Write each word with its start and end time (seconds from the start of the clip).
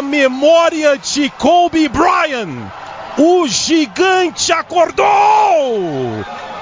a 0.00 0.02
memória 0.02 0.96
de 0.96 1.28
Kobe 1.28 1.86
Bryant. 1.86 2.72
O 3.18 3.46
gigante 3.46 4.50
acordou! 4.50 5.04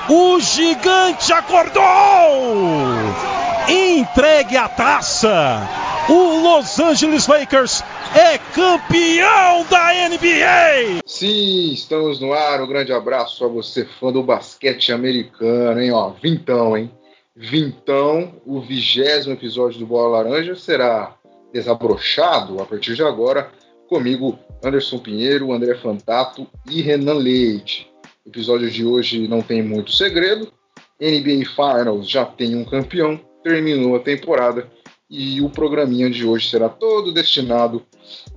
O 0.08 0.40
gigante 0.40 1.32
acordou! 1.32 2.96
Entregue 3.68 4.56
a 4.56 4.68
taça! 4.68 5.68
O 6.08 6.40
Los 6.42 6.80
Angeles 6.80 7.28
Lakers 7.28 7.84
é 8.12 8.38
campeão 8.38 9.64
da 9.70 9.92
NBA! 10.08 11.00
Sim, 11.06 11.72
estamos 11.72 12.18
no 12.18 12.32
ar. 12.32 12.60
Um 12.60 12.66
grande 12.66 12.92
abraço 12.92 13.44
a 13.44 13.48
você, 13.48 13.84
fã 13.84 14.10
do 14.10 14.24
basquete 14.24 14.92
americano, 14.92 15.80
hein? 15.80 15.92
Ó, 15.92 16.10
vintão, 16.20 16.76
hein? 16.76 16.90
Vintão, 17.36 18.34
o 18.44 18.60
vigésimo 18.60 19.34
episódio 19.34 19.78
do 19.78 19.86
Bola 19.86 20.24
Laranja 20.24 20.56
será 20.56 21.14
desabrochado 21.52 22.60
a 22.60 22.66
partir 22.66 22.94
de 22.94 23.02
agora 23.02 23.50
comigo, 23.88 24.38
Anderson 24.62 24.98
Pinheiro, 24.98 25.52
André 25.52 25.74
Fantato 25.76 26.46
e 26.68 26.82
Renan 26.82 27.14
Leite. 27.14 27.90
O 28.24 28.28
episódio 28.28 28.70
de 28.70 28.84
hoje 28.84 29.26
não 29.26 29.40
tem 29.40 29.62
muito 29.62 29.92
segredo. 29.92 30.52
NBA 31.00 31.46
Finals 31.54 32.08
já 32.08 32.24
tem 32.24 32.56
um 32.56 32.64
campeão, 32.64 33.18
terminou 33.42 33.96
a 33.96 34.00
temporada 34.00 34.68
e 35.10 35.40
o 35.40 35.48
programinha 35.48 36.10
de 36.10 36.26
hoje 36.26 36.50
será 36.50 36.68
todo 36.68 37.12
destinado 37.12 37.82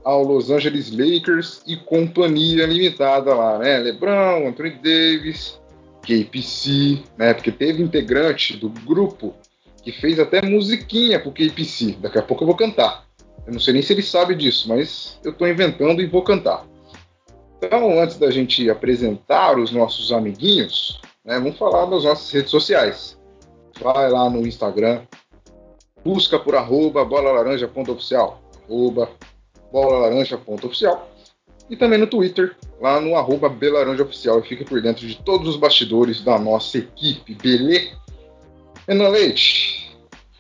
ao 0.06 0.24
Los 0.24 0.50
Angeles 0.50 0.90
Lakers 0.92 1.62
e 1.68 1.76
companhia 1.76 2.66
limitada 2.66 3.34
lá, 3.34 3.60
né? 3.60 3.78
LeBron, 3.80 4.48
Anthony 4.48 4.80
Davis, 4.82 5.60
KPC, 6.02 7.00
né? 7.18 7.34
Porque 7.34 7.52
teve 7.52 7.84
integrante 7.84 8.56
do 8.56 8.70
grupo 8.70 9.36
que 9.82 9.92
fez 9.92 10.20
até 10.20 10.42
musiquinha 10.42 11.20
pro 11.20 11.32
KPC. 11.32 11.98
Daqui 12.00 12.18
a 12.18 12.22
pouco 12.22 12.44
eu 12.44 12.48
vou 12.48 12.56
cantar. 12.56 13.06
Eu 13.46 13.54
não 13.54 13.60
sei 13.60 13.74
nem 13.74 13.82
se 13.82 13.94
ele 13.94 14.04
sabe 14.04 14.36
disso, 14.36 14.70
mas 14.70 15.20
eu 15.24 15.32
estou 15.32 15.48
inventando 15.48 16.02
e 16.02 16.06
vou 16.06 16.24
cantar. 16.24 16.66
Então, 17.58 18.00
antes 18.00 18.18
da 18.18 18.30
gente 18.32 18.70
apresentar 18.70 19.58
os 19.58 19.72
nossos 19.72 20.12
amiguinhos, 20.12 21.00
né, 21.24 21.40
vamos 21.40 21.58
falar 21.58 21.86
das 21.86 22.04
nossas 22.04 22.32
redes 22.32 22.52
sociais. 22.52 23.20
Vai 23.80 24.10
lá 24.10 24.30
no 24.30 24.46
Instagram, 24.46 25.02
busca 26.04 26.38
por 26.38 26.56
arroba 26.56 27.04
bolalaranja.oficial, 27.06 28.42
arroba 28.66 29.10
bolalaranja.oficial 29.72 31.12
e 31.72 31.76
também 31.76 31.98
no 31.98 32.06
Twitter, 32.06 32.56
lá 32.82 33.00
no 33.00 33.16
arroba 33.16 33.48
belaranjaoficial 33.48 34.40
e 34.40 34.44
fica 34.44 34.66
por 34.66 34.82
dentro 34.82 35.08
de 35.08 35.16
todos 35.24 35.48
os 35.48 35.56
bastidores 35.56 36.22
da 36.22 36.38
nossa 36.38 36.80
equipe, 36.80 37.34
beleza? 37.34 37.96
Renan 38.92 39.08
Leite. 39.08 39.90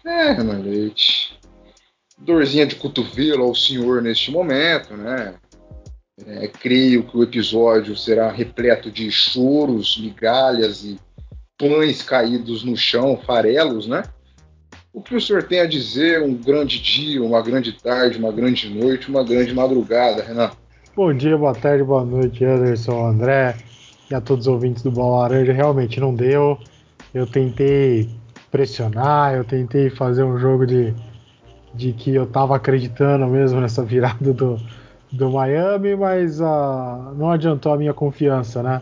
É, 0.05 0.33
Renan 0.33 0.59
Leite 0.59 1.39
dorzinha 2.17 2.66
de 2.66 2.75
cotovelo 2.75 3.45
ao 3.45 3.55
senhor 3.55 4.02
neste 4.02 4.30
momento, 4.30 4.97
né? 4.97 5.35
É, 6.27 6.47
creio 6.49 7.03
que 7.03 7.16
o 7.16 7.23
episódio 7.23 7.95
será 7.95 8.30
repleto 8.30 8.91
de 8.91 9.09
choros, 9.09 9.97
migalhas 9.97 10.83
e 10.83 10.99
pães 11.58 12.02
caídos 12.02 12.61
no 12.66 12.75
chão, 12.75 13.17
farelos, 13.25 13.88
né? 13.88 14.03
O 14.91 15.02
que 15.02 15.15
o 15.15 15.21
senhor 15.21 15.43
tem 15.43 15.61
a 15.61 15.65
dizer 15.65 16.21
um 16.21 16.33
grande 16.33 16.77
dia, 16.81 17.23
uma 17.23 17.41
grande 17.41 17.71
tarde, 17.71 18.17
uma 18.17 18.33
grande 18.33 18.67
noite, 18.67 19.09
uma 19.09 19.23
grande 19.23 19.53
madrugada, 19.55 20.23
Renan? 20.23 20.52
Bom 20.93 21.13
dia, 21.13 21.38
boa 21.38 21.55
tarde, 21.55 21.86
boa 21.86 22.03
noite, 22.03 22.43
Anderson, 22.43 23.08
André 23.08 23.55
e 24.09 24.13
a 24.13 24.19
todos 24.19 24.45
os 24.45 24.53
ouvintes 24.53 24.83
do 24.83 24.91
Bola 24.91 25.21
Laranja. 25.21 25.53
Realmente 25.53 26.02
não 26.02 26.13
deu. 26.13 26.59
Eu 27.13 27.25
tentei 27.25 28.09
pressionar, 28.52 29.33
eu 29.33 29.44
tentei 29.44 29.89
fazer 29.89 30.23
um 30.23 30.38
jogo 30.38 30.67
de 30.67 30.94
de 31.73 31.94
que 31.94 32.13
eu 32.13 32.23
estava 32.23 32.55
acreditando 32.55 33.25
mesmo 33.27 33.59
nessa 33.61 33.83
virada 33.83 34.33
do, 34.33 34.58
do 35.11 35.31
Miami, 35.31 35.95
mas 35.95 36.39
uh, 36.39 37.13
não 37.16 37.31
adiantou 37.31 37.73
a 37.73 37.77
minha 37.77 37.93
confiança, 37.93 38.61
né? 38.61 38.81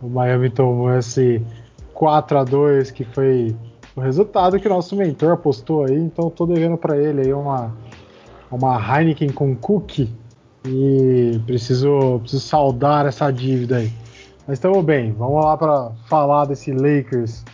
O 0.00 0.08
Miami 0.08 0.50
tomou 0.50 0.92
esse 0.96 1.44
4 1.94 2.38
a 2.38 2.44
2 2.44 2.90
que 2.90 3.04
foi 3.04 3.54
o 3.96 4.00
resultado 4.00 4.58
que 4.60 4.66
o 4.66 4.70
nosso 4.70 4.94
mentor 4.94 5.32
apostou 5.32 5.84
aí, 5.84 5.96
então 5.96 6.28
estou 6.28 6.46
devendo 6.46 6.76
para 6.76 6.96
ele 6.96 7.22
aí 7.22 7.32
uma, 7.32 7.74
uma 8.50 8.78
Heineken 8.78 9.30
com 9.30 9.56
cookie 9.56 10.12
e 10.64 11.40
preciso, 11.46 12.20
preciso 12.20 12.42
saldar 12.42 13.06
essa 13.06 13.30
dívida 13.32 13.78
aí. 13.78 13.92
Mas 14.46 14.58
estamos 14.58 14.84
bem, 14.84 15.12
vamos 15.12 15.44
lá 15.44 15.56
para 15.56 15.90
falar 16.06 16.46
desse 16.46 16.72
Lakers 16.72 17.44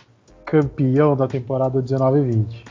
campeão 0.45 1.15
da 1.15 1.27
temporada 1.27 1.81
19-20. 1.81 2.65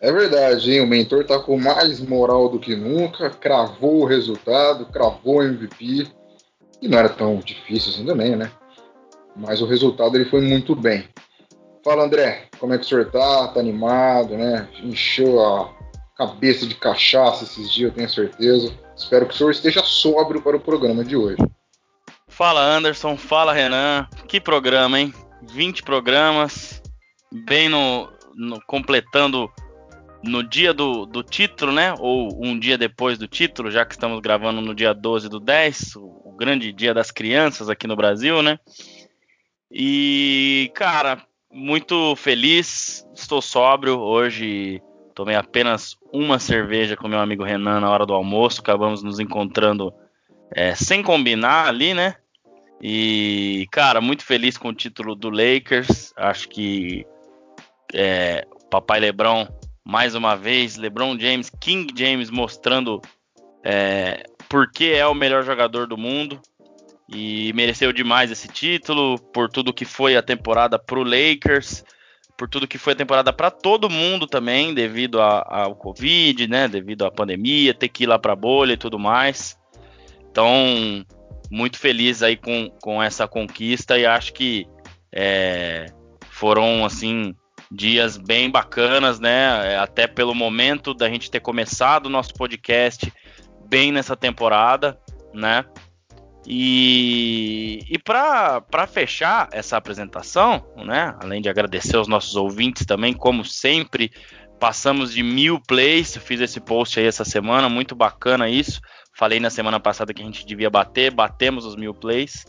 É 0.00 0.12
verdade, 0.12 0.72
hein? 0.72 0.80
O 0.80 0.86
mentor 0.86 1.24
tá 1.24 1.40
com 1.40 1.58
mais 1.58 2.00
moral 2.00 2.48
do 2.48 2.60
que 2.60 2.76
nunca, 2.76 3.30
cravou 3.30 4.02
o 4.02 4.06
resultado, 4.06 4.86
cravou 4.86 5.38
o 5.38 5.42
MVP. 5.42 6.06
E 6.80 6.86
não 6.86 6.98
era 6.98 7.08
tão 7.08 7.36
difícil 7.38 7.92
assim 7.92 8.06
também, 8.06 8.36
né? 8.36 8.50
Mas 9.34 9.60
o 9.60 9.66
resultado 9.66 10.16
ele 10.16 10.26
foi 10.26 10.40
muito 10.40 10.76
bem. 10.76 11.08
Fala 11.84 12.04
André, 12.04 12.46
como 12.60 12.74
é 12.74 12.78
que 12.78 12.84
o 12.84 12.88
senhor 12.88 13.10
tá? 13.10 13.48
Tá 13.48 13.58
animado, 13.58 14.36
né? 14.36 14.68
Encheu 14.82 15.44
a 15.44 15.70
cabeça 16.16 16.66
de 16.66 16.74
cachaça 16.74 17.44
esses 17.44 17.70
dias, 17.70 17.90
eu 17.90 17.94
tenho 17.94 18.08
certeza. 18.08 18.72
Espero 18.96 19.26
que 19.26 19.34
o 19.34 19.36
senhor 19.36 19.50
esteja 19.50 19.82
sóbrio 19.82 20.42
para 20.42 20.56
o 20.56 20.60
programa 20.60 21.04
de 21.04 21.16
hoje. 21.16 21.38
Fala 22.28 22.60
Anderson, 22.60 23.16
fala 23.16 23.52
Renan. 23.52 24.06
Que 24.28 24.40
programa, 24.40 25.00
hein? 25.00 25.12
20 25.42 25.82
programas, 25.82 26.82
bem 27.32 27.68
no, 27.68 28.10
no 28.34 28.60
completando 28.66 29.50
no 30.22 30.42
dia 30.42 30.74
do, 30.74 31.06
do 31.06 31.22
título, 31.22 31.72
né? 31.72 31.94
Ou 31.98 32.44
um 32.44 32.58
dia 32.58 32.76
depois 32.76 33.18
do 33.18 33.28
título, 33.28 33.70
já 33.70 33.84
que 33.84 33.94
estamos 33.94 34.20
gravando 34.20 34.60
no 34.60 34.74
dia 34.74 34.92
12 34.92 35.28
do 35.28 35.38
10, 35.38 35.96
o, 35.96 36.22
o 36.24 36.32
grande 36.36 36.72
dia 36.72 36.92
das 36.92 37.10
crianças 37.10 37.68
aqui 37.68 37.86
no 37.86 37.96
Brasil, 37.96 38.42
né? 38.42 38.58
E, 39.70 40.70
cara, 40.74 41.22
muito 41.52 42.16
feliz, 42.16 43.06
estou 43.14 43.40
sóbrio. 43.40 43.98
Hoje 43.98 44.82
tomei 45.14 45.36
apenas 45.36 45.96
uma 46.12 46.38
cerveja 46.38 46.96
com 46.96 47.08
meu 47.08 47.20
amigo 47.20 47.44
Renan 47.44 47.80
na 47.80 47.90
hora 47.90 48.06
do 48.06 48.14
almoço. 48.14 48.60
Acabamos 48.60 49.02
nos 49.02 49.20
encontrando 49.20 49.92
é, 50.50 50.74
sem 50.74 51.02
combinar 51.02 51.68
ali, 51.68 51.94
né? 51.94 52.16
E, 52.80 53.66
cara, 53.70 54.00
muito 54.00 54.24
feliz 54.24 54.56
com 54.56 54.68
o 54.68 54.74
título 54.74 55.14
do 55.14 55.30
Lakers. 55.30 56.12
Acho 56.16 56.48
que 56.48 57.06
é, 57.92 58.46
Papai 58.70 59.00
Lebron 59.00 59.46
mais 59.88 60.14
uma 60.14 60.36
vez, 60.36 60.76
LeBron 60.76 61.18
James, 61.18 61.50
King 61.58 61.90
James 61.96 62.28
mostrando 62.28 63.00
é, 63.64 64.22
por 64.46 64.70
que 64.70 64.92
é 64.92 65.06
o 65.06 65.14
melhor 65.14 65.42
jogador 65.42 65.86
do 65.86 65.96
mundo 65.96 66.38
e 67.08 67.54
mereceu 67.54 67.90
demais 67.90 68.30
esse 68.30 68.48
título 68.48 69.18
por 69.32 69.48
tudo 69.48 69.72
que 69.72 69.86
foi 69.86 70.14
a 70.14 70.22
temporada 70.22 70.78
para 70.78 70.98
o 70.98 71.02
Lakers, 71.02 71.82
por 72.36 72.50
tudo 72.50 72.68
que 72.68 72.76
foi 72.76 72.92
a 72.92 72.96
temporada 72.96 73.32
para 73.32 73.50
todo 73.50 73.88
mundo 73.88 74.26
também, 74.26 74.74
devido 74.74 75.22
ao 75.22 75.74
Covid, 75.74 76.46
né, 76.46 76.68
devido 76.68 77.06
à 77.06 77.10
pandemia, 77.10 77.72
ter 77.72 77.88
que 77.88 78.04
ir 78.04 78.08
lá 78.08 78.18
para 78.18 78.34
a 78.34 78.36
bolha 78.36 78.74
e 78.74 78.76
tudo 78.76 78.98
mais. 78.98 79.58
Então, 80.30 81.02
muito 81.50 81.78
feliz 81.78 82.22
aí 82.22 82.36
com, 82.36 82.70
com 82.82 83.02
essa 83.02 83.26
conquista 83.26 83.98
e 83.98 84.06
acho 84.06 84.32
que 84.32 84.66
é, 85.12 85.86
foram 86.30 86.84
assim 86.84 87.34
dias 87.70 88.16
bem 88.16 88.50
bacanas, 88.50 89.20
né? 89.20 89.72
É, 89.72 89.78
até 89.78 90.06
pelo 90.06 90.34
momento 90.34 90.94
da 90.94 91.08
gente 91.08 91.30
ter 91.30 91.40
começado 91.40 92.06
o 92.06 92.10
nosso 92.10 92.34
podcast 92.34 93.12
bem 93.68 93.92
nessa 93.92 94.16
temporada, 94.16 94.98
né? 95.34 95.64
E, 96.46 97.80
e 97.90 97.98
para 97.98 98.86
fechar 98.86 99.48
essa 99.52 99.76
apresentação, 99.76 100.64
né? 100.76 101.14
Além 101.20 101.42
de 101.42 101.48
agradecer 101.48 101.96
aos 101.96 102.08
nossos 102.08 102.36
ouvintes 102.36 102.86
também, 102.86 103.12
como 103.12 103.44
sempre, 103.44 104.10
passamos 104.58 105.12
de 105.12 105.22
mil 105.22 105.60
plays. 105.60 106.16
fiz 106.16 106.40
esse 106.40 106.60
post 106.60 106.98
aí 106.98 107.06
essa 107.06 107.24
semana, 107.24 107.68
muito 107.68 107.94
bacana 107.94 108.48
isso. 108.48 108.80
Falei 109.18 109.40
na 109.40 109.50
semana 109.50 109.80
passada 109.80 110.14
que 110.14 110.22
a 110.22 110.24
gente 110.24 110.46
devia 110.46 110.70
bater, 110.70 111.10
batemos 111.10 111.64
os 111.64 111.74
mil 111.74 111.92
plays. 111.92 112.46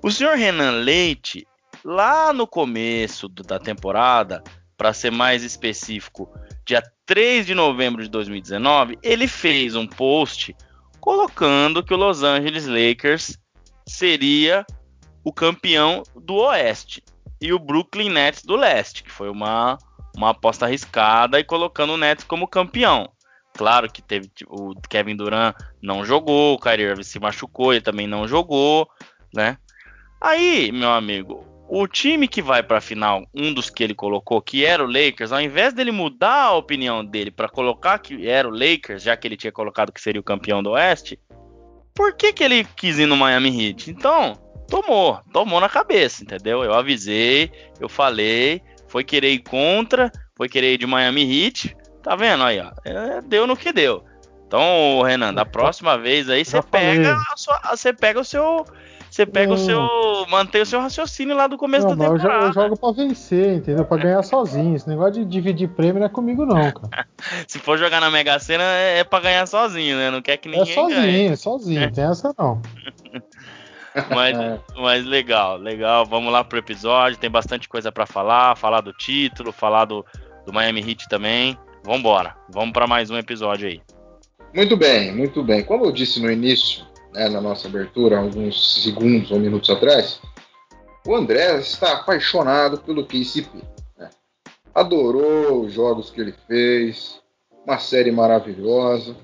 O 0.00 0.08
senhor 0.08 0.36
Renan 0.36 0.70
Leite 0.70 1.44
lá 1.84 2.32
no 2.32 2.46
começo 2.46 3.28
da 3.28 3.58
temporada, 3.58 4.40
para 4.76 4.92
ser 4.92 5.10
mais 5.10 5.42
específico, 5.42 6.32
dia 6.64 6.80
3 7.06 7.44
de 7.44 7.56
novembro 7.56 8.04
de 8.04 8.08
2019, 8.08 8.96
ele 9.02 9.26
fez 9.26 9.74
um 9.74 9.84
post 9.84 10.54
colocando 11.00 11.82
que 11.82 11.92
o 11.92 11.96
Los 11.96 12.22
Angeles 12.22 12.68
Lakers 12.68 13.36
seria 13.84 14.64
o 15.24 15.32
campeão 15.32 16.04
do 16.14 16.36
Oeste 16.36 17.02
e 17.40 17.52
o 17.52 17.58
Brooklyn 17.58 18.10
Nets 18.10 18.44
do 18.44 18.54
Leste, 18.54 19.02
que 19.02 19.10
foi 19.10 19.28
uma, 19.28 19.76
uma 20.16 20.30
aposta 20.30 20.66
arriscada 20.66 21.40
e 21.40 21.42
colocando 21.42 21.94
o 21.94 21.96
Nets 21.96 22.22
como 22.22 22.46
campeão. 22.46 23.10
Claro 23.56 23.90
que 23.90 24.02
teve 24.02 24.30
o 24.46 24.74
Kevin 24.88 25.16
Durant 25.16 25.56
não 25.80 26.04
jogou, 26.04 26.54
o 26.54 26.58
Kyrie 26.58 26.86
Irving 26.86 27.02
se 27.02 27.18
machucou, 27.18 27.72
ele 27.72 27.80
também 27.80 28.06
não 28.06 28.28
jogou, 28.28 28.88
né? 29.34 29.56
Aí, 30.20 30.70
meu 30.72 30.90
amigo, 30.90 31.44
o 31.68 31.86
time 31.88 32.28
que 32.28 32.42
vai 32.42 32.62
para 32.62 32.78
a 32.78 32.82
final, 32.82 33.26
um 33.34 33.52
dos 33.52 33.70
que 33.70 33.82
ele 33.82 33.94
colocou, 33.94 34.40
que 34.40 34.64
era 34.64 34.84
o 34.84 34.86
Lakers, 34.86 35.32
ao 35.32 35.40
invés 35.40 35.72
dele 35.72 35.90
mudar 35.90 36.44
a 36.44 36.56
opinião 36.56 37.04
dele 37.04 37.30
para 37.30 37.48
colocar 37.48 37.98
que 37.98 38.28
era 38.28 38.46
o 38.46 38.50
Lakers, 38.50 39.02
já 39.02 39.16
que 39.16 39.26
ele 39.26 39.36
tinha 39.36 39.52
colocado 39.52 39.92
que 39.92 40.00
seria 40.00 40.20
o 40.20 40.24
campeão 40.24 40.62
do 40.62 40.70
Oeste, 40.70 41.18
por 41.94 42.14
que, 42.14 42.32
que 42.32 42.44
ele 42.44 42.64
quis 42.76 42.98
ir 42.98 43.06
no 43.06 43.16
Miami 43.16 43.68
Heat? 43.68 43.90
Então, 43.90 44.34
tomou, 44.68 45.18
tomou 45.32 45.60
na 45.60 45.68
cabeça, 45.68 46.22
entendeu? 46.22 46.62
Eu 46.62 46.74
avisei, 46.74 47.50
eu 47.80 47.88
falei, 47.88 48.60
foi 48.86 49.02
querer 49.02 49.32
ir 49.32 49.38
contra, 49.40 50.12
foi 50.36 50.48
querer 50.48 50.74
ir 50.74 50.78
de 50.78 50.86
Miami 50.86 51.22
Heat, 51.22 51.74
tá 52.06 52.14
vendo 52.14 52.44
aí, 52.44 52.60
ó, 52.60 52.70
é, 52.84 53.20
deu 53.20 53.48
no 53.48 53.56
que 53.56 53.72
deu. 53.72 54.04
Então, 54.46 55.02
Renan, 55.02 55.34
da 55.34 55.44
próxima 55.44 55.98
vez 55.98 56.30
aí 56.30 56.44
você 56.44 56.62
pega, 56.62 57.18
sua, 57.34 57.60
você 57.74 57.92
pega 57.92 58.20
o 58.20 58.24
seu 58.24 58.64
você 59.10 59.24
pega 59.24 59.52
o 59.52 59.58
seu. 59.58 59.80
mantém 60.28 60.62
o 60.62 60.66
seu 60.66 60.78
raciocínio 60.80 61.34
lá 61.34 61.46
do 61.46 61.56
começo 61.56 61.86
não, 61.88 61.96
da 61.96 62.04
temporada. 62.04 62.44
Eu, 62.44 62.46
eu 62.48 62.52
jogo 62.52 62.76
pra 62.76 62.92
vencer, 62.92 63.56
entendeu? 63.56 63.84
Pra 63.84 63.96
ganhar 63.96 64.22
sozinho. 64.22 64.76
Esse 64.76 64.88
negócio 64.88 65.12
de 65.14 65.24
dividir 65.24 65.68
prêmio 65.68 66.00
não 66.00 66.06
é 66.06 66.08
comigo, 66.08 66.44
não, 66.44 66.70
cara. 66.70 67.08
Se 67.48 67.58
for 67.58 67.78
jogar 67.78 68.00
na 68.00 68.10
Mega 68.10 68.38
Sena, 68.38 68.62
é, 68.62 68.98
é 68.98 69.04
pra 69.04 69.20
ganhar 69.20 69.46
sozinho, 69.46 69.96
né? 69.96 70.10
Não 70.10 70.20
quer 70.20 70.36
que 70.36 70.48
é 70.48 70.52
ninguém. 70.52 70.70
É 70.70 70.74
sozinho, 70.74 71.00
ganhe. 71.00 71.26
é 71.28 71.36
sozinho, 71.36 71.80
não 71.80 71.90
tem 71.90 72.04
essa 72.04 72.34
não. 72.38 72.60
mas, 74.14 74.60
mas 74.76 75.04
legal, 75.06 75.56
legal. 75.56 76.04
Vamos 76.04 76.30
lá 76.30 76.44
pro 76.44 76.58
episódio. 76.58 77.18
Tem 77.18 77.30
bastante 77.30 77.68
coisa 77.68 77.90
para 77.90 78.04
falar. 78.04 78.54
Falar 78.56 78.82
do 78.82 78.92
título, 78.92 79.50
falar 79.50 79.86
do, 79.86 80.04
do 80.44 80.52
Miami 80.52 80.80
Heat 80.80 81.08
também. 81.08 81.58
Vambora. 81.86 82.34
Vamos 82.48 82.72
para 82.72 82.84
mais 82.88 83.10
um 83.10 83.16
episódio 83.16 83.68
aí. 83.68 83.80
Muito 84.52 84.76
bem, 84.76 85.14
muito 85.14 85.40
bem. 85.44 85.62
Como 85.62 85.84
eu 85.84 85.92
disse 85.92 86.18
no 86.18 86.28
início, 86.28 86.84
né, 87.14 87.28
na 87.28 87.40
nossa 87.40 87.68
abertura, 87.68 88.18
alguns 88.18 88.82
segundos 88.82 89.30
ou 89.30 89.38
minutos 89.38 89.70
atrás, 89.70 90.20
o 91.06 91.14
André 91.14 91.60
está 91.60 91.92
apaixonado 91.92 92.78
pelo 92.78 93.06
KCP. 93.06 93.62
Né? 93.96 94.10
Adorou 94.74 95.64
os 95.64 95.74
jogos 95.74 96.10
que 96.10 96.20
ele 96.20 96.34
fez, 96.48 97.20
uma 97.64 97.78
série 97.78 98.10
maravilhosa. 98.10 99.14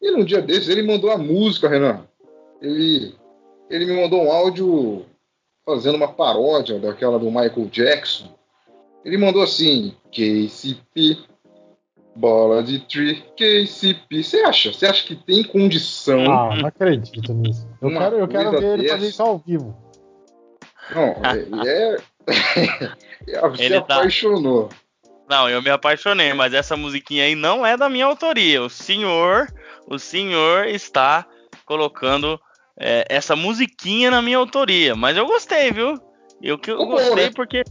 E 0.00 0.08
num 0.12 0.24
dia 0.24 0.40
desses 0.40 0.68
ele 0.68 0.84
mandou 0.84 1.10
a 1.10 1.18
música, 1.18 1.68
Renan. 1.68 2.06
Ele, 2.62 3.16
ele 3.68 3.84
me 3.84 4.00
mandou 4.00 4.22
um 4.22 4.30
áudio 4.30 5.04
fazendo 5.64 5.96
uma 5.96 6.12
paródia 6.12 6.78
daquela 6.78 7.18
do 7.18 7.32
Michael 7.32 7.66
Jackson. 7.68 8.32
Ele 9.04 9.18
mandou 9.18 9.42
assim: 9.42 9.92
KCP 10.12 11.34
Bola 12.16 12.62
de 12.62 12.80
tree, 12.80 13.22
KCP. 13.36 14.22
Você 14.22 14.38
acha? 14.38 14.72
Você 14.72 14.86
acha 14.86 15.06
que 15.06 15.14
tem 15.14 15.44
condição? 15.44 16.24
Ah, 16.32 16.56
não 16.56 16.66
acredito 16.66 17.34
nisso. 17.34 17.68
Eu 17.80 17.90
quero, 17.90 18.16
eu 18.16 18.28
quero 18.28 18.50
ver 18.52 18.78
ele 18.78 18.88
fazer 18.88 19.08
isso 19.08 19.22
ao 19.22 19.38
vivo. 19.38 19.76
Não, 20.94 21.14
ele 21.34 21.68
é. 21.68 21.96
Você 23.50 23.62
ele 23.64 23.80
tá- 23.82 23.96
apaixonou. 23.96 24.68
Tá... 24.68 24.76
Não, 25.28 25.50
eu 25.50 25.60
me 25.60 25.68
apaixonei, 25.68 26.32
mas 26.32 26.54
essa 26.54 26.76
musiquinha 26.76 27.24
aí 27.24 27.34
não 27.34 27.66
é 27.66 27.76
da 27.76 27.88
minha 27.88 28.06
autoria. 28.06 28.62
O 28.62 28.70
senhor, 28.70 29.46
o 29.86 29.98
senhor 29.98 30.66
está 30.68 31.26
colocando 31.66 32.40
é, 32.78 33.04
essa 33.10 33.36
musiquinha 33.36 34.10
na 34.10 34.22
minha 34.22 34.38
autoria. 34.38 34.94
Mas 34.94 35.16
eu 35.16 35.26
gostei, 35.26 35.70
viu? 35.70 36.00
Eu, 36.40 36.58
eu 36.66 36.86
gostei 36.86 37.26
né? 37.26 37.30
porque 37.34 37.62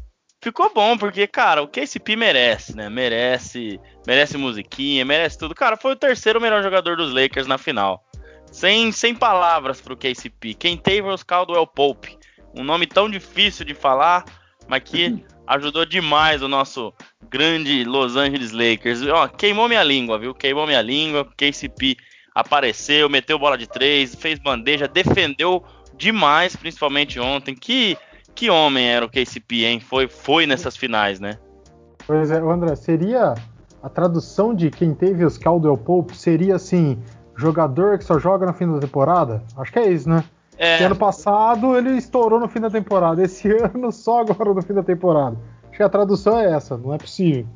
ficou 0.46 0.72
bom, 0.72 0.96
porque, 0.96 1.26
cara, 1.26 1.64
o 1.64 1.68
KCP 1.68 2.16
merece, 2.16 2.76
né? 2.76 2.88
Merece, 2.88 3.80
merece 4.06 4.38
musiquinha, 4.38 5.04
merece 5.04 5.40
tudo. 5.40 5.56
Cara, 5.56 5.76
foi 5.76 5.94
o 5.94 5.96
terceiro 5.96 6.40
melhor 6.40 6.62
jogador 6.62 6.96
dos 6.96 7.12
Lakers 7.12 7.48
na 7.48 7.58
final. 7.58 8.06
Sem, 8.52 8.92
sem 8.92 9.16
palavras 9.16 9.82
pro 9.82 9.98
KCP. 9.98 10.54
Quem 10.54 10.78
teve 10.78 11.08
os 11.08 11.24
Caldwell 11.24 11.66
Pope. 11.66 12.16
Um 12.54 12.64
nome 12.64 12.86
tão 12.86 13.10
difícil 13.10 13.66
de 13.66 13.74
falar, 13.74 14.24
mas 14.68 14.84
que 14.84 15.26
ajudou 15.48 15.84
demais 15.84 16.44
o 16.44 16.48
nosso 16.48 16.94
grande 17.28 17.84
Los 17.84 18.16
Angeles 18.16 18.52
Lakers. 18.52 19.02
Ó, 19.02 19.28
queimou 19.28 19.68
minha 19.68 19.84
língua, 19.84 20.20
viu? 20.20 20.36
Queimou 20.36 20.68
minha 20.68 20.82
língua. 20.82 21.28
KCP 21.36 21.98
apareceu, 22.36 23.10
meteu 23.10 23.40
bola 23.40 23.58
de 23.58 23.66
três, 23.66 24.14
fez 24.14 24.38
bandeja, 24.38 24.88
defendeu 24.88 25.66
demais, 25.98 26.56
principalmente 26.56 27.20
ontem. 27.20 27.56
Que 27.56 27.98
que 28.36 28.50
homem 28.50 28.86
era 28.86 29.06
o 29.06 29.10
KCP, 29.10 29.66
hein? 29.66 29.80
Foi, 29.80 30.08
foi 30.08 30.46
nessas 30.46 30.76
finais, 30.76 31.20
né? 31.20 31.38
Pois 32.06 32.30
é, 32.30 32.38
André, 32.38 32.76
seria 32.76 33.34
a 33.82 33.90
tradução 33.90 34.54
de 34.54 34.70
quem 34.70 34.94
teve 34.94 35.24
os 35.24 35.38
Caldwell 35.38 35.78
Pope 35.78 36.16
seria 36.16 36.56
assim, 36.56 37.02
jogador 37.36 37.98
que 37.98 38.04
só 38.04 38.20
joga 38.20 38.46
no 38.46 38.54
fim 38.54 38.72
da 38.72 38.80
temporada? 38.80 39.44
Acho 39.58 39.72
que 39.72 39.80
é 39.80 39.90
isso, 39.90 40.10
né? 40.10 40.24
É. 40.58 40.86
ano 40.86 40.96
passado 40.96 41.78
ele 41.78 41.98
estourou 41.98 42.40
no 42.40 42.48
fim 42.48 42.62
da 42.62 42.70
temporada, 42.70 43.22
esse 43.22 43.50
ano 43.60 43.92
só 43.92 44.22
agora 44.22 44.54
no 44.54 44.62
fim 44.62 44.74
da 44.74 44.84
temporada. 44.84 45.38
Acho 45.68 45.78
que 45.78 45.84
a 45.84 45.90
tradução 45.90 46.40
é 46.40 46.52
essa, 46.52 46.78
não 46.78 46.94
é 46.94 46.98
possível. 46.98 47.48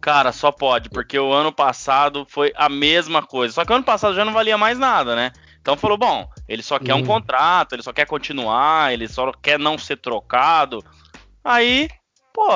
Cara, 0.00 0.32
só 0.32 0.50
pode, 0.50 0.90
porque 0.90 1.16
o 1.16 1.32
ano 1.32 1.52
passado 1.52 2.26
foi 2.28 2.52
a 2.56 2.68
mesma 2.68 3.22
coisa. 3.22 3.54
Só 3.54 3.64
que 3.64 3.72
o 3.72 3.76
ano 3.76 3.84
passado 3.84 4.14
já 4.14 4.24
não 4.24 4.32
valia 4.32 4.58
mais 4.58 4.76
nada, 4.76 5.14
né? 5.14 5.30
Então 5.60 5.76
falou, 5.76 5.96
bom, 5.96 6.28
ele 6.48 6.62
só 6.62 6.78
quer 6.78 6.94
um 6.94 7.04
contrato, 7.04 7.74
ele 7.74 7.82
só 7.82 7.92
quer 7.92 8.06
continuar, 8.06 8.92
ele 8.92 9.08
só 9.08 9.32
quer 9.32 9.58
não 9.58 9.78
ser 9.78 9.96
trocado. 9.96 10.84
Aí, 11.44 11.88
pô, 12.32 12.48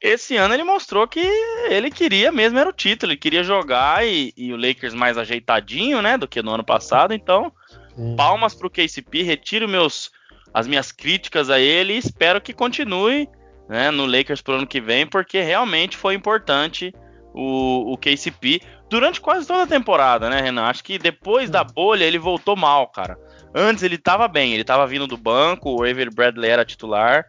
esse 0.00 0.36
ano 0.36 0.54
ele 0.54 0.64
mostrou 0.64 1.06
que 1.06 1.20
ele 1.68 1.90
queria 1.90 2.32
mesmo 2.32 2.58
era 2.58 2.70
o 2.70 2.72
título, 2.72 3.12
ele 3.12 3.18
queria 3.18 3.44
jogar 3.44 4.06
e, 4.06 4.32
e 4.36 4.52
o 4.52 4.56
Lakers 4.56 4.94
mais 4.94 5.18
ajeitadinho, 5.18 6.00
né, 6.00 6.16
do 6.16 6.26
que 6.26 6.42
no 6.42 6.52
ano 6.52 6.64
passado. 6.64 7.12
Então, 7.12 7.52
Sim. 7.94 8.16
palmas 8.16 8.54
pro 8.54 8.70
KCP, 8.70 9.22
retiro 9.22 9.68
meus 9.68 10.10
as 10.52 10.66
minhas 10.66 10.90
críticas 10.90 11.48
a 11.48 11.60
ele 11.60 11.92
e 11.92 11.98
espero 11.98 12.40
que 12.40 12.52
continue, 12.52 13.28
né, 13.68 13.90
no 13.90 14.04
Lakers 14.04 14.40
pro 14.40 14.54
ano 14.54 14.66
que 14.66 14.80
vem, 14.80 15.06
porque 15.06 15.40
realmente 15.40 15.96
foi 15.96 16.14
importante 16.14 16.92
o, 17.32 17.92
o 17.92 17.96
KCP 17.96 18.60
durante 18.88 19.20
quase 19.20 19.46
toda 19.46 19.62
a 19.62 19.66
temporada, 19.66 20.28
né, 20.28 20.40
Renan? 20.40 20.64
Acho 20.64 20.82
que 20.82 20.98
depois 20.98 21.48
da 21.48 21.62
bolha 21.62 22.04
ele 22.04 22.18
voltou 22.18 22.56
mal, 22.56 22.88
cara. 22.88 23.18
Antes 23.54 23.82
ele 23.82 23.98
tava 23.98 24.28
bem, 24.28 24.52
ele 24.52 24.64
tava 24.64 24.86
vindo 24.86 25.06
do 25.06 25.16
banco, 25.16 25.70
o 25.70 25.82
Avery 25.82 26.10
Bradley 26.10 26.50
era 26.50 26.64
titular, 26.64 27.26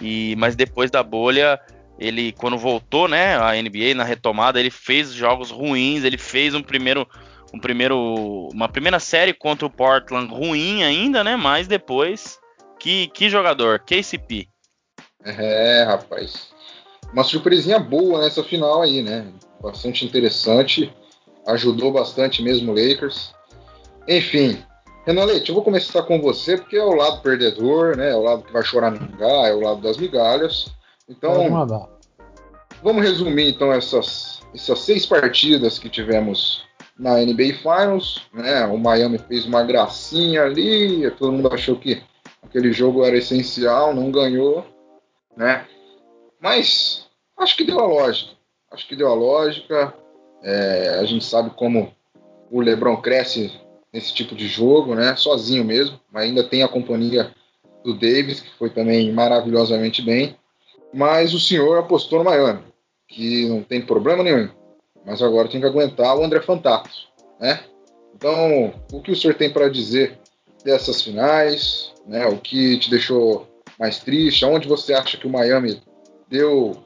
e 0.00 0.34
mas 0.36 0.54
depois 0.54 0.90
da 0.90 1.02
bolha, 1.02 1.60
ele 1.98 2.32
quando 2.32 2.58
voltou, 2.58 3.08
né, 3.08 3.36
a 3.36 3.52
NBA 3.60 3.94
na 3.94 4.04
retomada, 4.04 4.60
ele 4.60 4.70
fez 4.70 5.12
jogos 5.12 5.50
ruins, 5.50 6.04
ele 6.04 6.18
fez 6.18 6.54
um 6.54 6.62
primeiro 6.62 7.08
um 7.54 7.58
primeiro 7.58 8.48
uma 8.52 8.68
primeira 8.68 8.98
série 8.98 9.32
contra 9.32 9.66
o 9.66 9.70
Portland 9.70 10.32
ruim 10.32 10.82
ainda, 10.82 11.24
né, 11.24 11.36
mas 11.36 11.66
depois 11.66 12.38
que 12.78 13.08
que 13.08 13.30
jogador, 13.30 13.80
KCP. 13.80 14.48
É, 15.24 15.82
rapaz. 15.84 16.54
Uma 17.12 17.24
surpresinha 17.24 17.78
boa 17.78 18.20
nessa 18.20 18.42
final 18.42 18.82
aí, 18.82 19.02
né? 19.02 19.32
bastante 19.60 20.04
interessante, 20.04 20.92
ajudou 21.46 21.92
bastante 21.92 22.42
mesmo 22.42 22.72
o 22.72 22.74
Lakers. 22.74 23.34
Enfim, 24.08 24.58
Renan 25.04 25.24
Leite, 25.24 25.48
eu 25.48 25.54
vou 25.54 25.64
começar 25.64 26.02
com 26.02 26.20
você, 26.20 26.56
porque 26.56 26.76
é 26.76 26.84
o 26.84 26.94
lado 26.94 27.20
perdedor, 27.22 27.96
né? 27.96 28.10
É 28.10 28.14
o 28.14 28.22
lado 28.22 28.42
que 28.42 28.52
vai 28.52 28.62
chorar 28.62 28.90
no 28.90 29.00
lugar, 29.00 29.48
é 29.48 29.54
o 29.54 29.60
lado 29.60 29.80
das 29.80 29.96
migalhas. 29.96 30.74
Então, 31.08 31.32
vamos 32.82 33.02
resumir 33.02 33.48
então 33.48 33.72
essas, 33.72 34.40
essas 34.54 34.78
seis 34.80 35.06
partidas 35.06 35.78
que 35.78 35.88
tivemos 35.88 36.64
na 36.98 37.18
NBA 37.18 37.54
Finals, 37.62 38.22
né? 38.32 38.64
O 38.66 38.78
Miami 38.78 39.18
fez 39.18 39.44
uma 39.46 39.62
gracinha 39.62 40.44
ali, 40.44 41.10
todo 41.12 41.32
mundo 41.32 41.52
achou 41.52 41.76
que 41.76 42.02
aquele 42.42 42.72
jogo 42.72 43.04
era 43.04 43.16
essencial, 43.16 43.94
não 43.94 44.10
ganhou, 44.10 44.64
né? 45.36 45.66
Mas 46.46 47.06
acho 47.36 47.56
que 47.56 47.64
deu 47.64 47.80
a 47.80 47.86
lógica 47.86 48.36
acho 48.76 48.86
que 48.86 48.94
deu 48.94 49.08
a 49.08 49.14
lógica. 49.14 49.94
É, 50.42 50.98
a 51.00 51.04
gente 51.04 51.24
sabe 51.24 51.50
como 51.50 51.92
o 52.50 52.60
LeBron 52.60 52.98
cresce 52.98 53.50
nesse 53.92 54.12
tipo 54.14 54.34
de 54.34 54.46
jogo, 54.46 54.94
né? 54.94 55.16
Sozinho 55.16 55.64
mesmo, 55.64 55.98
mas 56.12 56.24
ainda 56.24 56.44
tem 56.44 56.62
a 56.62 56.68
companhia 56.68 57.32
do 57.82 57.94
Davis, 57.94 58.40
que 58.40 58.50
foi 58.58 58.70
também 58.70 59.12
maravilhosamente 59.12 60.02
bem. 60.02 60.36
Mas 60.92 61.34
o 61.34 61.40
senhor 61.40 61.78
apostou 61.78 62.18
no 62.18 62.24
Miami, 62.26 62.62
que 63.08 63.48
não 63.48 63.62
tem 63.62 63.80
problema 63.80 64.22
nenhum. 64.22 64.48
Mas 65.04 65.22
agora 65.22 65.48
tem 65.48 65.60
que 65.60 65.66
aguentar 65.66 66.16
o 66.16 66.24
André 66.24 66.40
Fantato, 66.42 66.90
né? 67.40 67.60
Então, 68.14 68.74
o 68.92 69.00
que 69.00 69.12
o 69.12 69.16
senhor 69.16 69.34
tem 69.34 69.50
para 69.50 69.68
dizer 69.68 70.18
dessas 70.64 71.02
finais, 71.02 71.92
né? 72.06 72.26
O 72.26 72.38
que 72.38 72.78
te 72.78 72.90
deixou 72.90 73.46
mais 73.78 73.98
triste? 73.98 74.44
Onde 74.44 74.68
você 74.68 74.94
acha 74.94 75.16
que 75.16 75.26
o 75.26 75.30
Miami 75.30 75.80
deu 76.28 76.76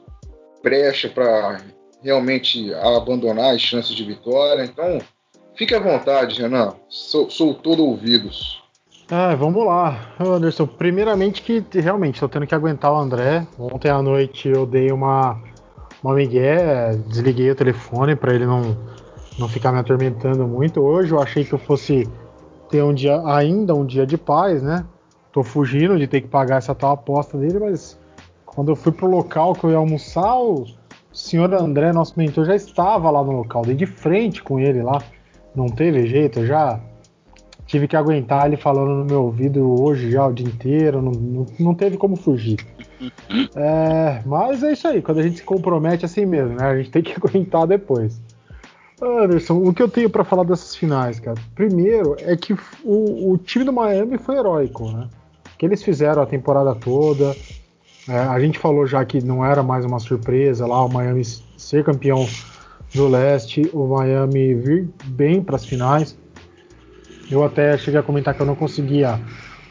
brecha 0.63 1.09
para 1.09 1.61
realmente 2.03 2.73
abandonar 2.75 3.55
as 3.55 3.61
chances 3.61 3.95
de 3.95 4.03
vitória. 4.03 4.63
Então, 4.63 4.99
fique 5.55 5.73
à 5.75 5.79
vontade, 5.79 6.41
Renan. 6.41 6.73
Sou, 6.89 7.29
sou 7.29 7.53
todo 7.53 7.85
ouvidos. 7.85 8.61
Ah, 9.09 9.35
vamos 9.35 9.65
lá, 9.65 10.13
Anderson. 10.19 10.65
Primeiramente 10.65 11.41
que 11.41 11.63
realmente 11.73 12.15
estou 12.15 12.29
tendo 12.29 12.47
que 12.47 12.55
aguentar 12.55 12.93
o 12.93 12.97
André. 12.97 13.45
Ontem 13.59 13.89
à 13.89 14.01
noite 14.01 14.47
eu 14.47 14.65
dei 14.65 14.91
uma 14.91 15.41
uma 16.03 16.15
migué, 16.15 16.95
desliguei 17.07 17.51
o 17.51 17.55
telefone 17.55 18.15
para 18.15 18.33
ele 18.33 18.45
não 18.45 18.75
não 19.37 19.49
ficar 19.49 19.71
me 19.71 19.79
atormentando 19.79 20.47
muito. 20.47 20.81
Hoje 20.81 21.11
eu 21.11 21.21
achei 21.21 21.43
que 21.43 21.53
eu 21.53 21.59
fosse 21.59 22.07
ter 22.69 22.81
um 22.83 22.93
dia 22.93 23.21
ainda 23.25 23.75
um 23.75 23.85
dia 23.85 24.05
de 24.05 24.17
paz, 24.17 24.63
né? 24.63 24.85
tô 25.31 25.43
fugindo 25.43 25.97
de 25.97 26.07
ter 26.07 26.21
que 26.21 26.27
pagar 26.27 26.57
essa 26.57 26.75
tal 26.75 26.91
aposta 26.91 27.37
dele, 27.37 27.59
mas 27.59 27.97
quando 28.53 28.69
eu 28.69 28.75
fui 28.75 28.91
pro 28.91 29.07
local 29.07 29.53
que 29.53 29.63
eu 29.63 29.71
ia 29.71 29.77
almoçar, 29.77 30.37
o 30.37 30.65
senhor 31.11 31.53
André, 31.53 31.93
nosso 31.93 32.13
mentor, 32.17 32.45
já 32.45 32.55
estava 32.55 33.09
lá 33.09 33.23
no 33.23 33.31
local, 33.31 33.63
dei 33.63 33.75
de 33.75 33.85
frente 33.85 34.43
com 34.43 34.59
ele 34.59 34.81
lá. 34.81 35.01
Não 35.55 35.67
teve 35.67 36.05
jeito, 36.07 36.39
eu 36.39 36.45
já 36.45 36.79
tive 37.65 37.87
que 37.87 37.95
aguentar 37.95 38.47
ele 38.47 38.57
falando 38.57 38.89
no 38.89 39.05
meu 39.05 39.23
ouvido 39.23 39.81
hoje 39.81 40.11
já 40.11 40.27
o 40.27 40.33
dia 40.33 40.45
inteiro, 40.45 41.01
não, 41.01 41.11
não, 41.11 41.45
não 41.57 41.73
teve 41.73 41.97
como 41.97 42.17
fugir. 42.17 42.57
É, 43.55 44.21
mas 44.25 44.61
é 44.63 44.73
isso 44.73 44.87
aí, 44.87 45.01
quando 45.01 45.19
a 45.19 45.23
gente 45.23 45.37
se 45.37 45.43
compromete 45.43 46.05
assim 46.05 46.25
mesmo, 46.25 46.55
né? 46.55 46.65
A 46.65 46.77
gente 46.77 46.91
tem 46.91 47.01
que 47.01 47.13
aguentar 47.15 47.65
depois. 47.65 48.21
Anderson, 49.01 49.57
o 49.63 49.73
que 49.73 49.81
eu 49.81 49.87
tenho 49.87 50.09
para 50.09 50.23
falar 50.23 50.43
dessas 50.43 50.75
finais, 50.75 51.19
cara? 51.19 51.37
Primeiro 51.55 52.15
é 52.19 52.35
que 52.35 52.53
o, 52.83 53.31
o, 53.31 53.37
time 53.37 53.65
do 53.65 53.73
Miami 53.73 54.17
foi 54.17 54.37
heróico, 54.37 54.91
né? 54.91 55.07
Que 55.57 55.65
eles 55.65 55.81
fizeram 55.81 56.21
a 56.21 56.25
temporada 56.25 56.75
toda. 56.75 57.35
É, 58.09 58.17
a 58.17 58.39
gente 58.39 58.57
falou 58.57 58.87
já 58.87 59.05
que 59.05 59.23
não 59.23 59.45
era 59.45 59.61
mais 59.61 59.85
uma 59.85 59.99
surpresa 59.99 60.65
lá 60.65 60.83
o 60.83 60.91
Miami 60.91 61.23
ser 61.23 61.83
campeão 61.83 62.27
do 62.93 63.07
leste, 63.07 63.69
o 63.73 63.85
Miami 63.87 64.55
vir 64.55 64.89
bem 65.05 65.41
para 65.41 65.55
as 65.55 65.65
finais. 65.65 66.17
Eu 67.29 67.43
até 67.43 67.77
cheguei 67.77 67.99
a 67.99 68.03
comentar 68.03 68.33
que 68.33 68.41
eu 68.41 68.45
não 68.45 68.55
conseguia 68.55 69.19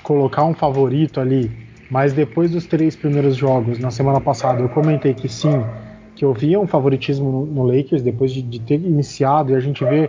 colocar 0.03 0.45
um 0.45 0.55
favorito 0.55 1.21
ali, 1.21 1.51
mas 1.91 2.13
depois 2.13 2.51
dos 2.51 2.67
três 2.67 2.97
primeiros 2.97 3.37
jogos 3.37 3.79
na 3.79 3.91
semana 3.91 4.21
passada 4.21 4.63
eu 4.63 4.69
comentei 4.69 5.13
que 5.13 5.29
sim, 5.29 5.63
que 6.15 6.25
eu 6.25 6.33
via 6.33 6.59
um 6.59 6.67
favoritismo 6.67 7.47
no, 7.47 7.65
Lakers 7.65 8.03
depois 8.03 8.33
de, 8.33 8.43
de, 8.43 8.61
ter 8.61 8.75
iniciado 8.75 9.53
e 9.53 9.55
a 9.55 9.61
gente 9.61 9.85
vê 9.85 10.09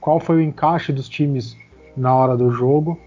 qual 0.00 0.20
foi 0.20 0.36
o 0.36 0.40
encaixe 0.40 0.92
dos 0.92 1.08
times 1.08 1.56
na 1.96 2.14
hora 2.14 2.36
do 2.36 2.50
jogo. 2.50 2.98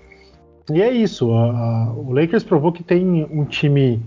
E 0.71 0.81
é 0.81 0.91
isso, 0.91 1.31
a, 1.31 1.45
a, 1.45 1.93
o 1.93 2.11
Lakers 2.13 2.43
provou 2.43 2.71
que 2.71 2.83
tem 2.83 3.27
um 3.31 3.43
time, 3.43 3.99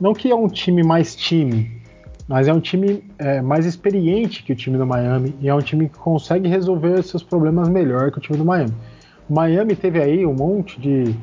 não 0.00 0.12
que 0.12 0.30
é 0.30 0.34
um 0.34 0.48
time 0.48 0.82
mais 0.82 1.14
time, 1.14 1.70
mas 2.28 2.46
é 2.46 2.52
um 2.52 2.60
time 2.60 3.02
é, 3.18 3.40
mais 3.40 3.64
experiente 3.64 4.42
que 4.42 4.52
o 4.52 4.56
time 4.56 4.76
do 4.76 4.86
Miami 4.86 5.34
e 5.40 5.48
é 5.48 5.54
um 5.54 5.60
time 5.60 5.88
que 5.88 5.98
consegue 5.98 6.48
resolver 6.48 7.02
seus 7.02 7.22
problemas 7.22 7.68
melhor 7.68 8.10
que 8.10 8.18
o 8.18 8.20
time 8.20 8.38
do 8.38 8.44
Miami. 8.44 8.74
O 9.28 9.34
Miami 9.34 9.74
teve 9.74 10.00
aí 10.00 10.24
um 10.26 10.34
monte 10.34 10.80
de 10.80 11.14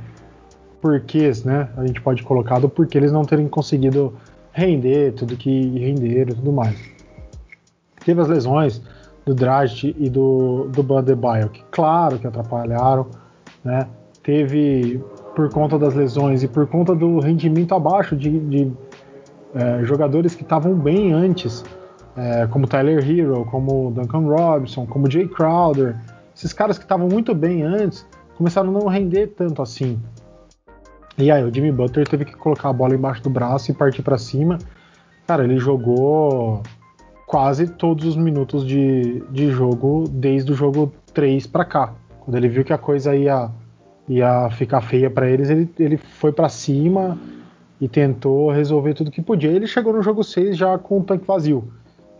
porquês, 0.81 1.43
né? 1.43 1.69
A 1.77 1.85
gente 1.85 2.01
pode 2.01 2.23
colocar 2.23 2.59
do 2.59 2.69
porquê 2.69 2.97
eles 2.97 3.11
não 3.11 3.23
terem 3.23 3.47
conseguido 3.47 4.13
render 4.51 5.13
tudo 5.13 5.35
que 5.35 5.79
renderam 5.79 6.31
e 6.31 6.35
tudo 6.35 6.51
mais. 6.51 6.77
Teve 8.03 8.21
as 8.21 8.27
lesões 8.27 8.81
do 9.25 9.33
Dragic 9.33 9.95
e 9.99 10.09
do, 10.09 10.69
do 10.71 10.83
Bandebaio, 10.83 11.49
que 11.49 11.63
claro 11.71 12.19
que 12.19 12.27
atrapalharam, 12.27 13.07
né? 13.63 13.87
Teve 14.21 15.03
por 15.35 15.49
conta 15.49 15.77
das 15.77 15.93
lesões 15.93 16.43
e 16.43 16.47
por 16.47 16.65
conta 16.67 16.95
do 16.95 17.19
rendimento 17.19 17.75
abaixo 17.75 18.15
de, 18.15 18.39
de 18.39 18.71
é, 19.53 19.83
jogadores 19.83 20.33
que 20.33 20.43
estavam 20.43 20.73
bem 20.73 21.13
antes, 21.13 21.63
é, 22.15 22.47
como 22.47 22.67
Tyler 22.67 23.07
Hero, 23.07 23.45
como 23.45 23.91
Duncan 23.91 24.27
Robinson, 24.27 24.85
como 24.85 25.11
Jay 25.11 25.27
Crowder, 25.27 25.95
esses 26.35 26.53
caras 26.53 26.77
que 26.77 26.85
estavam 26.85 27.07
muito 27.07 27.35
bem 27.35 27.63
antes 27.63 28.05
começaram 28.37 28.69
a 28.69 28.79
não 28.79 28.87
render 28.87 29.27
tanto 29.27 29.61
assim. 29.61 29.99
E 31.17 31.31
aí 31.31 31.43
o 31.43 31.53
Jimmy 31.53 31.71
Butler 31.71 32.07
teve 32.07 32.25
que 32.25 32.35
colocar 32.35 32.69
a 32.69 32.73
bola 32.73 32.93
embaixo 32.93 33.23
do 33.23 33.29
braço 33.29 33.71
e 33.71 33.73
partir 33.73 34.01
para 34.01 34.17
cima. 34.17 34.57
Cara, 35.25 35.45
ele 35.45 35.57
jogou 35.57 36.61
quase 37.25 37.67
todos 37.67 38.05
os 38.05 38.15
minutos 38.17 38.65
de, 38.65 39.23
de 39.31 39.49
jogo 39.49 40.05
desde 40.09 40.51
o 40.51 40.55
jogo 40.55 40.91
3 41.13 41.47
para 41.47 41.63
cá. 41.63 41.93
Quando 42.19 42.35
ele 42.35 42.49
viu 42.49 42.65
que 42.65 42.73
a 42.73 42.77
coisa 42.77 43.15
ia, 43.15 43.49
ia 44.07 44.49
ficar 44.51 44.81
feia 44.81 45.09
para 45.09 45.29
eles, 45.29 45.49
ele, 45.49 45.69
ele 45.79 45.97
foi 45.97 46.31
para 46.31 46.47
cima 46.49 47.17
e 47.79 47.87
tentou 47.87 48.51
resolver 48.51 48.93
tudo 48.93 49.11
que 49.11 49.21
podia. 49.21 49.51
Ele 49.51 49.67
chegou 49.67 49.93
no 49.93 50.01
jogo 50.01 50.23
6 50.23 50.55
já 50.55 50.77
com 50.77 50.99
o 50.99 51.03
tanque 51.03 51.25
vazio. 51.25 51.67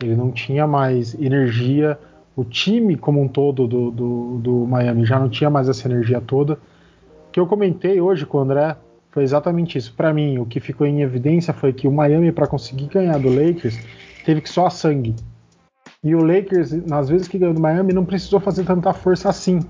Ele 0.02 0.16
não 0.16 0.32
tinha 0.32 0.68
mais 0.68 1.14
energia. 1.16 1.98
O 2.36 2.44
time 2.44 2.98
como 2.98 3.22
um 3.22 3.28
todo 3.28 3.68
do, 3.68 3.92
do, 3.92 4.38
do 4.40 4.52
Miami 4.68 5.06
já 5.06 5.20
não 5.20 5.30
tinha 5.30 5.50
mais 5.50 5.70
essa 5.70 5.88
energia 5.88 6.20
toda. 6.20 6.54
O 6.54 7.32
que 7.32 7.40
eu 7.40 7.48
comentei 7.48 8.02
hoje 8.02 8.26
com 8.26 8.38
o 8.38 8.42
André 8.42 8.76
foi 9.12 9.24
exatamente 9.24 9.78
isso. 9.78 9.94
Para 9.96 10.14
mim, 10.14 10.40
o 10.40 10.46
que 10.46 10.60
ficou 10.60 10.86
em 10.86 11.02
evidência 11.02 11.54
foi 11.54 11.72
que 11.72 11.88
o 11.88 11.92
Miami, 11.92 12.32
para 12.32 12.48
conseguir 12.48 12.88
ganhar 12.88 13.18
do 13.18 13.30
Lakers, 13.30 13.80
teve 14.26 14.42
que 14.42 14.50
só 14.50 14.70
sangue. 14.70 15.16
E 16.04 16.14
o 16.14 16.22
Lakers, 16.22 16.72
nas 16.86 17.08
vezes 17.10 17.28
que 17.28 17.38
ganhou 17.38 17.54
do 17.54 17.62
Miami, 17.62 17.94
não 17.94 18.04
precisou 18.04 18.40
fazer 18.40 18.66
tanta 18.66 18.94
força 18.94 19.30
assim. 19.30 19.62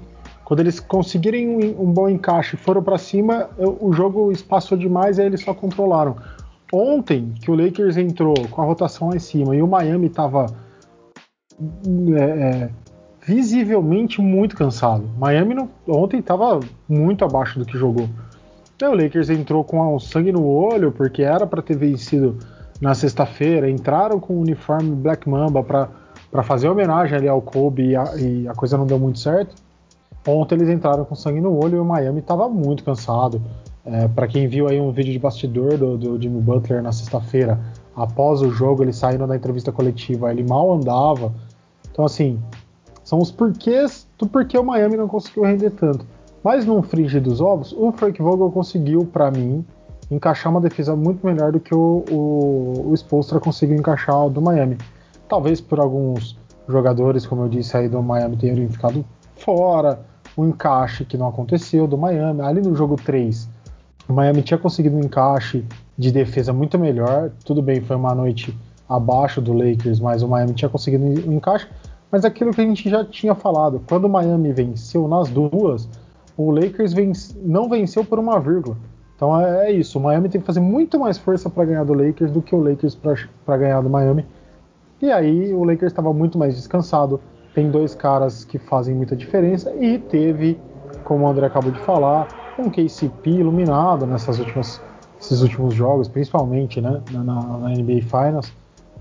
Quando 0.45 0.59
eles 0.61 0.79
conseguirem 0.79 1.49
um, 1.49 1.81
um 1.81 1.91
bom 1.91 2.07
encaixe 2.07 2.55
e 2.55 2.59
foram 2.59 2.81
para 2.81 2.97
cima, 2.97 3.49
o 3.57 3.91
jogo 3.91 4.31
espaçou 4.31 4.77
demais 4.77 5.17
e 5.17 5.21
aí 5.21 5.27
eles 5.27 5.41
só 5.41 5.53
controlaram. 5.53 6.15
Ontem, 6.71 7.33
que 7.41 7.51
o 7.51 7.55
Lakers 7.55 7.97
entrou 7.97 8.35
com 8.49 8.61
a 8.61 8.65
rotação 8.65 9.09
lá 9.09 9.15
em 9.15 9.19
cima 9.19 9.55
e 9.55 9.61
o 9.61 9.67
Miami 9.67 10.07
estava 10.07 10.45
é, 12.15 12.21
é, 12.21 12.69
visivelmente 13.25 14.21
muito 14.21 14.55
cansado. 14.55 15.09
Miami 15.17 15.55
não, 15.55 15.69
ontem 15.87 16.19
estava 16.19 16.59
muito 16.87 17.25
abaixo 17.25 17.57
do 17.59 17.65
que 17.65 17.77
jogou. 17.77 18.07
Então, 18.75 18.91
o 18.91 18.95
Lakers 18.95 19.29
entrou 19.29 19.63
com 19.63 19.95
o 19.95 19.99
sangue 19.99 20.31
no 20.31 20.45
olho, 20.45 20.91
porque 20.91 21.23
era 21.23 21.47
para 21.47 21.61
ter 21.61 21.77
vencido 21.77 22.37
na 22.81 22.93
sexta-feira. 22.93 23.69
Entraram 23.69 24.19
com 24.19 24.33
o 24.33 24.41
uniforme 24.41 24.91
Black 24.91 25.29
Mamba 25.29 25.63
para 25.63 26.43
fazer 26.43 26.67
homenagem 26.67 27.17
ali 27.17 27.27
ao 27.27 27.41
Kobe 27.41 27.89
e 27.89 27.95
a, 27.95 28.03
e 28.17 28.47
a, 28.47 28.53
coisa 28.53 28.77
não 28.77 28.85
deu 28.85 28.99
muito 28.99 29.19
certo. 29.19 29.55
Ontem 30.27 30.55
eles 30.55 30.69
entraram 30.69 31.05
com 31.05 31.13
sangue 31.13 31.39
no 31.39 31.55
olho 31.63 31.77
e 31.77 31.79
o 31.79 31.85
Miami 31.85 32.19
estava 32.19 32.49
muito 32.49 32.83
cansado. 32.83 33.41
É, 33.85 34.07
para 34.07 34.27
quem 34.27 34.47
viu 34.47 34.67
aí 34.67 34.81
um 34.81 34.91
vídeo 34.91 35.13
de 35.13 35.19
bastidor 35.19 35.77
do, 35.77 35.97
do 35.97 36.19
Jimmy 36.19 36.41
Butler 36.41 36.81
na 36.81 36.91
sexta-feira, 36.91 37.59
após 37.95 38.41
o 38.41 38.49
jogo, 38.49 38.83
ele 38.83 38.91
saindo 38.91 39.27
da 39.27 39.35
entrevista 39.35 39.71
coletiva, 39.71 40.31
ele 40.31 40.43
mal 40.43 40.73
andava. 40.73 41.31
Então, 41.91 42.03
assim, 42.03 42.39
são 43.03 43.19
os 43.19 43.31
porquês 43.31 44.07
do 44.17 44.27
porquê 44.27 44.57
o 44.57 44.63
Miami 44.63 44.97
não 44.97 45.07
conseguiu 45.07 45.43
render 45.43 45.69
tanto. 45.69 46.05
Mas 46.43 46.65
no 46.65 46.81
frigir 46.81 47.21
dos 47.21 47.39
ovos, 47.39 47.73
o 47.77 47.91
Frank 47.91 48.19
Vogel 48.21 48.51
conseguiu, 48.51 49.05
para 49.05 49.29
mim, 49.29 49.63
encaixar 50.09 50.51
uma 50.51 50.61
defesa 50.61 50.95
muito 50.95 51.25
melhor 51.25 51.51
do 51.51 51.59
que 51.59 51.73
o, 51.73 52.03
o, 52.09 52.89
o 52.89 52.93
Spolstra 52.95 53.39
conseguiu 53.39 53.77
encaixar 53.77 54.27
do 54.29 54.41
Miami. 54.41 54.77
Talvez 55.29 55.61
por 55.61 55.79
alguns 55.79 56.37
jogadores, 56.67 57.25
como 57.25 57.43
eu 57.43 57.49
disse 57.49 57.77
aí, 57.77 57.87
do 57.87 58.01
Miami 58.01 58.37
terem 58.37 58.67
ficado 58.67 59.05
fora, 59.35 59.99
o 60.37 60.45
encaixe 60.45 61.05
que 61.05 61.17
não 61.17 61.27
aconteceu 61.27 61.87
do 61.87 61.97
Miami. 61.97 62.41
Ali 62.41 62.61
no 62.61 62.75
jogo 62.75 62.95
3, 62.95 63.49
o 64.07 64.13
Miami 64.13 64.41
tinha 64.41 64.57
conseguido 64.57 64.95
um 64.95 64.99
encaixe 64.99 65.63
de 65.97 66.11
defesa 66.11 66.51
muito 66.51 66.77
melhor. 66.77 67.31
Tudo 67.43 67.61
bem, 67.61 67.81
foi 67.81 67.95
uma 67.95 68.13
noite 68.13 68.55
abaixo 68.87 69.41
do 69.41 69.53
Lakers, 69.53 69.99
mas 69.99 70.21
o 70.21 70.27
Miami 70.27 70.53
tinha 70.53 70.69
conseguido 70.69 71.03
um 71.03 71.33
encaixe. 71.33 71.67
Mas 72.11 72.23
aquilo 72.23 72.51
que 72.51 72.61
a 72.61 72.63
gente 72.63 72.89
já 72.89 73.03
tinha 73.03 73.33
falado, 73.33 73.81
quando 73.87 74.05
o 74.05 74.09
Miami 74.09 74.53
venceu 74.53 75.07
nas 75.07 75.29
duas, 75.29 75.89
o 76.37 76.51
Lakers 76.51 76.93
vence, 76.93 77.35
não 77.43 77.67
venceu 77.67 78.05
por 78.05 78.19
uma 78.19 78.39
vírgula. 78.39 78.77
Então 79.15 79.39
é, 79.39 79.67
é, 79.67 79.71
isso. 79.71 79.97
O 79.97 80.01
Miami 80.01 80.29
tem 80.29 80.41
que 80.41 80.47
fazer 80.47 80.59
muito 80.59 80.99
mais 80.99 81.17
força 81.17 81.49
para 81.49 81.65
ganhar 81.65 81.83
do 81.83 81.93
Lakers 81.93 82.31
do 82.31 82.41
que 82.41 82.53
o 82.53 82.59
Lakers 82.59 82.95
para 83.45 83.57
ganhar 83.57 83.81
do 83.81 83.89
Miami. 83.89 84.25
E 85.01 85.11
aí 85.11 85.53
o 85.53 85.63
Lakers 85.63 85.91
estava 85.91 86.13
muito 86.13 86.37
mais 86.37 86.55
descansado. 86.55 87.19
Tem 87.55 87.71
dois 87.71 87.95
caras 87.95 88.45
que 88.45 88.59
fazem 88.59 88.93
muita 88.93 89.15
diferença 89.15 89.73
e 89.73 89.97
teve, 89.97 90.59
como 91.03 91.25
o 91.25 91.27
André 91.27 91.47
acabou 91.47 91.71
de 91.71 91.79
falar, 91.79 92.27
um 92.59 92.69
KCP 92.69 93.31
iluminado 93.31 94.05
nessas 94.05 94.37
últimas, 94.37 94.79
esses 95.19 95.41
últimos 95.41 95.73
jogos, 95.73 96.07
principalmente 96.07 96.79
né, 96.79 97.01
na, 97.11 97.23
na 97.23 97.69
NBA 97.69 98.01
Finals, 98.03 98.53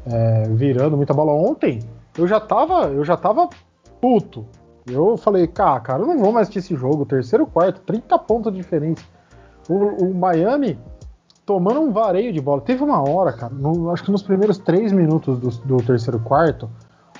é, 0.06 0.48
virando 0.48 0.96
muita 0.96 1.12
bola. 1.12 1.32
Ontem 1.32 1.80
eu 2.16 2.26
já 2.26 2.40
tava, 2.40 2.86
eu 2.86 3.04
já 3.04 3.16
tava 3.16 3.50
puto 4.00 4.46
eu 4.86 5.16
falei, 5.16 5.46
cara, 5.46 5.80
cara, 5.80 6.02
eu 6.02 6.06
não 6.06 6.18
vou 6.18 6.30
mais 6.30 6.48
assistir 6.48 6.58
esse 6.58 6.76
jogo. 6.76 7.06
Terceiro, 7.06 7.46
quarto, 7.46 7.80
30 7.82 8.18
pontos 8.18 8.52
de 8.52 8.58
diferença. 8.58 9.02
O, 9.68 10.04
o, 10.04 10.14
Miami 10.14 10.78
tomando 11.46 11.80
um 11.80 11.90
vareio 11.90 12.32
de 12.32 12.40
bola. 12.40 12.60
Teve 12.60 12.82
uma 12.82 13.00
hora, 13.08 13.32
cara, 13.32 13.52
no, 13.54 13.90
acho 13.90 14.04
que 14.04 14.10
nos 14.10 14.22
primeiros 14.22 14.58
três 14.58 14.92
minutos 14.92 15.38
do, 15.38 15.48
do, 15.64 15.82
terceiro 15.82 16.18
quarto, 16.20 16.68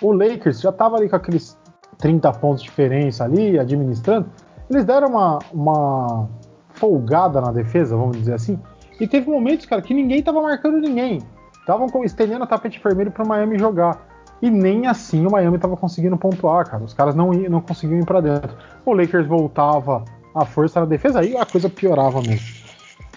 o 0.05 0.13
Lakers 0.13 0.61
já 0.61 0.71
tava 0.71 0.97
ali 0.97 1.09
com 1.09 1.17
aqueles 1.17 1.59
30 1.99 2.31
pontos 2.33 2.63
de 2.63 2.69
diferença 2.69 3.25
ali, 3.25 3.59
administrando. 3.59 4.29
Eles 4.69 4.85
deram 4.85 5.09
uma, 5.09 5.39
uma 5.53 6.29
folgada 6.71 7.41
na 7.41 7.51
defesa, 7.51 7.97
vamos 7.97 8.17
dizer 8.19 8.35
assim. 8.35 8.59
E 9.01 9.07
teve 9.09 9.31
momentos, 9.31 9.67
cara, 9.67 9.83
que 9.83 9.95
ninguém 9.95 10.23
tava 10.23 10.43
marcando 10.43 10.79
ninguém. 10.79 11.21
Estavam 11.59 11.89
estendendo 12.05 12.45
o 12.45 12.47
tapete 12.47 12.81
vermelho 12.83 13.11
para 13.11 13.25
o 13.25 13.29
Miami 13.29 13.59
jogar. 13.59 14.07
E 14.43 14.51
nem 14.51 14.87
assim 14.87 15.27
o 15.27 15.31
Miami 15.31 15.57
estava 15.57 15.77
conseguindo 15.77 16.17
pontuar, 16.17 16.69
cara. 16.69 16.85
Os 16.85 16.93
caras 16.93 17.15
não, 17.15 17.31
não 17.31 17.61
conseguiam 17.61 18.01
ir 18.01 18.05
para 18.05 18.21
dentro. 18.21 18.55
O 18.85 18.93
Lakers 18.93 19.27
voltava 19.27 20.05
a 20.35 20.45
força 20.45 20.81
na 20.81 20.87
defesa, 20.87 21.21
aí 21.21 21.37
a 21.37 21.47
coisa 21.47 21.71
piorava 21.71 22.21
mesmo. 22.21 22.65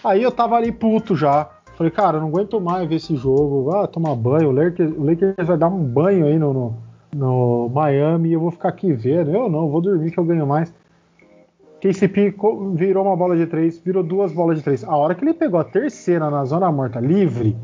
Aí 0.03 0.24
eu 0.24 0.32
tava 0.32 0.56
ali 0.56 0.72
puto 0.72 1.15
já. 1.15 1.50
Falei, 1.78 1.92
cara, 1.92 2.18
eu 2.18 2.22
não 2.22 2.30
aguento 2.30 2.60
mais 2.60 2.90
ver 2.90 2.96
esse 2.96 3.16
jogo. 3.16 3.70
Ah, 3.70 3.86
tomar 3.86 4.16
banho. 4.16 4.50
O 4.50 4.52
Lakers, 4.52 4.92
o 4.98 5.04
Lakers 5.04 5.48
vai 5.48 5.58
dar 5.58 5.68
um 5.68 5.84
banho 5.84 6.26
aí 6.26 6.40
no, 6.40 6.52
no, 6.52 6.76
no 7.16 7.70
Miami 7.70 8.30
e 8.30 8.34
eu 8.34 8.40
vou 8.40 8.50
ficar 8.50 8.70
aqui 8.70 8.92
vendo. 8.94 9.30
Eu 9.30 9.48
não, 9.48 9.70
vou 9.70 9.80
dormir 9.80 10.10
que 10.10 10.18
eu 10.18 10.26
ganho 10.26 10.48
mais. 10.48 10.74
KCP 11.80 12.36
virou 12.74 13.06
uma 13.06 13.16
bola 13.16 13.38
de 13.38 13.46
três, 13.46 13.78
virou 13.78 14.02
duas 14.02 14.34
bolas 14.34 14.58
de 14.58 14.64
três. 14.64 14.84
A 14.84 14.98
hora 14.98 15.14
que 15.14 15.24
ele 15.24 15.36
pegou 15.36 15.60
a 15.60 15.64
terceira 15.64 16.32
na 16.32 16.44
zona 16.46 16.72
morta 16.72 17.00
livre, 17.00 17.56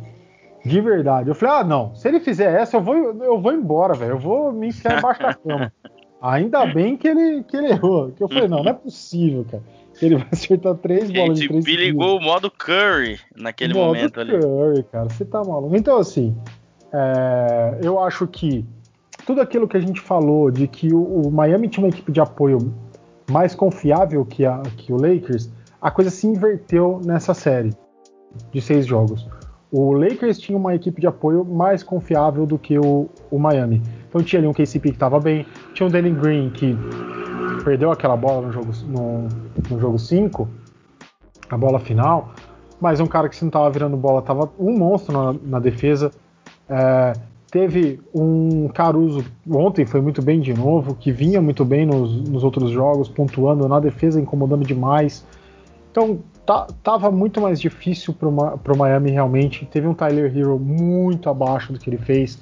de 0.64 0.80
verdade, 0.80 1.30
eu 1.30 1.36
falei: 1.36 1.56
ah, 1.56 1.64
não, 1.64 1.96
se 1.96 2.08
ele 2.08 2.20
fizer 2.20 2.54
essa, 2.54 2.78
eu 2.78 2.82
vou, 2.82 2.96
eu 2.96 3.42
vou 3.42 3.52
embora, 3.52 3.96
velho. 3.96 4.12
Eu 4.12 4.20
vou 4.20 4.54
me 4.54 4.68
enfiar 4.68 5.00
embaixo 5.00 5.24
da 5.24 5.34
cama. 5.34 5.74
Ainda 6.22 6.68
bem 6.68 6.96
que 6.96 7.08
ele, 7.08 7.44
que 7.44 7.58
ele 7.58 7.72
errou. 7.72 8.12
Que 8.12 8.24
eu 8.24 8.30
falei: 8.30 8.48
não, 8.48 8.64
não 8.64 8.70
é 8.70 8.74
possível, 8.74 9.44
cara. 9.50 9.64
Ele 10.02 10.16
vai 10.16 10.28
acertar 10.32 10.76
três 10.76 11.12
bolas 11.12 11.40
de 11.40 11.48
três. 11.48 11.64
KCP 11.64 11.86
ligou 11.86 12.18
o 12.18 12.22
modo 12.22 12.50
Curry 12.50 13.20
naquele 13.36 13.74
modo 13.74 13.88
momento 13.88 14.14
Curry, 14.14 14.32
ali. 14.32 14.42
Curry, 14.42 14.84
cara, 14.92 15.10
você 15.10 15.26
tá 15.26 15.44
maluco. 15.44 15.76
Então, 15.76 15.98
assim, 15.98 16.36
é, 16.92 17.80
eu 17.82 18.00
acho 18.00 18.28
que 18.28 18.66
tudo 19.26 19.42
aquilo 19.42 19.68
que 19.68 19.78
a 19.78 19.80
gente 19.80 20.02
falou 20.02 20.52
de 20.52 20.68
que 20.68 20.94
o, 20.94 21.04
o 21.04 21.32
Miami 21.32 21.68
tinha 21.68 21.86
uma 21.86 21.90
equipe 21.90 22.12
de 22.12 22.20
apoio 22.20 22.74
mais 23.32 23.56
confiável 23.56 24.26
que, 24.26 24.46
a, 24.46 24.62
que 24.78 24.92
o 24.92 24.98
Lakers, 24.98 25.50
a 25.82 25.90
coisa 25.90 26.10
se 26.10 26.28
inverteu 26.28 27.00
nessa 27.06 27.34
série 27.34 27.72
de 28.52 28.62
seis 28.62 28.86
jogos. 28.86 29.28
O 29.72 29.92
Lakers 29.94 30.38
tinha 30.38 30.58
uma 30.58 30.76
equipe 30.76 31.02
de 31.02 31.08
apoio 31.08 31.44
mais 31.44 31.82
confiável 31.82 32.46
do 32.46 32.60
que 32.60 32.78
o, 32.78 33.10
o 33.32 33.40
Miami. 33.40 33.82
Então 34.08 34.22
tinha 34.22 34.40
ali 34.40 34.48
um 34.48 34.54
KCP 34.54 34.90
que 34.90 34.96
estava 34.96 35.20
bem, 35.20 35.46
tinha 35.74 35.88
um 35.88 35.90
Danny 35.90 36.12
Green 36.12 36.52
que 36.52 36.78
perdeu 37.64 37.92
aquela 37.92 38.18
bola 38.18 38.48
no 38.48 38.54
jogo 38.54 38.72
no, 38.86 39.28
no 39.70 39.80
jogo 39.80 39.98
5, 39.98 40.48
a 41.50 41.58
bola 41.58 41.80
final, 41.80 42.34
mas 42.80 43.00
um 43.00 43.08
cara 43.08 43.30
que 43.30 43.36
se 43.36 43.44
não 43.44 43.50
estava 43.50 43.70
virando 43.70 43.96
bola 43.96 44.20
estava 44.20 44.52
um 44.60 44.78
monstro 44.78 45.14
na, 45.14 45.40
na 45.44 45.60
defesa. 45.60 46.12
É, 46.70 47.14
Teve 47.54 48.02
um 48.16 48.68
Caruso, 48.68 49.24
ontem 49.48 49.86
foi 49.86 50.02
muito 50.02 50.24
bem 50.24 50.42
de 50.42 50.56
novo, 50.56 50.96
que 50.96 51.12
vinha 51.12 51.40
muito 51.40 51.64
bem 51.64 51.86
nos, 51.86 52.28
nos 52.28 52.44
outros 52.44 52.72
jogos, 52.72 53.08
pontuando 53.08 53.68
na 53.68 53.80
defesa, 53.80 54.20
incomodando 54.20 54.66
demais. 54.66 55.24
Então, 55.92 56.18
tá, 56.48 56.66
tava 56.82 57.12
muito 57.12 57.40
mais 57.40 57.62
difícil 57.62 58.12
para 58.12 58.28
o 58.28 58.76
Miami 58.76 59.12
realmente. 59.12 59.68
Teve 59.68 59.86
um 59.86 59.94
Tyler 59.94 60.36
Hero 60.36 60.58
muito 60.58 61.30
abaixo 61.30 61.72
do 61.72 61.78
que 61.78 61.92
ele 61.92 62.00
fez 62.00 62.40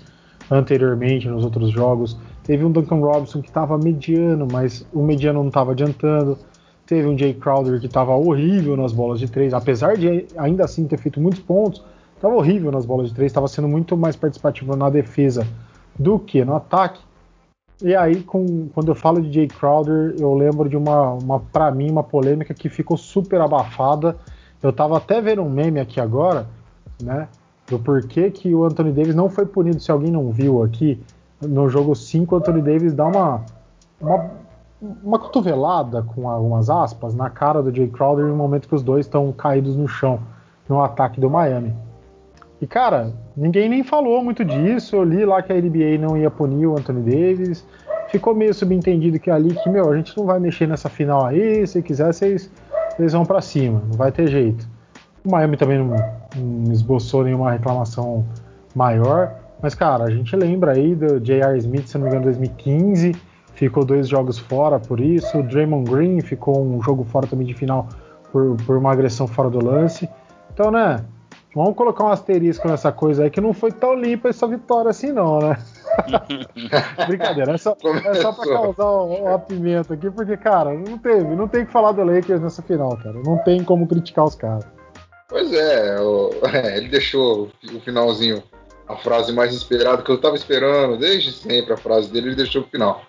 anteriormente 0.49 1.27
nos 1.27 1.43
outros 1.43 1.71
jogos. 1.71 2.17
Teve 2.51 2.65
um 2.65 2.71
Duncan 2.73 2.97
Robinson 2.97 3.41
que 3.41 3.47
estava 3.47 3.77
mediano, 3.77 4.45
mas 4.51 4.85
o 4.91 5.01
mediano 5.01 5.39
não 5.39 5.47
estava 5.47 5.71
adiantando. 5.71 6.37
Teve 6.85 7.07
um 7.07 7.17
Jay 7.17 7.33
Crowder 7.33 7.79
que 7.79 7.85
estava 7.85 8.13
horrível 8.13 8.75
nas 8.75 8.91
bolas 8.91 9.21
de 9.21 9.31
três, 9.31 9.53
apesar 9.53 9.95
de 9.95 10.25
ainda 10.35 10.65
assim 10.65 10.85
ter 10.85 10.97
feito 10.97 11.21
muitos 11.21 11.39
pontos, 11.39 11.81
Estava 12.21 12.35
horrível 12.35 12.69
nas 12.69 12.85
bolas 12.85 13.07
de 13.07 13.15
três, 13.15 13.31
estava 13.31 13.47
sendo 13.47 13.69
muito 13.69 13.95
mais 13.95 14.17
participativo 14.17 14.75
na 14.75 14.89
defesa 14.89 15.47
do 15.97 16.19
que 16.19 16.43
no 16.43 16.53
ataque. 16.53 16.99
E 17.81 17.95
aí, 17.95 18.21
com, 18.21 18.67
quando 18.73 18.89
eu 18.89 18.95
falo 18.95 19.21
de 19.21 19.31
Jay 19.31 19.47
Crowder, 19.47 20.13
eu 20.19 20.33
lembro 20.35 20.67
de 20.67 20.75
uma, 20.75 21.13
uma 21.13 21.39
para 21.39 21.71
mim, 21.71 21.89
uma 21.89 22.03
polêmica 22.03 22.53
que 22.53 22.67
ficou 22.67 22.97
super 22.97 23.39
abafada. 23.39 24.17
Eu 24.61 24.71
estava 24.71 24.97
até 24.97 25.21
vendo 25.21 25.41
um 25.41 25.49
meme 25.49 25.79
aqui 25.79 26.01
agora, 26.01 26.47
né? 27.01 27.29
Do 27.67 27.79
porquê 27.79 28.29
que 28.29 28.53
o 28.53 28.65
Anthony 28.65 28.91
Davis 28.91 29.15
não 29.15 29.29
foi 29.29 29.45
punido. 29.45 29.79
Se 29.79 29.89
alguém 29.89 30.11
não 30.11 30.29
viu 30.31 30.61
aqui, 30.61 31.01
no 31.41 31.69
jogo 31.69 31.95
5, 31.95 32.35
o 32.35 32.37
Anthony 32.37 32.61
Davis 32.61 32.93
dá 32.93 33.05
uma, 33.05 33.43
uma, 33.99 34.31
uma 35.03 35.19
cotovelada, 35.19 36.03
com 36.03 36.29
algumas 36.29 36.69
aspas, 36.69 37.13
na 37.15 37.29
cara 37.29 37.61
do 37.61 37.73
Jay 37.73 37.87
Crowder 37.87 38.25
no 38.25 38.35
momento 38.35 38.67
que 38.67 38.75
os 38.75 38.83
dois 38.83 39.05
estão 39.05 39.31
caídos 39.31 39.75
no 39.75 39.87
chão 39.87 40.19
no 40.69 40.81
ataque 40.81 41.19
do 41.19 41.29
Miami. 41.29 41.73
E, 42.61 42.67
cara, 42.67 43.11
ninguém 43.35 43.67
nem 43.67 43.83
falou 43.83 44.23
muito 44.23 44.45
disso. 44.45 44.95
Eu 44.95 45.03
li 45.03 45.25
lá 45.25 45.41
que 45.41 45.51
a 45.51 45.55
NBA 45.55 45.97
não 45.99 46.15
ia 46.15 46.29
punir 46.29 46.67
o 46.67 46.77
Anthony 46.77 47.01
Davis. 47.01 47.65
Ficou 48.09 48.35
meio 48.35 48.53
subentendido 48.53 49.19
que 49.19 49.31
ali 49.31 49.55
que, 49.55 49.69
meu, 49.69 49.89
a 49.89 49.97
gente 49.97 50.15
não 50.15 50.25
vai 50.25 50.39
mexer 50.39 50.67
nessa 50.67 50.87
final 50.87 51.25
aí. 51.25 51.65
Se 51.65 51.81
quiser, 51.81 52.13
vocês, 52.13 52.51
vocês 52.95 53.13
vão 53.13 53.25
para 53.25 53.41
cima. 53.41 53.81
Não 53.87 53.97
vai 53.97 54.11
ter 54.11 54.27
jeito. 54.27 54.69
O 55.25 55.31
Miami 55.31 55.57
também 55.57 55.79
não, 55.79 55.95
não 56.37 56.71
esboçou 56.71 57.23
nenhuma 57.23 57.51
reclamação 57.51 58.25
maior. 58.75 59.40
Mas, 59.61 59.75
cara, 59.75 60.05
a 60.05 60.09
gente 60.09 60.35
lembra 60.35 60.73
aí 60.73 60.95
do 60.95 61.19
J.R. 61.19 61.57
Smith, 61.59 61.87
se 61.87 61.97
não 61.97 62.05
me 62.05 62.09
engano, 62.09 62.25
2015. 62.25 63.15
Ficou 63.53 63.85
dois 63.85 64.07
jogos 64.07 64.39
fora 64.39 64.79
por 64.79 64.99
isso. 64.99 65.37
O 65.37 65.43
Draymond 65.43 65.89
Green 65.89 66.21
ficou 66.21 66.63
um 66.65 66.81
jogo 66.81 67.03
fora 67.03 67.27
também 67.27 67.45
de 67.45 67.53
final 67.53 67.87
por, 68.31 68.55
por 68.65 68.77
uma 68.77 68.91
agressão 68.91 69.27
fora 69.27 69.49
do 69.49 69.63
lance. 69.63 70.09
Então, 70.51 70.71
né? 70.71 71.03
Vamos 71.53 71.75
colocar 71.75 72.05
um 72.05 72.07
asterisco 72.07 72.65
nessa 72.67 72.93
coisa 72.93 73.23
aí 73.23 73.29
que 73.29 73.41
não 73.41 73.51
foi 73.51 73.73
tão 73.73 73.93
limpa 73.93 74.29
essa 74.29 74.47
vitória 74.47 74.89
assim, 74.89 75.11
não, 75.11 75.39
né? 75.39 75.57
Brincadeira, 77.07 77.51
é 77.51 77.57
só, 77.57 77.75
é 78.05 78.13
só 78.15 78.31
pra 78.31 78.45
causar 78.45 78.85
o, 78.85 79.33
o 79.35 79.39
pimenta 79.39 79.93
aqui, 79.93 80.09
porque, 80.09 80.37
cara, 80.37 80.73
não 80.73 80.97
teve, 80.97 81.35
não 81.35 81.49
tem 81.49 81.65
que 81.65 81.71
falar 81.71 81.91
do 81.91 82.05
Lakers 82.05 82.39
nessa 82.39 82.61
final, 82.61 82.95
cara. 82.97 83.19
Não 83.25 83.37
tem 83.39 83.65
como 83.65 83.85
criticar 83.85 84.23
os 84.23 84.35
caras. 84.35 84.65
Pois 85.27 85.51
é, 85.51 85.99
o, 85.99 86.29
é, 86.53 86.77
ele 86.77 86.87
deixou 86.87 87.49
o 87.73 87.79
finalzinho, 87.81 88.41
a 88.87 88.95
frase 88.97 89.31
mais 89.31 89.53
esperada 89.53 90.01
que 90.01 90.11
eu 90.11 90.19
tava 90.19 90.35
esperando, 90.35 90.97
desde 90.97 91.31
sempre 91.31 91.73
a 91.73 91.77
frase 91.77 92.11
dele, 92.11 92.27
ele 92.27 92.35
deixou 92.35 92.61
o 92.61 92.67
final. 92.67 93.03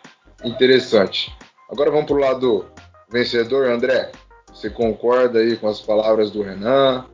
Interessante. 0.44 1.34
Agora 1.70 1.90
vamos 1.90 2.06
pro 2.06 2.16
lado 2.16 2.66
vencedor, 3.10 3.66
André. 3.68 4.12
Você 4.52 4.68
concorda 4.68 5.38
aí 5.38 5.56
com 5.56 5.68
as 5.68 5.80
palavras 5.80 6.30
do 6.30 6.42
Renan? 6.42 7.06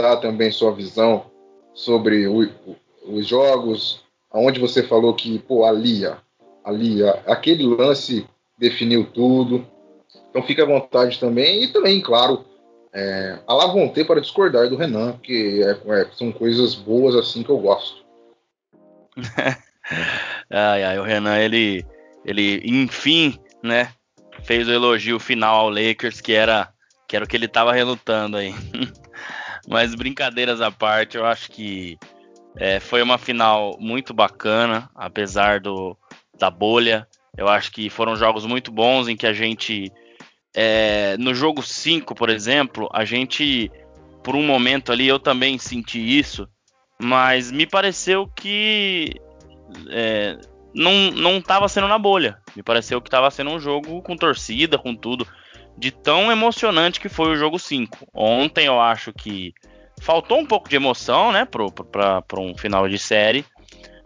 dar 0.00 0.16
também 0.16 0.50
sua 0.50 0.72
visão 0.72 1.26
sobre 1.74 2.26
o, 2.26 2.42
o, 2.42 2.76
os 3.04 3.26
jogos, 3.26 4.02
aonde 4.30 4.60
você 4.60 4.82
falou 4.82 5.14
que, 5.14 5.38
pô, 5.40 5.64
ali, 5.64 6.02
ali, 6.64 7.02
aquele 7.26 7.64
lance 7.66 8.26
definiu 8.58 9.04
tudo. 9.04 9.66
Então 10.30 10.42
fique 10.42 10.60
à 10.60 10.64
vontade 10.64 11.18
também. 11.18 11.62
E 11.62 11.68
também, 11.68 12.00
claro, 12.00 12.44
é, 12.92 13.38
a 13.46 13.54
lá 13.54 13.66
vão 13.66 13.88
ter 13.88 14.06
para 14.06 14.20
discordar 14.20 14.68
do 14.68 14.76
Renan, 14.76 15.14
que 15.22 15.62
é, 15.62 15.70
é, 15.70 16.06
são 16.12 16.32
coisas 16.32 16.74
boas 16.74 17.14
assim 17.14 17.42
que 17.42 17.50
eu 17.50 17.58
gosto. 17.58 17.99
ai, 20.50 20.84
ai, 20.84 20.98
o 20.98 21.02
Renan, 21.02 21.38
ele, 21.38 21.84
ele, 22.24 22.60
enfim, 22.64 23.38
né, 23.62 23.92
fez 24.42 24.68
o 24.68 24.72
elogio 24.72 25.18
final 25.18 25.56
ao 25.56 25.70
Lakers, 25.70 26.20
que 26.20 26.32
era, 26.32 26.72
que 27.08 27.16
era 27.16 27.24
o 27.24 27.28
que 27.28 27.36
ele 27.36 27.46
estava 27.46 27.72
relutando 27.72 28.36
aí. 28.36 28.54
Mas 29.68 29.94
brincadeiras 29.94 30.60
à 30.60 30.70
parte, 30.70 31.16
eu 31.16 31.24
acho 31.24 31.50
que 31.50 31.98
é, 32.56 32.80
foi 32.80 33.02
uma 33.02 33.18
final 33.18 33.76
muito 33.78 34.12
bacana, 34.12 34.90
apesar 34.94 35.60
do, 35.60 35.96
da 36.38 36.50
bolha. 36.50 37.06
Eu 37.36 37.48
acho 37.48 37.70
que 37.70 37.88
foram 37.88 38.16
jogos 38.16 38.44
muito 38.44 38.72
bons 38.72 39.08
em 39.08 39.16
que 39.16 39.26
a 39.26 39.32
gente. 39.32 39.92
É, 40.54 41.16
no 41.18 41.32
jogo 41.32 41.62
5, 41.62 42.14
por 42.14 42.28
exemplo, 42.28 42.88
a 42.92 43.04
gente, 43.04 43.70
por 44.24 44.34
um 44.34 44.44
momento 44.44 44.90
ali, 44.90 45.06
eu 45.06 45.20
também 45.20 45.58
senti 45.58 46.00
isso, 46.18 46.48
mas 47.00 47.50
me 47.50 47.66
pareceu 47.66 48.26
que 48.26 49.14
é, 49.88 50.38
não 50.74 51.38
estava 51.38 51.68
sendo 51.68 51.88
na 51.88 51.98
bolha. 51.98 52.38
Me 52.54 52.62
pareceu 52.62 53.00
que 53.00 53.08
estava 53.08 53.30
sendo 53.30 53.50
um 53.50 53.58
jogo 53.58 54.02
com 54.02 54.16
torcida, 54.16 54.78
com 54.78 54.94
tudo 54.94 55.26
de 55.76 55.90
tão 55.90 56.30
emocionante 56.30 57.00
que 57.00 57.08
foi 57.08 57.30
o 57.30 57.36
jogo 57.36 57.58
5. 57.58 58.06
Ontem 58.12 58.66
eu 58.66 58.80
acho 58.80 59.12
que 59.12 59.54
faltou 60.00 60.38
um 60.38 60.46
pouco 60.46 60.68
de 60.68 60.76
emoção, 60.76 61.32
né, 61.32 61.46
para 61.46 62.40
um 62.40 62.54
final 62.54 62.88
de 62.88 62.98
série, 62.98 63.44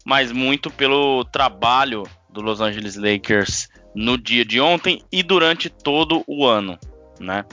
mas 0.04 0.30
muito 0.30 0.70
pelo 0.70 1.24
trabalho 1.24 2.04
do 2.30 2.40
Los 2.40 2.61
Angeles 2.61 2.96
Lakers 2.96 3.68
no 3.94 4.16
dia 4.16 4.44
de 4.44 4.61
ontem 4.61 5.02
e 5.11 5.22
durante 5.22 5.68
todo 5.68 6.22
o 6.26 6.44
ano, 6.44 6.78
né? 7.20 7.44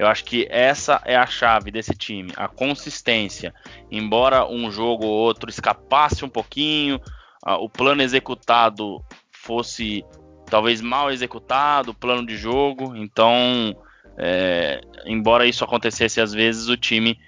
Eu 0.00 0.06
acho 0.06 0.24
que 0.24 0.46
essa 0.48 1.02
é 1.04 1.14
a 1.14 1.26
chave 1.26 1.70
desse 1.70 1.94
time, 1.94 2.32
a 2.34 2.48
consistência. 2.48 3.52
Embora 3.90 4.46
um 4.46 4.70
jogo 4.70 5.04
ou 5.04 5.12
outro 5.12 5.50
escapasse 5.50 6.24
um 6.24 6.28
pouquinho, 6.28 6.98
o 7.44 7.68
plano 7.68 8.00
executado 8.00 9.04
fosse 9.30 10.02
talvez 10.46 10.80
mal 10.80 11.12
executado 11.12 11.90
o 11.90 11.94
plano 11.94 12.26
de 12.26 12.34
jogo. 12.34 12.96
Então, 12.96 13.76
é, 14.16 14.80
embora 15.04 15.44
isso 15.44 15.64
acontecesse 15.64 16.18
às 16.18 16.32
vezes, 16.32 16.68
o 16.68 16.78
time, 16.78 17.20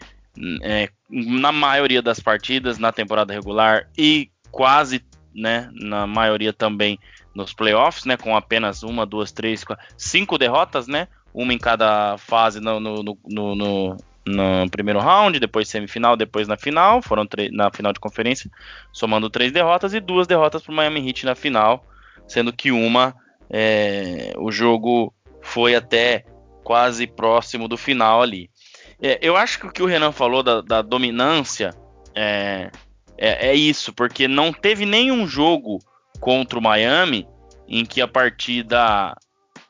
é, 0.63 0.89
na 1.11 1.53
maioria 1.53 2.01
das 2.01 2.21
partidas, 2.21 2.79
na 2.79 2.91
temporada 2.91 3.35
regular 3.35 3.87
e 3.99 4.31
quase 4.51 5.05
né, 5.35 5.69
na 5.75 6.07
maioria 6.07 6.55
também 6.55 6.99
nos 7.35 7.53
playoffs, 7.53 8.07
né, 8.07 8.17
com 8.17 8.35
apenas 8.35 8.83
uma, 8.83 9.05
duas, 9.05 9.31
três, 9.31 9.63
quatro, 9.63 9.85
cinco 9.95 10.39
derrotas, 10.39 10.87
né, 10.87 11.07
uma 11.35 11.53
em 11.53 11.59
cada 11.59 12.17
fase 12.19 12.61
no, 12.61 12.79
no, 12.81 13.03
no, 13.03 13.55
no, 13.55 13.97
no 14.27 14.71
primeiro 14.71 15.01
round, 15.01 15.39
depois 15.39 15.69
semifinal, 15.69 16.17
depois 16.17 16.47
na 16.47 16.57
final, 16.57 17.01
foram 17.03 17.27
na 17.53 17.71
final 17.71 17.93
de 17.93 18.01
conferência, 18.01 18.51
somando 18.93 19.31
três 19.31 19.53
derrotas 19.53 19.95
e 19.95 20.01
duas 20.01 20.27
derrotas 20.27 20.63
para 20.63 20.73
o 20.73 20.75
Miami 20.75 21.07
Heat 21.07 21.25
na 21.25 21.35
final 21.35 21.85
sendo 22.27 22.53
que 22.53 22.71
uma 22.71 23.15
é, 23.51 24.33
o 24.39 24.51
jogo 24.51 25.13
foi 25.43 25.75
até 25.75 26.25
quase 26.65 27.07
próximo 27.07 27.69
do 27.69 27.77
final 27.77 28.23
ali. 28.23 28.49
É, 29.01 29.19
eu 29.21 29.37
acho 29.37 29.59
que 29.59 29.67
o 29.67 29.73
que 29.73 29.83
o 29.83 29.87
Renan 29.87 30.13
falou 30.13 30.43
da, 30.43 30.61
da 30.61 30.81
dominância 30.81 31.75
é, 32.15 32.71
é, 33.19 33.49
é, 33.49 33.55
isso, 33.55 33.93
porque 33.93 34.29
não 34.29 34.53
teve 34.53 34.87
nenhum 34.87 35.27
jogo 35.27 35.79
contra 36.21 36.59
o 36.59 36.63
Miami 36.63 37.27
em 37.69 37.85
que 37.85 38.01
a 38.01 38.09
partida 38.09 39.15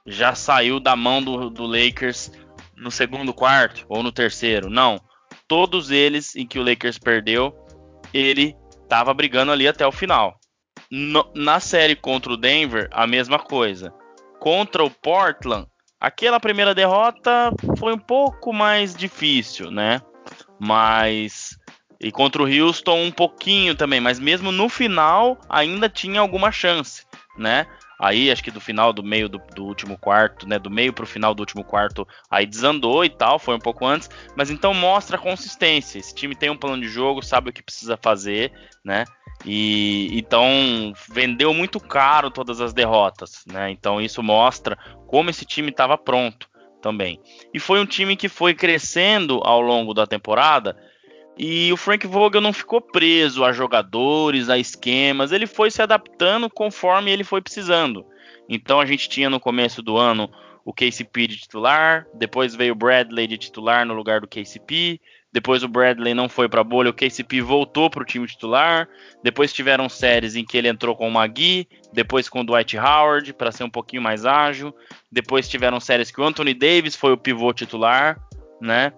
já 0.07 0.35
saiu 0.35 0.81
da 0.81 0.97
mão 0.97 1.23
do, 1.23 1.51
do 1.51 1.67
Lakers 1.67 2.31
no 2.77 2.91
segundo 2.91 3.33
quarto 3.33 3.85
ou 3.89 4.03
no 4.03 4.13
terceiro. 4.13 4.69
Não. 4.69 5.01
Todos 5.47 5.91
eles 5.91 6.35
em 6.35 6.47
que 6.47 6.59
o 6.59 6.65
Lakers 6.65 6.99
perdeu, 6.99 7.55
ele 8.13 8.57
estava 8.83 9.15
brigando 9.15 9.53
ali 9.53 9.69
até 9.69 9.87
o 9.87 9.93
final. 9.93 10.39
No, 10.91 11.31
na 11.35 11.61
série 11.61 11.97
contra 11.97 12.33
o 12.33 12.37
Denver, 12.37 12.89
a 12.91 13.07
mesma 13.07 13.39
coisa. 13.39 13.93
Contra 14.39 14.85
o 14.85 14.91
Portland, 14.91 15.67
aquela 16.01 16.41
primeira 16.41 16.75
derrota 16.75 17.53
foi 17.79 17.95
um 17.95 17.99
pouco 17.99 18.53
mais 18.53 18.95
difícil, 18.95 19.71
né? 19.71 20.01
Mas 20.59 21.57
e 22.01 22.11
contra 22.11 22.43
o 22.43 22.47
Houston 22.47 23.05
um 23.05 23.13
pouquinho 23.13 23.77
também, 23.77 24.01
mas 24.01 24.19
mesmo 24.19 24.51
no 24.51 24.69
final 24.69 25.39
ainda 25.49 25.89
tinha 25.89 26.21
alguma 26.21 26.51
chance, 26.51 27.07
né? 27.39 27.67
Aí 28.03 28.33
acho 28.33 28.43
que 28.43 28.51
do 28.51 28.61
final 28.61 28.93
do 28.93 29.01
meio 29.01 29.29
do, 29.29 29.41
do 29.55 29.65
último 29.65 29.97
quarto, 29.97 30.45
né? 30.45 30.59
Do 30.59 30.69
meio 30.69 30.93
para 30.93 31.05
o 31.05 31.07
final 31.07 31.33
do 31.33 31.39
último 31.39 31.63
quarto, 31.63 32.05
aí 32.29 32.45
desandou 32.45 33.05
e 33.05 33.09
tal, 33.09 33.39
foi 33.39 33.55
um 33.55 33.61
pouco 33.61 33.87
antes, 33.87 34.11
mas 34.37 34.51
então 34.51 34.75
mostra 34.75 35.17
consistência. 35.17 36.01
Esse 36.01 36.13
time 36.13 36.35
tem 36.35 36.51
um 36.51 36.57
plano 36.57 36.83
de 36.83 36.89
jogo, 36.89 37.23
sabe 37.23 37.51
o 37.51 37.53
que 37.53 37.63
precisa 37.63 37.97
fazer, 37.97 38.51
né? 38.85 39.05
E 39.47 40.11
então 40.19 40.93
vendeu 41.11 41.55
muito 41.55 41.79
caro 41.79 42.29
todas 42.29 42.61
as 42.61 42.73
derrotas, 42.73 43.45
né? 43.47 43.71
Então 43.71 44.01
isso 44.01 44.21
mostra 44.21 44.77
como 45.07 45.31
esse 45.31 45.45
time 45.45 45.71
estava 45.71 45.97
pronto 45.97 46.51
também. 46.81 47.21
E 47.55 47.61
foi 47.61 47.79
um 47.79 47.87
time 47.87 48.17
que 48.17 48.29
foi 48.29 48.53
crescendo 48.53 49.41
ao 49.45 49.61
longo 49.61 49.95
da 49.95 50.09
temporada 50.09 50.77
e 51.37 51.73
o 51.73 51.77
Frank 51.77 52.07
Vogel 52.07 52.41
não 52.41 52.53
ficou 52.53 52.81
preso 52.81 53.45
a 53.45 53.53
jogadores, 53.53 54.49
a 54.49 54.59
esquemas, 54.59 55.33
ele 55.33 55.47
foi 55.47 55.71
se 55.71 55.81
adaptando 55.81 56.51
conforme 56.51 57.11
ele 57.11 57.25
foi 57.25 57.41
precisando. 57.41 58.05
Então 58.49 58.81
a 58.81 58.87
gente 58.87 59.09
tinha 59.09 59.31
no 59.31 59.41
começo 59.41 59.83
do 59.83 59.97
ano 59.97 60.31
o 60.65 60.73
KCP 60.73 61.27
de 61.27 61.39
titular, 61.39 62.07
depois 62.15 62.55
veio 62.55 62.73
o 62.73 62.77
Bradley 62.77 63.27
de 63.27 63.37
titular 63.37 63.85
no 63.85 63.95
lugar 63.95 64.21
do 64.21 64.29
KCP, 64.29 65.01
depois 65.33 65.63
o 65.65 65.69
Bradley 65.69 66.15
não 66.15 66.29
foi 66.29 66.49
para 66.49 66.61
a 66.61 66.65
bolha, 66.65 66.91
o 66.91 66.95
KCP 66.95 67.41
voltou 67.41 67.89
para 67.89 68.03
o 68.03 68.07
time 68.07 68.27
titular, 68.27 68.89
depois 69.25 69.53
tiveram 69.53 69.89
séries 69.89 70.37
em 70.37 70.45
que 70.45 70.57
ele 70.57 70.69
entrou 70.69 70.95
com 70.95 71.09
o 71.09 71.11
Magui, 71.11 71.67
depois 71.93 72.29
com 72.29 72.43
o 72.43 72.45
Dwight 72.45 72.77
Howard 72.77 73.33
para 73.33 73.51
ser 73.51 73.65
um 73.65 73.71
pouquinho 73.71 74.03
mais 74.03 74.27
ágil, 74.27 74.75
depois 75.11 75.49
tiveram 75.49 75.81
séries 75.81 76.11
que 76.11 76.21
o 76.21 76.25
Anthony 76.25 76.53
Davis 76.55 76.95
foi 76.95 77.13
o 77.13 77.19
pivô 77.19 77.53
titular, 77.53 78.21
né? 78.61 78.93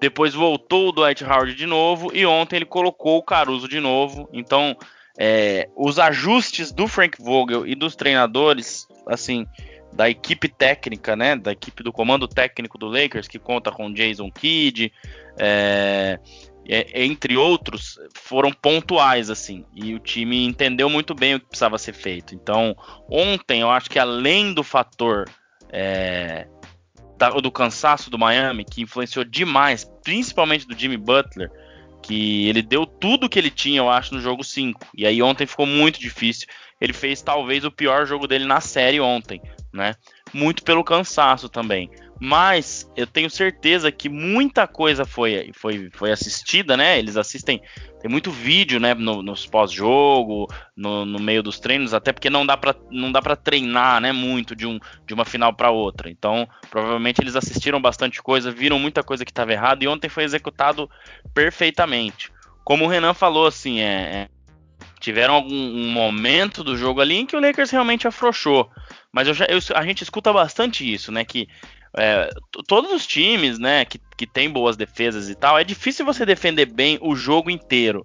Depois 0.00 0.34
voltou 0.34 0.88
o 0.88 0.92
Dwight 0.92 1.24
Howard 1.24 1.54
de 1.54 1.66
novo 1.66 2.10
e 2.14 2.24
ontem 2.24 2.56
ele 2.56 2.64
colocou 2.64 3.18
o 3.18 3.22
Caruso 3.22 3.68
de 3.68 3.80
novo. 3.80 4.28
Então, 4.32 4.76
é, 5.18 5.68
os 5.76 5.98
ajustes 5.98 6.70
do 6.70 6.86
Frank 6.86 7.20
Vogel 7.20 7.66
e 7.66 7.74
dos 7.74 7.96
treinadores, 7.96 8.86
assim, 9.08 9.46
da 9.92 10.08
equipe 10.08 10.48
técnica, 10.48 11.16
né, 11.16 11.34
da 11.34 11.52
equipe 11.52 11.82
do 11.82 11.92
comando 11.92 12.28
técnico 12.28 12.78
do 12.78 12.86
Lakers, 12.86 13.26
que 13.26 13.38
conta 13.38 13.72
com 13.72 13.92
Jason 13.92 14.30
Kidd, 14.30 14.92
é, 15.38 16.20
é, 16.68 17.02
entre 17.02 17.36
outros, 17.36 17.98
foram 18.14 18.52
pontuais, 18.52 19.30
assim, 19.30 19.64
e 19.74 19.94
o 19.94 19.98
time 19.98 20.44
entendeu 20.44 20.88
muito 20.88 21.14
bem 21.14 21.34
o 21.34 21.40
que 21.40 21.46
precisava 21.46 21.78
ser 21.78 21.94
feito. 21.94 22.34
Então, 22.34 22.76
ontem, 23.10 23.62
eu 23.62 23.70
acho 23.70 23.90
que 23.90 23.98
além 23.98 24.52
do 24.52 24.62
fator 24.62 25.24
é, 25.72 26.46
da, 27.18 27.30
do 27.30 27.50
cansaço 27.50 28.08
do 28.08 28.18
Miami, 28.18 28.64
que 28.64 28.80
influenciou 28.80 29.24
demais, 29.24 29.84
principalmente 30.04 30.66
do 30.66 30.78
Jimmy 30.78 30.96
Butler, 30.96 31.50
que 32.00 32.48
ele 32.48 32.62
deu 32.62 32.86
tudo 32.86 33.28
que 33.28 33.38
ele 33.38 33.50
tinha, 33.50 33.78
eu 33.78 33.90
acho, 33.90 34.14
no 34.14 34.20
jogo 34.20 34.44
5. 34.44 34.80
E 34.96 35.04
aí 35.04 35.20
ontem 35.20 35.46
ficou 35.46 35.66
muito 35.66 36.00
difícil. 36.00 36.46
Ele 36.80 36.92
fez 36.92 37.20
talvez 37.20 37.64
o 37.64 37.72
pior 37.72 38.06
jogo 38.06 38.28
dele 38.28 38.44
na 38.44 38.60
série 38.60 39.00
ontem, 39.00 39.42
né? 39.72 39.94
Muito 40.32 40.62
pelo 40.62 40.84
cansaço 40.84 41.48
também. 41.48 41.90
Mas 42.20 42.90
eu 42.96 43.06
tenho 43.06 43.30
certeza 43.30 43.92
que 43.92 44.08
muita 44.08 44.66
coisa 44.66 45.04
foi, 45.04 45.52
foi, 45.54 45.88
foi 45.92 46.10
assistida, 46.10 46.76
né? 46.76 46.98
Eles 46.98 47.16
assistem, 47.16 47.62
tem 48.00 48.10
muito 48.10 48.30
vídeo, 48.30 48.80
né? 48.80 48.92
No, 48.92 49.22
nos 49.22 49.46
pós-jogo, 49.46 50.48
no, 50.76 51.06
no, 51.06 51.20
meio 51.20 51.44
dos 51.44 51.60
treinos, 51.60 51.94
até 51.94 52.12
porque 52.12 52.28
não 52.28 52.44
dá 52.44 52.56
para 52.56 52.74
não 52.90 53.12
dá 53.12 53.22
para 53.22 53.36
treinar, 53.36 54.00
né? 54.00 54.10
Muito 54.10 54.56
de, 54.56 54.66
um, 54.66 54.80
de 55.06 55.14
uma 55.14 55.24
final 55.24 55.52
para 55.52 55.70
outra. 55.70 56.10
Então, 56.10 56.48
provavelmente 56.68 57.20
eles 57.20 57.36
assistiram 57.36 57.80
bastante 57.80 58.20
coisa, 58.20 58.50
viram 58.50 58.80
muita 58.80 59.04
coisa 59.04 59.24
que 59.24 59.30
estava 59.30 59.52
errado 59.52 59.84
e 59.84 59.88
ontem 59.88 60.08
foi 60.08 60.24
executado 60.24 60.90
perfeitamente. 61.32 62.32
Como 62.64 62.84
o 62.84 62.88
Renan 62.88 63.14
falou, 63.14 63.46
assim, 63.46 63.80
é, 63.80 63.84
é 63.84 64.28
tiveram 64.98 65.34
algum 65.34 65.54
um 65.54 65.92
momento 65.92 66.64
do 66.64 66.76
jogo 66.76 67.00
ali 67.00 67.14
em 67.14 67.26
que 67.26 67.36
o 67.36 67.40
Lakers 67.40 67.70
realmente 67.70 68.08
afrouxou. 68.08 68.68
Mas 69.12 69.28
eu 69.28 69.34
já, 69.34 69.46
eu, 69.46 69.58
a 69.74 69.84
gente 69.84 70.02
escuta 70.02 70.32
bastante 70.32 70.90
isso, 70.92 71.12
né? 71.12 71.24
Que 71.24 71.48
é, 71.96 72.28
todos 72.66 72.92
os 72.92 73.06
times, 73.06 73.58
né, 73.58 73.84
que, 73.84 74.00
que 74.16 74.26
tem 74.26 74.50
boas 74.50 74.76
defesas 74.76 75.28
e 75.28 75.34
tal, 75.34 75.58
é 75.58 75.64
difícil 75.64 76.04
você 76.04 76.24
defender 76.26 76.66
bem 76.66 76.98
o 77.00 77.14
jogo 77.14 77.50
inteiro. 77.50 78.04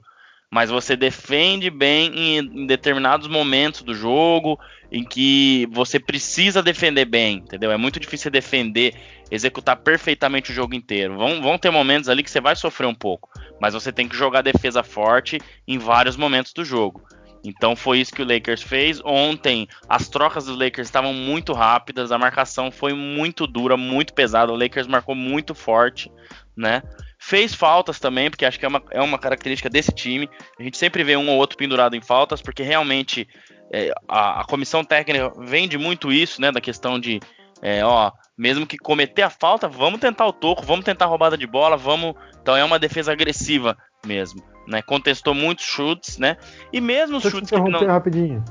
Mas 0.52 0.70
você 0.70 0.96
defende 0.96 1.72
bem 1.72 2.14
em, 2.14 2.38
em 2.38 2.68
determinados 2.68 3.28
momentos 3.28 3.82
do 3.82 3.96
jogo 3.96 4.60
em 4.92 5.04
que 5.04 5.68
você 5.72 6.00
precisa 6.00 6.62
defender 6.62 7.06
bem, 7.06 7.38
entendeu? 7.38 7.72
É 7.72 7.78
muito 7.78 8.00
difícil 8.00 8.30
defender, 8.30 8.94
executar 9.32 9.78
perfeitamente 9.78 10.52
o 10.52 10.54
jogo 10.54 10.76
inteiro. 10.76 11.18
Vão, 11.18 11.42
vão 11.42 11.58
ter 11.58 11.72
momentos 11.72 12.08
ali 12.08 12.22
que 12.22 12.30
você 12.30 12.40
vai 12.40 12.56
sofrer 12.56 12.86
um 12.86 12.94
pouco, 12.94 13.28
mas 13.60 13.74
você 13.74 13.92
tem 13.92 14.08
que 14.08 14.16
jogar 14.16 14.44
defesa 14.44 14.84
forte 14.84 15.40
em 15.68 15.80
vários 15.80 16.16
momentos 16.16 16.54
do 16.54 16.64
jogo. 16.64 17.02
Então 17.44 17.76
foi 17.76 18.00
isso 18.00 18.14
que 18.14 18.22
o 18.22 18.28
Lakers 18.28 18.62
fez. 18.62 19.02
Ontem 19.04 19.68
as 19.88 20.08
trocas 20.08 20.46
dos 20.46 20.58
Lakers 20.58 20.88
estavam 20.88 21.14
muito 21.14 21.52
rápidas, 21.52 22.12
a 22.12 22.18
marcação 22.18 22.72
foi 22.72 22.94
muito 22.94 23.46
dura, 23.46 23.76
muito 23.76 24.14
pesada. 24.14 24.52
O 24.52 24.56
Lakers 24.56 24.88
marcou 24.88 25.14
muito 25.14 25.54
forte, 25.54 26.10
né? 26.56 26.82
Fez 27.20 27.54
faltas 27.54 28.00
também, 28.00 28.30
porque 28.30 28.46
acho 28.46 28.60
que 28.60 28.66
é 28.66 28.68
uma, 28.68 28.82
é 28.92 29.02
uma 29.02 29.20
característica 29.20 29.70
desse 29.70 29.92
time. 29.92 30.30
A 30.60 30.64
gente 30.64 30.78
sempre 30.78 31.04
vê 31.04 31.18
um 31.18 31.30
ou 31.30 31.38
outro 31.38 31.58
pendurado 31.58 31.96
em 31.96 32.02
faltas, 32.02 32.42
porque 32.42 32.64
realmente 32.64 33.28
é, 33.72 33.94
a, 34.08 34.42
a, 34.42 34.46
comissão 34.46 34.84
técnica 34.84 35.32
vende 35.40 35.78
muito 35.78 36.12
isso, 36.12 36.42
né? 36.42 36.52
Da 36.52 36.62
questão 36.62 37.00
de, 37.00 37.20
é, 37.62 37.84
ó, 37.84 38.12
mesmo 38.38 38.68
que 38.68 38.78
cometer 38.78 39.22
a 39.22 39.30
falta, 39.30 39.68
vamos 39.68 40.00
tentar 40.00 40.26
o 40.26 40.34
toco, 40.34 40.66
vamos 40.66 40.86
tentar 40.86 41.06
a 41.06 41.08
roubada 41.10 41.38
de 41.38 41.48
bola, 41.48 41.76
vamos. 41.76 42.14
Então 42.42 42.56
é 42.56 42.64
uma 42.64 42.80
defesa 42.80 43.12
agressiva 43.12 43.78
mesmo 44.06 44.44
né? 44.68 44.82
Contestou 44.82 45.34
muitos 45.34 45.66
chutes, 45.66 46.18
né? 46.18 46.38
E 46.72 46.80
mesmo 46.80 47.18
os 47.18 47.24
chutes 47.24 47.50
que 47.50 47.60
não... 47.60 47.86
rapidinho. 47.86 48.44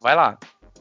Vai 0.00 0.14
lá. 0.14 0.38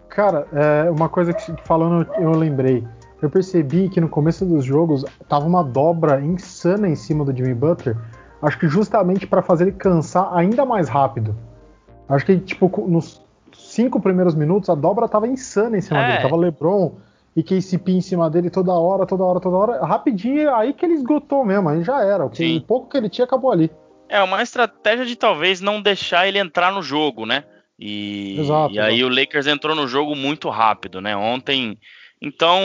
Cara, 0.10 0.47
é, 0.54 0.89
uma 0.89 1.10
coisa 1.10 1.34
que 1.34 1.54
falando 1.63 2.08
eu 2.15 2.32
lembrei. 2.32 2.86
Eu 3.21 3.30
percebi 3.30 3.89
que 3.89 3.99
no 3.99 4.10
começo 4.10 4.45
dos 4.45 4.63
jogos 4.63 5.04
tava 5.28 5.45
uma 5.45 5.63
dobra 5.63 6.21
insana 6.21 6.88
em 6.88 6.95
cima 6.95 7.25
do 7.25 7.36
Jimmy 7.36 7.54
Butler. 7.54 7.97
Acho 8.41 8.60
que 8.60 8.67
justamente 8.67 9.25
para 9.25 9.41
fazer 9.41 9.65
ele 9.65 9.71
cansar 9.71 10.30
ainda 10.34 10.65
mais 10.65 10.88
rápido. 10.88 11.36
Acho 12.08 12.25
que 12.25 12.38
tipo 12.38 12.69
nos 12.88 13.23
cinco 13.54 13.99
primeiros 13.99 14.36
minutos 14.36 14.69
a 14.69 14.75
dobra 14.75 15.08
tava 15.08 15.28
insana 15.28 15.78
em 15.78 15.82
cima 15.82 16.04
é. 16.04 16.08
dele. 16.08 16.21
Tava 16.21 16.36
LeBron 16.36 16.95
e 17.36 17.41
KCP 17.41 17.93
em 17.93 18.01
cima 18.01 18.30
dele 18.30 18.49
toda 18.49 18.73
hora, 18.73 19.06
toda 19.06 19.23
hora, 19.23 19.39
toda 19.39 19.58
hora. 19.58 19.86
Rapidinho, 19.86 20.54
aí 20.54 20.73
que 20.73 20.86
ele 20.86 20.93
esgotou 20.93 21.43
mesmo, 21.43 21.67
aí 21.67 21.84
já 21.84 22.04
era. 22.04 22.25
O, 22.25 22.30
que, 22.30 22.58
o 22.58 22.62
pouco 22.62 22.89
que 22.89 22.97
ele 22.97 23.10
tinha 23.10 23.25
acabou 23.25 23.51
ali. 23.51 23.71
É 24.07 24.21
uma 24.21 24.41
estratégia 24.41 25.05
de 25.05 25.15
talvez 25.15 25.61
não 25.61 25.81
deixar 25.81 26.27
ele 26.27 26.37
entrar 26.37 26.71
no 26.71 26.81
jogo, 26.81 27.25
né? 27.25 27.43
E, 27.77 28.39
exato, 28.39 28.73
e 28.73 28.79
aí 28.79 29.03
o 29.03 29.09
Lakers 29.09 29.47
entrou 29.47 29.75
no 29.75 29.87
jogo 29.87 30.15
muito 30.15 30.49
rápido, 30.49 31.01
né? 31.01 31.15
Ontem. 31.15 31.77
Então, 32.21 32.61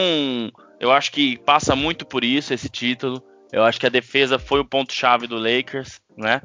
eu 0.79 0.91
acho 0.91 1.11
que 1.11 1.37
passa 1.39 1.75
muito 1.75 2.05
por 2.05 2.23
isso 2.23 2.53
esse 2.53 2.69
título. 2.69 3.21
Eu 3.51 3.63
acho 3.63 3.79
que 3.79 3.85
a 3.85 3.89
defesa 3.89 4.39
foi 4.39 4.61
o 4.61 4.65
ponto-chave 4.65 5.27
do 5.27 5.37
Lakers, 5.37 5.99
né? 6.17 6.41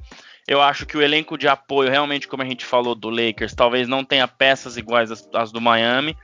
Eu 0.46 0.60
acho 0.60 0.86
que 0.86 0.96
o 0.96 1.02
elenco 1.02 1.36
de 1.36 1.48
apoio, 1.48 1.90
realmente, 1.90 2.28
como 2.28 2.42
a 2.42 2.46
gente 2.46 2.64
falou 2.64 2.94
do 2.94 3.10
Lakers, 3.10 3.54
talvez 3.54 3.88
não 3.88 4.04
tenha 4.04 4.28
peças 4.28 4.76
iguais 4.76 5.10
às, 5.10 5.28
às 5.32 5.52
do 5.52 5.60
Miami, 5.60 6.16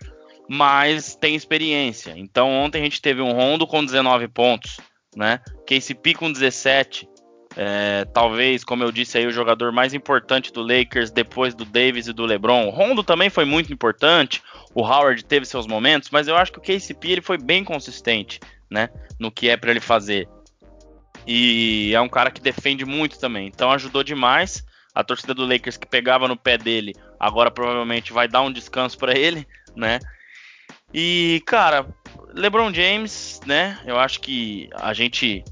mas 0.49 1.15
tem 1.15 1.35
experiência. 1.35 2.15
Então, 2.17 2.51
ontem 2.51 2.81
a 2.81 2.85
gente 2.85 3.03
teve 3.03 3.21
um 3.21 3.33
Rondo 3.33 3.67
com 3.67 3.85
19 3.85 4.29
pontos, 4.29 4.79
né? 5.17 5.41
KCP 5.67 6.15
com 6.15 6.31
17, 6.31 7.09
é, 7.57 8.07
talvez, 8.07 8.65
como 8.65 8.83
eu 8.83 8.91
disse 8.91 9.19
aí, 9.19 9.27
o 9.27 9.33
jogador 9.33 9.73
mais 9.73 9.93
importante 9.93 10.53
do 10.53 10.63
Lakers 10.63 11.11
depois 11.11 11.55
do 11.55 11.65
Davis 11.65 12.07
e 12.07 12.13
do 12.13 12.25
LeBron. 12.25 12.67
O 12.67 12.71
Rondo 12.71 13.03
também 13.03 13.29
foi 13.29 13.45
muito 13.45 13.73
importante. 13.73 14.43
O 14.75 14.83
Howard 14.83 15.25
teve 15.25 15.45
seus 15.45 15.67
momentos, 15.67 16.09
mas 16.11 16.29
eu 16.29 16.37
acho 16.37 16.53
que 16.53 16.59
o 16.59 16.63
KCP 16.63 17.11
ele 17.11 17.21
foi 17.21 17.37
bem 17.37 17.63
consistente, 17.63 18.41
né, 18.71 18.89
no 19.19 19.31
que 19.31 19.49
é 19.49 19.57
para 19.57 19.71
ele 19.71 19.81
fazer. 19.81 20.29
E 21.27 21.93
é 21.95 22.01
um 22.01 22.09
cara 22.09 22.31
que 22.31 22.41
defende 22.41 22.85
muito 22.85 23.19
também. 23.19 23.47
Então 23.47 23.71
ajudou 23.71 24.03
demais. 24.03 24.65
A 24.95 25.03
torcida 25.03 25.33
do 25.33 25.47
Lakers 25.47 25.79
que 25.79 25.87
pegava 25.87 26.29
no 26.29 26.37
pé 26.37 26.59
dele, 26.59 26.95
agora 27.19 27.51
provavelmente 27.51 28.13
vai 28.13 28.29
dar 28.29 28.43
um 28.43 28.53
descanso 28.53 28.99
para 28.99 29.17
ele, 29.17 29.47
né? 29.75 29.99
E 30.93 31.43
cara, 31.47 31.87
LeBron 32.35 32.73
James, 32.75 33.41
né? 33.47 33.81
Eu 33.87 33.99
acho 33.99 34.21
que 34.21 34.69
a 34.75 34.93
gente 34.93 35.43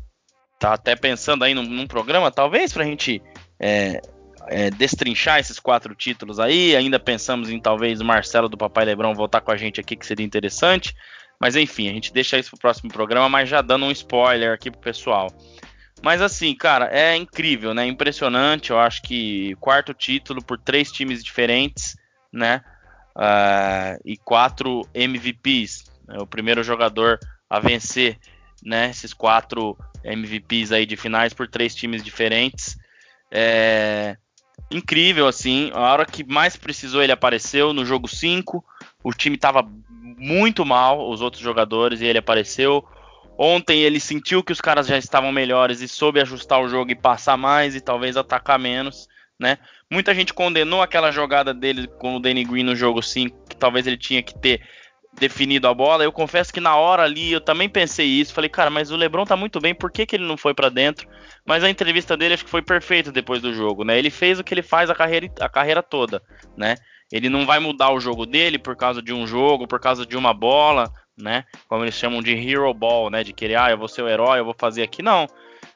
tá 0.61 0.75
até 0.75 0.95
pensando 0.95 1.43
aí 1.43 1.55
num, 1.55 1.65
num 1.65 1.87
programa, 1.87 2.31
talvez, 2.31 2.71
pra 2.73 2.85
gente 2.85 3.21
é, 3.59 4.01
é, 4.47 4.71
destrinchar 4.71 5.41
esses 5.41 5.59
quatro 5.59 5.95
títulos 5.95 6.39
aí. 6.39 6.77
Ainda 6.77 7.01
pensamos 7.01 7.51
em 7.51 7.59
talvez 7.59 8.01
o 8.01 8.05
Marcelo 8.05 8.49
do 8.49 8.59
Papai 8.59 8.85
Lebrão 8.85 9.15
voltar 9.15 9.41
com 9.41 9.51
a 9.51 9.57
gente 9.57 9.81
aqui, 9.81 9.97
que 9.97 10.07
seria 10.07 10.25
interessante. 10.25 10.95
Mas 11.41 11.57
enfim, 11.57 11.89
a 11.89 11.93
gente 11.93 12.13
deixa 12.13 12.39
isso 12.39 12.51
pro 12.51 12.61
próximo 12.61 12.93
programa, 12.93 13.27
mas 13.27 13.49
já 13.49 13.63
dando 13.63 13.87
um 13.87 13.91
spoiler 13.91 14.53
aqui 14.53 14.71
pro 14.71 14.81
pessoal. 14.81 15.29
Mas 16.03 16.21
assim, 16.21 16.55
cara, 16.55 16.91
é 16.93 17.17
incrível, 17.17 17.73
né? 17.73 17.87
Impressionante. 17.87 18.71
Eu 18.71 18.79
acho 18.79 19.01
que 19.01 19.55
quarto 19.57 19.95
título 19.95 20.45
por 20.45 20.59
três 20.59 20.93
times 20.93 21.25
diferentes, 21.25 21.97
né? 22.31 22.63
Uh, 23.17 24.01
e 24.05 24.19
quatro 24.19 24.87
MVPs. 24.95 25.85
Né? 26.07 26.19
O 26.21 26.27
primeiro 26.27 26.63
jogador 26.63 27.19
a 27.49 27.59
vencer, 27.59 28.19
né? 28.63 28.91
Esses 28.91 29.13
quatro 29.13 29.77
MVPs 30.05 30.73
aí 30.73 30.87
de 30.87 30.97
finais 30.97 31.33
por 31.33 31.49
três 31.49 31.75
times 31.75 32.03
diferentes. 32.03 32.77
É 33.31 34.17
incrível, 34.71 35.27
assim. 35.27 35.71
A 35.75 35.93
hora 35.93 36.07
que 36.07 36.25
mais 36.25 36.57
precisou, 36.57 37.03
ele 37.03 37.13
apareceu 37.13 37.73
no 37.73 37.85
jogo 37.85 38.07
5. 38.09 38.65
O 39.03 39.13
time 39.13 39.37
estava 39.37 39.69
muito 40.19 40.65
mal, 40.65 41.11
os 41.11 41.21
outros 41.21 41.43
jogadores, 41.43 42.01
e 42.01 42.05
ele 42.05 42.19
apareceu. 42.19 42.85
Ontem 43.39 43.81
ele 43.81 43.99
sentiu 43.99 44.45
que 44.45 44.53
os 44.53 44.61
caras 44.61 44.87
já 44.87 44.99
estavam 44.99 45.33
melhores 45.33 45.81
e 45.81 45.89
soube 45.89 46.21
ajustar 46.21 46.61
o 46.61 46.69
jogo 46.69 46.91
e 46.91 46.95
passar 46.95 47.39
mais 47.39 47.75
e 47.75 47.81
talvez 47.81 48.17
atacar 48.17 48.59
menos, 48.59 49.09
né? 49.39 49.57
Muita 49.91 50.15
gente 50.15 50.35
condenou 50.35 50.83
aquela 50.83 51.11
jogada 51.11 51.55
dele 51.55 51.89
com 51.99 52.17
o 52.17 52.21
Danny 52.21 52.45
Green 52.45 52.65
no 52.65 52.77
jogo 52.77 53.03
5, 53.03 53.49
que 53.49 53.57
talvez 53.57 53.87
ele 53.87 53.97
tinha 53.97 54.23
que 54.23 54.39
ter 54.39 54.61
definido 55.19 55.69
a 55.69 55.75
bola. 55.75 56.05
Eu 56.05 56.13
confesso 56.13 56.53
que 56.53 56.61
na 56.61 56.77
hora 56.77 57.03
ali 57.03 57.33
eu 57.33 57.41
também 57.41 57.69
pensei 57.69 58.07
isso. 58.07 58.33
Falei, 58.33 58.49
cara, 58.51 58.71
mas 58.71 58.91
o 58.91 58.97
LeBron 58.97 59.25
tá 59.25 59.37
muito 59.37 59.61
bem, 59.61 59.75
por 59.75 59.91
que, 59.91 60.07
que 60.07 60.17
ele 60.17 60.27
não 60.27 60.37
foi 60.37 60.55
para 60.55 60.69
dentro? 60.69 61.09
Mas 61.45 61.65
a 61.65 61.71
entrevista 61.71 62.17
dele 62.17 62.35
acho 62.35 62.45
que 62.45 62.51
foi 62.51 62.63
perfeita 62.63 63.11
depois 63.11 63.43
do 63.43 63.53
jogo, 63.53 63.85
né? 63.85 63.99
Ele 63.99 64.11
fez 64.11 64.39
o 64.39 64.45
que 64.45 64.55
ele 64.55 64.63
faz 64.63 64.91
a 64.91 64.95
carreira, 64.95 65.29
a 65.41 65.49
carreira 65.49 65.83
toda, 65.83 66.23
né? 66.57 66.77
Ele 67.11 67.29
não 67.29 67.45
vai 67.45 67.59
mudar 67.59 67.91
o 67.91 68.01
jogo 68.01 68.25
dele 68.25 68.59
por 68.59 68.77
causa 68.77 69.03
de 69.03 69.13
um 69.13 69.27
jogo, 69.27 69.67
por 69.67 69.81
causa 69.81 70.07
de 70.07 70.17
uma 70.17 70.33
bola, 70.33 70.91
né? 71.19 71.45
Como 71.69 71.85
eles 71.85 71.95
chamam 71.95 72.23
de 72.23 72.33
hero 72.33 72.73
ball, 72.73 73.11
né? 73.11 73.25
De 73.25 73.33
querer, 73.33 73.57
ah, 73.57 73.71
eu 73.71 73.79
vou 73.79 73.89
ser 73.89 74.03
o 74.03 74.09
herói, 74.09 74.39
eu 74.39 74.45
vou 74.45 74.55
fazer 74.57 74.83
aqui. 74.83 75.03
Não. 75.03 75.27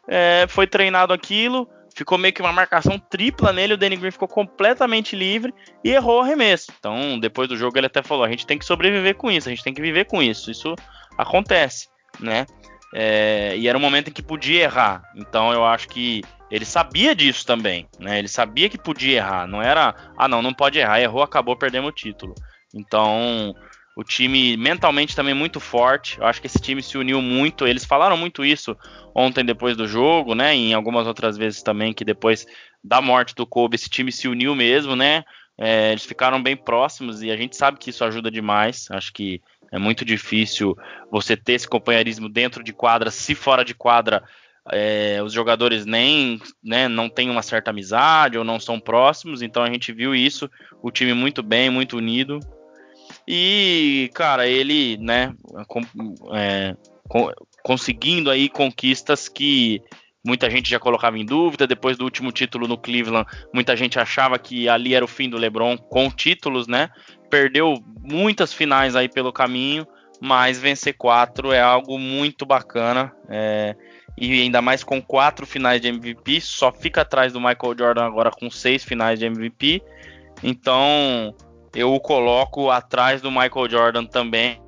É, 0.07 0.47
foi 0.49 0.67
treinado 0.67 1.13
aquilo, 1.13 1.69
ficou 1.95 2.19
meio 2.19 2.35
que 2.35 2.43
uma 2.43 2.53
marcação 2.53 2.99
tripla 2.99 3.53
nele, 3.53 3.75
o 3.75 3.77
Danny 3.79 3.97
Green 3.97 4.11
ficou 4.11 4.29
completamente 4.29 5.15
livre 5.15 5.55
e 5.83 5.91
errou 5.91 6.19
o 6.19 6.23
arremesso. 6.23 6.73
Então, 6.79 7.19
depois 7.19 7.49
do 7.49 7.57
jogo, 7.57 7.79
ele 7.79 7.87
até 7.87 8.03
falou: 8.03 8.25
a 8.25 8.29
gente 8.29 8.47
tem 8.47 8.59
que 8.59 8.65
sobreviver 8.65 9.15
com 9.15 9.31
isso, 9.31 9.49
a 9.49 9.53
gente 9.53 9.63
tem 9.63 9.73
que 9.73 9.81
viver 9.81 10.05
com 10.07 10.23
isso. 10.23 10.51
Isso 10.51 10.75
acontece, 11.17 11.89
né? 12.21 12.47
É, 12.95 13.57
e 13.57 13.67
era 13.67 13.79
um 13.79 13.81
momento 13.81 14.09
em 14.09 14.13
que 14.13 14.23
podia 14.23 14.63
errar. 14.63 15.03
Então, 15.17 15.53
eu 15.53 15.65
acho 15.65 15.89
que 15.89 16.23
ele 16.51 16.65
sabia 16.65 17.15
disso 17.15 17.45
também, 17.47 17.89
né? 17.99 18.19
Ele 18.19 18.29
sabia 18.29 18.69
que 18.69 18.79
podia 18.79 19.17
errar. 19.17 19.47
Não 19.47 19.63
era, 19.63 19.95
ah, 20.17 20.29
não, 20.29 20.43
não 20.43 20.53
pode 20.53 20.79
errar, 20.79 21.01
errou, 21.01 21.23
acabou, 21.23 21.57
perdemos 21.57 21.91
o 21.91 21.95
título. 21.95 22.35
Então, 22.73 23.55
o 23.97 24.03
time 24.03 24.57
mentalmente 24.57 25.15
também 25.15 25.35
muito 25.35 25.61
forte. 25.61 26.19
Eu 26.19 26.27
acho 26.27 26.41
que 26.41 26.47
esse 26.47 26.61
time 26.61 26.83
se 26.83 26.99
uniu 26.99 27.23
muito. 27.23 27.67
Eles 27.67 27.85
falaram 27.85 28.17
muito 28.17 28.45
isso 28.45 28.77
ontem 29.15 29.45
depois 29.45 29.77
do 29.77 29.87
jogo, 29.87 30.35
né? 30.35 30.57
E 30.57 30.71
em 30.71 30.75
algumas 30.75 31.07
outras 31.07 31.37
vezes 31.37 31.63
também 31.63 31.93
que 31.93 32.05
depois 32.05 32.47
da 32.83 33.01
morte 33.01 33.35
do 33.35 33.47
Kobe 33.47 33.77
esse 33.77 33.89
time 33.89 34.11
se 34.11 34.27
uniu 34.27 34.55
mesmo, 34.55 34.97
né? 34.97 35.25
É, 35.57 35.93
eles 35.93 36.05
ficaram 36.05 36.43
bem 36.43 36.57
próximos 36.57 37.23
e 37.23 37.31
a 37.31 37.37
gente 37.37 37.57
sabe 37.57 37.79
que 37.79 37.91
isso 37.91 38.05
ajuda 38.05 38.31
demais. 38.31 38.89
Acho 38.91 39.13
que 39.13 39.41
é 39.71 39.79
muito 39.79 40.05
difícil 40.05 40.77
você 41.11 41.37
ter 41.37 41.55
esse 41.55 41.69
companheirismo 41.69 42.29
dentro 42.29 42.63
de 42.65 42.73
quadra, 42.73 43.11
se 43.11 43.35
fora 43.35 43.65
de 43.65 43.75
quadra 43.75 44.23
é, 44.73 45.21
os 45.23 45.33
jogadores 45.33 45.85
nem 45.85 46.41
né, 46.63 46.89
não 46.89 47.09
têm 47.09 47.29
uma 47.29 47.43
certa 47.43 47.71
amizade 47.71 48.39
ou 48.39 48.45
não 48.45 48.59
são 48.59 48.81
próximos. 48.81 49.43
Então 49.43 49.63
a 49.63 49.71
gente 49.71 49.93
viu 49.93 50.15
isso, 50.15 50.51
o 50.83 50.91
time 50.91 51.13
muito 51.13 51.43
bem, 51.43 51.71
muito 51.71 51.97
unido. 51.97 52.41
E, 53.27 54.11
cara, 54.15 54.47
ele, 54.47 54.97
né, 54.99 55.35
com, 55.67 55.81
é, 56.35 56.77
com, 57.09 57.31
conseguindo 57.63 58.31
aí 58.31 58.49
conquistas 58.49 59.29
que 59.29 59.83
muita 60.25 60.51
gente 60.51 60.71
já 60.71 60.79
colocava 60.79 61.19
em 61.19 61.25
dúvida. 61.25 61.67
Depois 61.67 61.97
do 61.97 62.05
último 62.05 62.33
título 62.33 62.67
no 62.67 62.79
Cleveland, 62.79 63.29
muita 63.53 63.77
gente 63.77 63.99
achava 63.99 64.39
que 64.39 64.69
ali 64.69 64.95
era 64.95 65.05
o 65.05 65.09
fim 65.09 65.29
do 65.29 65.37
LeBron 65.37 65.77
com 65.77 66.11
títulos, 66.11 66.67
né? 66.67 66.91
Perdeu 67.31 67.75
muitas 68.03 68.53
finais 68.53 68.97
aí 68.97 69.09
pelo 69.09 69.33
caminho, 69.33 69.87
mas 70.21 70.59
vencer 70.59 70.95
quatro 70.95 71.53
é 71.53 71.61
algo 71.61 71.99
muito 71.99 72.47
bacana. 72.47 73.13
É, 73.29 73.75
e 74.17 74.43
ainda 74.43 74.63
mais 74.63 74.85
com 74.85 75.03
quatro 75.03 75.45
finais 75.45 75.81
de 75.81 75.89
MVP, 75.89 76.41
só 76.41 76.73
fica 76.73 77.01
atrás 77.01 77.33
do 77.33 77.41
Michael 77.41 77.75
Jordan 77.77 78.05
agora 78.05 78.31
com 78.31 78.51
seis 78.51 78.85
finais 78.85 79.19
de 79.19 79.27
MVP. 79.27 79.83
Então, 80.43 81.35
eu 81.75 81.93
o 81.93 82.01
coloco 82.01 82.71
atrás 82.71 83.21
do 83.21 83.31
Michael 83.31 83.69
Jordan 83.69 84.05
também. 84.05 84.61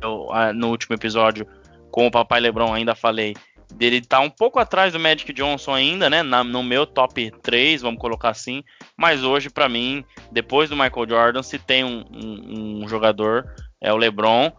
Eu, 0.00 0.28
no 0.54 0.68
último 0.68 0.94
episódio, 0.94 1.46
com 1.90 2.06
o 2.06 2.10
Papai 2.10 2.40
LeBron, 2.40 2.72
ainda 2.72 2.94
falei 2.94 3.34
dele 3.74 4.00
tá 4.00 4.20
um 4.20 4.30
pouco 4.30 4.58
atrás 4.58 4.92
do 4.92 5.00
Magic 5.00 5.32
Johnson 5.32 5.74
ainda, 5.74 6.08
né? 6.08 6.22
Na, 6.22 6.44
no 6.44 6.62
meu 6.62 6.86
top 6.86 7.30
3, 7.42 7.82
vamos 7.82 8.00
colocar 8.00 8.30
assim. 8.30 8.62
Mas 8.96 9.24
hoje, 9.24 9.50
para 9.50 9.68
mim, 9.68 10.04
depois 10.30 10.70
do 10.70 10.76
Michael 10.76 11.08
Jordan, 11.08 11.42
se 11.42 11.58
tem 11.58 11.84
um, 11.84 12.04
um, 12.12 12.82
um 12.82 12.88
jogador, 12.88 13.44
é 13.80 13.92
o 13.92 13.96
LeBron. 13.96 14.50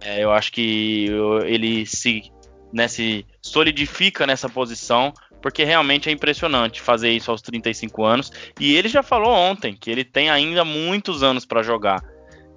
É, 0.00 0.24
eu 0.24 0.32
acho 0.32 0.52
que 0.52 1.08
ele 1.44 1.86
se, 1.86 2.32
né, 2.72 2.88
se 2.88 3.26
solidifica 3.42 4.26
nessa 4.26 4.48
posição 4.48 5.12
porque 5.40 5.64
realmente 5.64 6.08
é 6.08 6.12
impressionante 6.12 6.80
fazer 6.80 7.10
isso 7.10 7.30
aos 7.30 7.42
35 7.42 8.04
anos. 8.04 8.32
E 8.58 8.74
ele 8.76 8.88
já 8.88 9.02
falou 9.02 9.32
ontem 9.32 9.74
que 9.74 9.90
ele 9.90 10.04
tem 10.04 10.30
ainda 10.30 10.64
muitos 10.64 11.22
anos 11.22 11.44
para 11.44 11.62
jogar. 11.62 12.02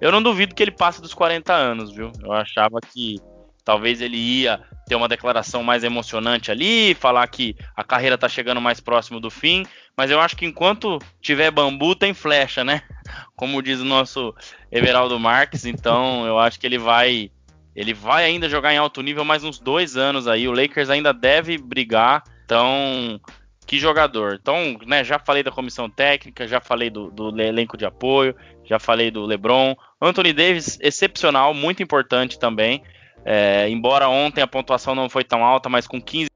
Eu 0.00 0.12
não 0.12 0.22
duvido 0.22 0.54
que 0.54 0.62
ele 0.62 0.70
passe 0.70 1.00
dos 1.00 1.14
40 1.14 1.52
anos, 1.52 1.92
viu? 1.92 2.12
Eu 2.22 2.32
achava 2.32 2.78
que 2.80 3.18
talvez 3.64 4.00
ele 4.00 4.16
ia 4.16 4.60
ter 4.86 4.94
uma 4.94 5.08
declaração 5.08 5.62
mais 5.62 5.82
emocionante 5.82 6.50
ali, 6.50 6.94
falar 6.94 7.26
que 7.28 7.56
a 7.74 7.82
carreira 7.82 8.18
tá 8.18 8.28
chegando 8.28 8.60
mais 8.60 8.80
próximo 8.80 9.18
do 9.18 9.30
fim, 9.30 9.64
mas 9.96 10.10
eu 10.10 10.20
acho 10.20 10.36
que 10.36 10.44
enquanto 10.44 10.98
tiver 11.22 11.50
bambu 11.50 11.94
tem 11.94 12.12
flecha, 12.12 12.62
né? 12.62 12.82
Como 13.34 13.62
diz 13.62 13.80
o 13.80 13.84
nosso 13.84 14.34
Everaldo 14.70 15.18
Marques, 15.18 15.64
então 15.64 16.26
eu 16.26 16.38
acho 16.38 16.60
que 16.60 16.66
ele 16.66 16.78
vai 16.78 17.30
ele 17.74 17.92
vai 17.92 18.24
ainda 18.24 18.48
jogar 18.48 18.72
em 18.72 18.78
alto 18.78 19.02
nível 19.02 19.24
mais 19.24 19.42
uns 19.42 19.58
dois 19.58 19.96
anos 19.96 20.28
aí. 20.28 20.46
O 20.46 20.52
Lakers 20.52 20.90
ainda 20.90 21.12
deve 21.12 21.58
brigar 21.58 22.22
então, 22.44 23.20
que 23.66 23.78
jogador. 23.78 24.38
Então, 24.40 24.78
né, 24.86 25.02
já 25.02 25.18
falei 25.18 25.42
da 25.42 25.50
comissão 25.50 25.88
técnica, 25.88 26.46
já 26.46 26.60
falei 26.60 26.90
do, 26.90 27.10
do 27.10 27.40
elenco 27.40 27.76
de 27.76 27.86
apoio, 27.86 28.34
já 28.64 28.78
falei 28.78 29.10
do 29.10 29.24
LeBron. 29.24 29.74
Anthony 30.00 30.32
Davis, 30.32 30.78
excepcional, 30.80 31.54
muito 31.54 31.82
importante 31.82 32.38
também. 32.38 32.82
É, 33.24 33.68
embora 33.70 34.08
ontem 34.08 34.42
a 34.42 34.46
pontuação 34.46 34.94
não 34.94 35.08
foi 35.08 35.24
tão 35.24 35.42
alta, 35.42 35.68
mas 35.68 35.86
com 35.86 36.00
15, 36.00 36.28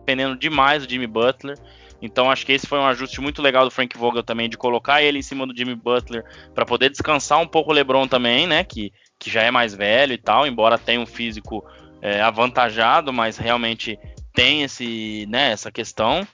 dependendo 0.00 0.36
demais 0.36 0.84
do 0.84 0.90
Jimmy 0.90 1.06
Butler. 1.06 1.56
Então 2.00 2.30
acho 2.30 2.46
que 2.46 2.52
esse 2.52 2.66
foi 2.66 2.78
um 2.78 2.86
ajuste 2.86 3.20
muito 3.20 3.42
legal 3.42 3.64
do 3.64 3.70
Frank 3.70 3.96
Vogel 3.96 4.22
também, 4.22 4.48
de 4.48 4.56
colocar 4.56 5.02
ele 5.02 5.18
em 5.18 5.22
cima 5.22 5.46
do 5.46 5.56
Jimmy 5.56 5.74
Butler 5.74 6.24
para 6.54 6.64
poder 6.64 6.90
descansar 6.90 7.40
um 7.40 7.46
pouco 7.46 7.70
o 7.70 7.74
LeBron 7.74 8.06
também, 8.06 8.46
né? 8.46 8.64
Que, 8.64 8.92
que 9.18 9.30
já 9.30 9.42
é 9.42 9.50
mais 9.50 9.74
velho 9.74 10.12
e 10.12 10.18
tal, 10.18 10.46
embora 10.46 10.78
tenha 10.78 11.00
um 11.00 11.06
físico 11.06 11.64
é, 12.00 12.20
avantajado, 12.20 13.12
mas 13.12 13.36
realmente 13.36 13.98
tem 14.38 14.62
esse, 14.62 15.26
né, 15.28 15.50
essa 15.50 15.72
questão. 15.72 16.24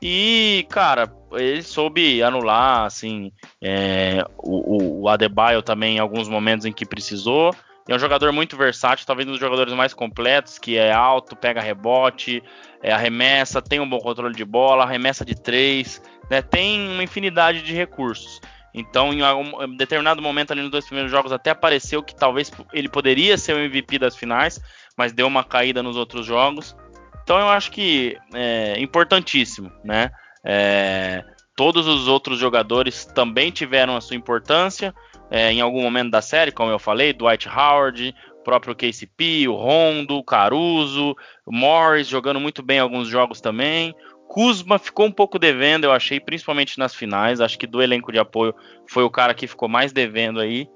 E, 0.00 0.64
cara, 0.70 1.12
ele 1.32 1.64
soube 1.64 2.22
anular, 2.22 2.84
assim, 2.84 3.32
é, 3.60 4.24
o, 4.38 5.02
o 5.02 5.08
Adebayo 5.08 5.60
também 5.60 5.96
em 5.96 5.98
alguns 5.98 6.28
momentos 6.28 6.64
em 6.64 6.72
que 6.72 6.86
precisou. 6.86 7.52
É 7.88 7.94
um 7.94 7.98
jogador 7.98 8.32
muito 8.32 8.56
versátil, 8.56 9.04
talvez 9.04 9.28
um 9.28 9.32
dos 9.32 9.40
jogadores 9.40 9.74
mais 9.74 9.92
completos, 9.92 10.60
que 10.60 10.76
é 10.76 10.92
alto, 10.92 11.34
pega 11.34 11.60
rebote, 11.60 12.40
é, 12.84 12.92
arremessa, 12.92 13.60
tem 13.60 13.80
um 13.80 13.88
bom 13.88 13.98
controle 13.98 14.34
de 14.34 14.44
bola, 14.44 14.84
arremessa 14.84 15.24
de 15.24 15.34
três, 15.34 16.00
né, 16.30 16.40
tem 16.40 16.88
uma 16.88 17.02
infinidade 17.02 17.62
de 17.62 17.74
recursos. 17.74 18.40
Então, 18.72 19.12
em 19.12 19.22
um 19.24 19.76
determinado 19.76 20.22
momento 20.22 20.52
ali 20.52 20.62
nos 20.62 20.70
dois 20.70 20.84
primeiros 20.84 21.10
jogos, 21.10 21.32
até 21.32 21.50
apareceu 21.50 22.00
que 22.00 22.14
talvez 22.14 22.52
ele 22.72 22.88
poderia 22.88 23.36
ser 23.36 23.56
o 23.56 23.58
MVP 23.58 23.98
das 23.98 24.14
finais, 24.14 24.60
mas 24.96 25.12
deu 25.12 25.26
uma 25.26 25.42
caída 25.42 25.82
nos 25.82 25.96
outros 25.96 26.24
jogos. 26.24 26.76
Então 27.22 27.38
eu 27.38 27.48
acho 27.48 27.70
que 27.70 28.16
é 28.34 28.80
importantíssimo, 28.80 29.70
né? 29.84 30.10
É, 30.44 31.22
todos 31.54 31.86
os 31.86 32.08
outros 32.08 32.38
jogadores 32.38 33.04
também 33.04 33.50
tiveram 33.50 33.96
a 33.96 34.00
sua 34.00 34.16
importância 34.16 34.94
é, 35.30 35.52
em 35.52 35.60
algum 35.60 35.82
momento 35.82 36.10
da 36.10 36.20
série, 36.20 36.50
como 36.50 36.72
eu 36.72 36.78
falei, 36.78 37.12
Dwight 37.12 37.48
Howard, 37.48 38.14
próprio 38.42 38.74
KCP, 38.74 39.46
o 39.46 39.54
Rondo, 39.54 40.16
o 40.16 40.24
Caruso, 40.24 41.14
o 41.46 41.52
Morris 41.52 42.08
jogando 42.08 42.40
muito 42.40 42.62
bem 42.62 42.80
alguns 42.80 43.06
jogos 43.06 43.40
também. 43.40 43.94
Kuzma 44.26 44.78
ficou 44.78 45.06
um 45.06 45.12
pouco 45.12 45.38
devendo, 45.38 45.84
eu 45.84 45.92
achei, 45.92 46.18
principalmente 46.18 46.78
nas 46.78 46.94
finais. 46.94 47.40
Acho 47.40 47.58
que 47.58 47.66
do 47.66 47.82
elenco 47.82 48.12
de 48.12 48.18
apoio 48.18 48.54
foi 48.88 49.02
o 49.04 49.10
cara 49.10 49.34
que 49.34 49.46
ficou 49.46 49.68
mais 49.68 49.92
devendo 49.92 50.40
aí. 50.40 50.68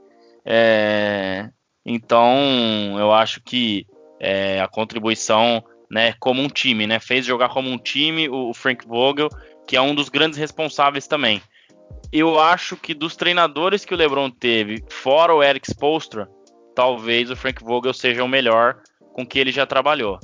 É, 0.45 1.49
então, 1.85 2.97
eu 2.99 3.13
acho 3.13 3.41
que 3.43 3.87
é, 4.21 4.61
a 4.61 4.69
contribuição 4.69 5.65
né, 5.95 6.13
como 6.19 6.43
um 6.43 6.49
time, 6.49 6.89
né? 6.89 6.99
Fez 6.99 7.25
jogar 7.25 7.51
como 7.51 7.71
um 7.71 7.79
time 7.79 8.29
o 8.29 8.53
Frank 8.53 8.85
Vogel, 8.85 9.29
que 9.65 9.77
é 9.77 9.81
um 9.81 9.95
dos 9.95 10.09
grandes 10.09 10.37
responsáveis 10.37 11.07
também. 11.07 11.41
Eu 12.13 12.41
acho 12.41 12.77
que 12.77 12.93
dos 12.93 13.15
treinadores 13.15 13.85
que 13.85 13.95
o 13.95 13.97
LeBron 13.97 14.29
teve, 14.29 14.83
fora 14.91 15.33
o 15.33 15.41
Eric 15.41 15.71
Spoelstra, 15.71 16.29
talvez 16.75 17.31
o 17.31 17.37
Frank 17.37 17.63
Vogel 17.63 17.95
seja 17.95 18.25
o 18.25 18.29
melhor 18.29 18.83
com 19.13 19.25
que 19.25 19.39
ele 19.39 19.53
já 19.53 19.65
trabalhou. 19.67 20.19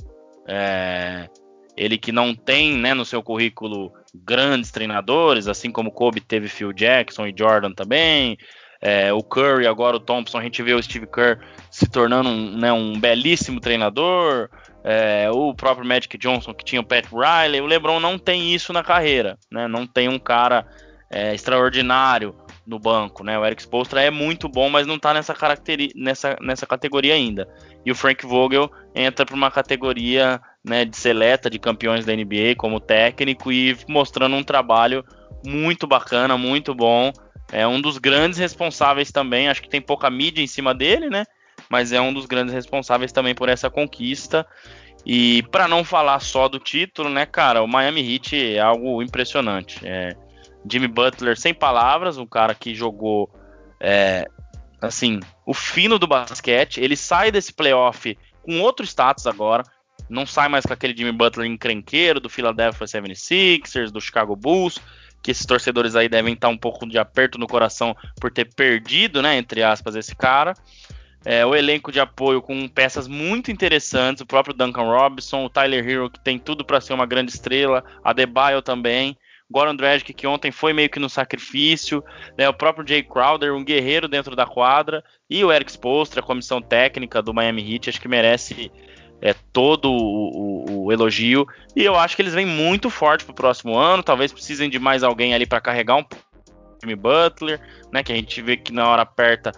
É, 0.45 1.29
ele 1.77 1.97
que 1.97 2.11
não 2.11 2.35
tem 2.35 2.73
né, 2.73 2.93
no 2.93 3.05
seu 3.05 3.23
currículo 3.23 3.93
grandes 4.13 4.71
treinadores, 4.71 5.47
assim 5.47 5.71
como 5.71 5.89
Kobe 5.89 6.19
teve 6.19 6.49
Phil 6.49 6.73
Jackson 6.73 7.27
e 7.27 7.33
Jordan 7.37 7.71
também. 7.71 8.37
É, 8.81 9.13
o 9.13 9.21
Curry, 9.21 9.67
agora 9.67 9.97
o 9.97 9.99
Thompson, 9.99 10.39
a 10.39 10.43
gente 10.43 10.63
vê 10.63 10.73
o 10.73 10.81
Steve 10.81 11.05
Kerr 11.05 11.39
se 11.69 11.87
tornando 11.87 12.29
um, 12.29 12.57
né, 12.57 12.73
um 12.73 12.99
belíssimo 12.99 13.59
treinador. 13.59 14.49
É, 14.83 15.29
o 15.31 15.53
próprio 15.53 15.87
Magic 15.87 16.17
Johnson, 16.17 16.53
que 16.53 16.65
tinha 16.65 16.81
o 16.81 16.85
Pat 16.85 17.05
Riley. 17.05 17.61
O 17.61 17.67
LeBron 17.67 17.99
não 17.99 18.17
tem 18.17 18.53
isso 18.53 18.73
na 18.73 18.83
carreira, 18.83 19.37
né? 19.51 19.67
Não 19.67 19.85
tem 19.85 20.09
um 20.09 20.17
cara 20.17 20.65
é, 21.11 21.35
extraordinário 21.35 22.35
no 22.65 22.79
banco, 22.79 23.23
né? 23.23 23.37
O 23.37 23.45
Eric 23.45 23.61
Spoelstra 23.61 24.01
é 24.01 24.09
muito 24.09 24.49
bom, 24.49 24.69
mas 24.69 24.87
não 24.87 24.95
está 24.95 25.13
nessa, 25.13 25.35
nessa, 25.95 26.37
nessa 26.41 26.65
categoria 26.65 27.13
ainda. 27.13 27.47
E 27.85 27.91
o 27.91 27.95
Frank 27.95 28.25
Vogel 28.25 28.71
entra 28.95 29.25
para 29.25 29.35
uma 29.35 29.51
categoria 29.51 30.41
né, 30.63 30.85
de 30.85 30.95
seleta 30.95 31.49
de 31.49 31.59
campeões 31.59 32.05
da 32.05 32.15
NBA 32.15 32.55
como 32.57 32.79
técnico 32.79 33.51
e 33.51 33.77
mostrando 33.87 34.35
um 34.35 34.43
trabalho 34.43 35.03
muito 35.45 35.85
bacana, 35.85 36.37
muito 36.37 36.73
bom. 36.73 37.11
É 37.51 37.67
um 37.67 37.81
dos 37.81 37.97
grandes 37.97 38.39
responsáveis 38.39 39.11
também, 39.11 39.49
acho 39.49 39.61
que 39.61 39.69
tem 39.69 39.81
pouca 39.81 40.09
mídia 40.09 40.41
em 40.41 40.47
cima 40.47 40.73
dele, 40.73 41.09
né? 41.09 41.25
Mas 41.69 41.91
é 41.91 41.99
um 41.99 42.13
dos 42.13 42.25
grandes 42.25 42.53
responsáveis 42.53 43.11
também 43.11 43.35
por 43.35 43.49
essa 43.49 43.69
conquista. 43.69 44.47
E 45.05 45.43
para 45.51 45.67
não 45.67 45.83
falar 45.83 46.19
só 46.19 46.47
do 46.47 46.59
título, 46.59 47.09
né, 47.09 47.25
cara, 47.25 47.63
o 47.63 47.67
Miami 47.67 48.01
Heat 48.01 48.55
é 48.55 48.59
algo 48.59 49.01
impressionante. 49.01 49.79
É, 49.83 50.15
Jimmy 50.69 50.87
Butler 50.87 51.37
sem 51.37 51.53
palavras, 51.53 52.17
um 52.17 52.25
cara 52.25 52.53
que 52.53 52.75
jogou 52.75 53.29
é, 53.79 54.25
assim 54.81 55.19
o 55.45 55.53
fino 55.53 55.97
do 55.97 56.07
basquete. 56.07 56.79
Ele 56.79 56.95
sai 56.95 57.31
desse 57.31 57.51
playoff 57.51 58.17
com 58.43 58.61
outro 58.61 58.85
status 58.85 59.27
agora. 59.27 59.63
Não 60.09 60.25
sai 60.25 60.47
mais 60.49 60.65
com 60.65 60.73
aquele 60.73 60.95
Jimmy 60.95 61.11
Butler 61.11 61.47
encrenqueiro 61.47 62.19
do 62.19 62.29
Philadelphia 62.29 62.85
76ers, 62.85 63.91
do 63.91 64.01
Chicago 64.01 64.35
Bulls, 64.35 64.79
que 65.21 65.31
esses 65.31 65.45
torcedores 65.45 65.95
aí 65.95 66.09
devem 66.09 66.33
estar 66.33 66.49
um 66.49 66.57
pouco 66.57 66.87
de 66.87 66.97
aperto 66.97 67.37
no 67.37 67.47
coração 67.47 67.95
por 68.19 68.31
ter 68.31 68.45
perdido, 68.45 69.21
né, 69.21 69.37
entre 69.37 69.63
aspas, 69.63 69.95
esse 69.95 70.15
cara. 70.15 70.53
É, 71.23 71.45
o 71.45 71.53
elenco 71.55 71.91
de 71.91 71.99
apoio 71.99 72.41
com 72.41 72.67
peças 72.67 73.07
muito 73.07 73.51
interessantes, 73.51 74.21
o 74.21 74.25
próprio 74.25 74.55
Duncan 74.55 74.83
Robinson, 74.83 75.45
o 75.45 75.49
Tyler 75.49 75.87
Hero, 75.87 76.09
que 76.09 76.19
tem 76.19 76.39
tudo 76.39 76.65
para 76.65 76.81
ser 76.81 76.93
uma 76.93 77.05
grande 77.05 77.31
estrela, 77.31 77.83
a 78.03 78.11
Debaio 78.11 78.61
também. 78.61 79.15
Goran 79.51 79.75
Dragic, 79.75 80.13
que 80.13 80.25
ontem 80.25 80.49
foi 80.49 80.71
meio 80.71 80.89
que 80.89 80.99
no 80.99 81.09
sacrifício, 81.09 82.01
né, 82.37 82.47
o 82.47 82.53
próprio 82.53 82.87
Jay 82.87 83.03
Crowder, 83.03 83.53
um 83.53 83.63
guerreiro 83.63 84.07
dentro 84.07 84.33
da 84.33 84.45
quadra, 84.45 85.03
e 85.29 85.43
o 85.43 85.51
Eric 85.51 85.69
Spoelstra, 85.69 86.21
a 86.21 86.23
comissão 86.23 86.61
técnica 86.61 87.21
do 87.21 87.33
Miami 87.33 87.73
Heat, 87.73 87.89
acho 87.89 88.01
que 88.01 88.07
merece 88.07 88.71
é, 89.21 89.33
todo 89.53 89.91
o, 89.91 90.65
o, 90.67 90.85
o, 90.85 90.91
elogio. 90.91 91.47
E 91.75 91.83
eu 91.83 91.95
acho 91.95 92.15
que 92.15 92.21
eles 92.21 92.33
vêm 92.33 92.45
muito 92.45 92.89
forte 92.89 93.23
pro 93.23 93.33
próximo 93.33 93.77
ano, 93.77 94.01
talvez 94.01 94.31
precisem 94.31 94.69
de 94.69 94.79
mais 94.79 95.03
alguém 95.03 95.33
ali 95.33 95.45
para 95.45 95.61
carregar 95.61 95.97
um 95.97 96.05
Jimmy 96.81 96.95
Butler, 96.95 97.61
né, 97.91 98.01
que 98.03 98.11
a 98.11 98.15
gente 98.15 98.41
vê 98.41 98.57
que 98.57 98.73
na 98.73 98.87
hora 98.89 99.03
aperta 99.03 99.51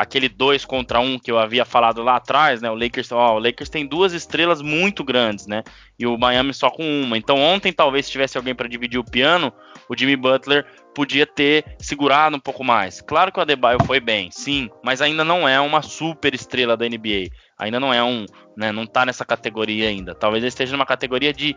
aquele 0.00 0.30
2 0.30 0.64
contra 0.64 0.98
1 0.98 1.04
um 1.04 1.18
que 1.18 1.30
eu 1.30 1.38
havia 1.38 1.66
falado 1.66 2.02
lá 2.02 2.16
atrás, 2.16 2.62
né? 2.62 2.70
O 2.70 2.74
Lakers, 2.74 3.12
ó, 3.12 3.34
o 3.34 3.38
Lakers 3.38 3.68
tem 3.68 3.86
duas 3.86 4.14
estrelas 4.14 4.62
muito 4.62 5.04
grandes, 5.04 5.46
né? 5.46 5.62
E 5.98 6.06
o 6.06 6.16
Miami 6.16 6.54
só 6.54 6.70
com 6.70 6.82
uma. 7.02 7.18
Então 7.18 7.36
ontem 7.38 7.70
talvez 7.70 8.06
se 8.06 8.12
tivesse 8.12 8.38
alguém 8.38 8.54
para 8.54 8.66
dividir 8.66 8.98
o 8.98 9.04
piano, 9.04 9.52
o 9.90 9.94
Jimmy 9.94 10.16
Butler 10.16 10.64
podia 10.94 11.26
ter 11.26 11.76
segurado 11.78 12.36
um 12.36 12.40
pouco 12.40 12.64
mais. 12.64 13.00
Claro 13.00 13.32
que 13.32 13.38
o 13.38 13.42
Adebayo 13.42 13.78
foi 13.84 14.00
bem, 14.00 14.30
sim, 14.30 14.68
mas 14.84 15.00
ainda 15.00 15.24
não 15.24 15.48
é 15.48 15.60
uma 15.60 15.82
super 15.82 16.34
estrela 16.34 16.76
da 16.76 16.88
NBA. 16.88 17.28
Ainda 17.58 17.78
não 17.78 17.92
é 17.92 18.02
um, 18.02 18.26
né, 18.56 18.72
não 18.72 18.86
tá 18.86 19.04
nessa 19.06 19.24
categoria 19.24 19.88
ainda. 19.88 20.14
Talvez 20.14 20.42
ele 20.42 20.48
esteja 20.48 20.72
numa 20.72 20.86
categoria 20.86 21.32
de 21.32 21.56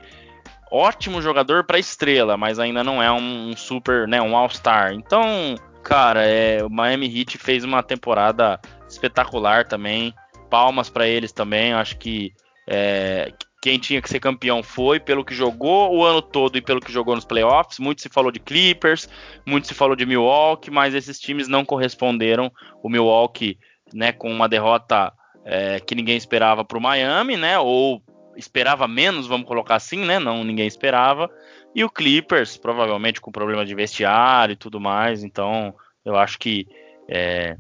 ótimo 0.72 1.22
jogador 1.22 1.65
para 1.65 1.80
estrela, 1.80 2.36
mas 2.36 2.60
ainda 2.60 2.84
não 2.84 3.02
é 3.02 3.12
um, 3.12 3.50
um 3.50 3.58
super, 3.58 4.08
né, 4.08 4.22
um 4.22 4.36
All-Star. 4.36 4.93
Então, 4.93 5.56
Cara, 5.84 6.26
é, 6.26 6.63
o 6.63 6.69
Miami 6.69 7.08
Heat 7.08 7.38
fez 7.38 7.63
uma 7.65 7.84
temporada 7.84 8.60
espetacular 8.88 9.67
também. 9.67 10.13
Palmas 10.50 10.89
para 10.89 11.06
eles 11.06 11.34
também. 11.34 11.74
Acho 11.74 11.98
que 11.98 12.34
é, 12.65 13.34
quem 13.63 13.80
tinha 13.80 14.02
que 14.02 14.10
ser 14.10 14.19
campeão 14.19 14.62
foi 14.62 14.99
pelo 14.99 15.23
que 15.23 15.34
jogou 15.34 15.95
o 15.95 16.04
ano 16.04 16.21
todo 16.21 16.58
e 16.58 16.62
pelo 16.62 16.82
que 16.82 16.91
jogou 16.91 17.15
nos 17.15 17.23
playoffs. 17.23 17.80
Muito 17.80 18.02
se 18.02 18.10
falou 18.10 18.30
de 18.30 18.38
Clippers, 18.38 19.08
muito 19.45 19.67
se 19.67 19.73
falou 19.73 19.95
de 19.95 20.06
Milwaukee, 20.06 20.69
mas 20.69 20.93
esses 20.93 21.17
times 21.17 21.47
não 21.47 21.63
corresponderam. 21.63 22.52
O 22.84 22.89
Milwaukee, 22.89 23.58
né, 23.93 24.12
com 24.12 24.30
uma 24.30 24.49
derrota 24.49 25.13
é, 25.45 25.80
que 25.80 25.95
ninguém 25.95 26.17
esperava 26.17 26.65
para 26.65 26.78
o 26.78 26.82
Miami, 26.82 27.38
né, 27.38 27.58
ou 27.58 28.04
esperava 28.36 28.86
menos, 28.86 29.28
vamos 29.28 29.47
colocar 29.47 29.76
assim, 29.76 30.04
né, 30.04 30.19
não 30.19 30.43
ninguém 30.43 30.67
esperava. 30.67 31.32
E 31.73 31.86
o 31.86 31.89
Clippers, 31.89 32.58
provavelmente 32.58 33.21
com 33.21 33.32
problema 33.32 33.65
de 33.65 33.73
vestiário 33.73 34.52
e 34.52 34.58
tudo 34.58 34.78
mais. 34.78 35.23
Então, 35.23 35.73
eu 36.04 36.17
acho 36.17 36.38
que 36.38 36.67
é, 37.08 37.56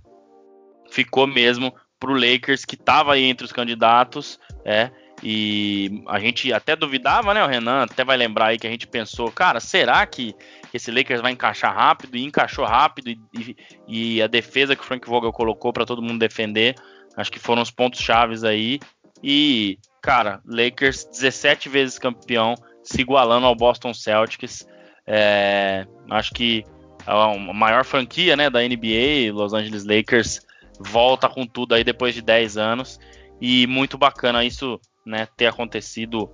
ficou 0.91 1.27
mesmo 1.27 1.73
pro 1.97 2.13
Lakers, 2.13 2.65
que 2.65 2.75
estava 2.75 3.13
aí 3.13 3.23
entre 3.23 3.45
os 3.45 3.53
candidatos. 3.53 4.37
É, 4.65 4.91
e 5.25 6.03
a 6.07 6.19
gente 6.19 6.51
até 6.51 6.75
duvidava, 6.75 7.33
né? 7.33 7.41
O 7.41 7.47
Renan 7.47 7.83
até 7.83 8.03
vai 8.03 8.17
lembrar 8.17 8.47
aí 8.47 8.59
que 8.59 8.67
a 8.67 8.69
gente 8.69 8.85
pensou, 8.85 9.31
cara, 9.31 9.61
será 9.61 10.05
que 10.05 10.35
esse 10.73 10.91
Lakers 10.91 11.21
vai 11.21 11.31
encaixar 11.31 11.73
rápido? 11.73 12.17
E 12.17 12.25
encaixou 12.25 12.65
rápido. 12.65 13.09
E, 13.09 13.17
e, 13.33 13.55
e 13.87 14.21
a 14.21 14.27
defesa 14.27 14.75
que 14.75 14.81
o 14.81 14.85
Frank 14.85 15.07
Vogel 15.07 15.31
colocou 15.31 15.71
para 15.71 15.85
todo 15.85 16.01
mundo 16.01 16.19
defender, 16.19 16.75
acho 17.15 17.31
que 17.31 17.39
foram 17.39 17.61
os 17.61 17.71
pontos 17.71 18.01
chaves 18.01 18.43
aí. 18.43 18.81
E, 19.23 19.79
cara, 20.01 20.41
Lakers 20.45 21.05
17 21.05 21.69
vezes 21.69 21.97
campeão, 21.97 22.55
se 22.83 22.99
igualando 22.99 23.47
ao 23.47 23.55
Boston 23.55 23.93
Celtics. 23.93 24.67
É, 25.07 25.87
acho 26.09 26.33
que 26.33 26.65
a 27.07 27.37
maior 27.37 27.85
franquia 27.85 28.35
né, 28.35 28.49
da 28.49 28.59
NBA, 28.59 29.31
Los 29.31 29.53
Angeles 29.53 29.85
Lakers, 29.85 30.41
volta 30.81 31.29
com 31.29 31.45
tudo 31.45 31.75
aí 31.75 31.83
depois 31.85 32.13
de 32.13 32.21
10 32.21 32.57
anos. 32.57 32.99
E 33.39 33.65
muito 33.67 33.97
bacana 33.97 34.43
isso 34.43 34.81
né, 35.05 35.27
ter 35.37 35.47
acontecido. 35.47 36.29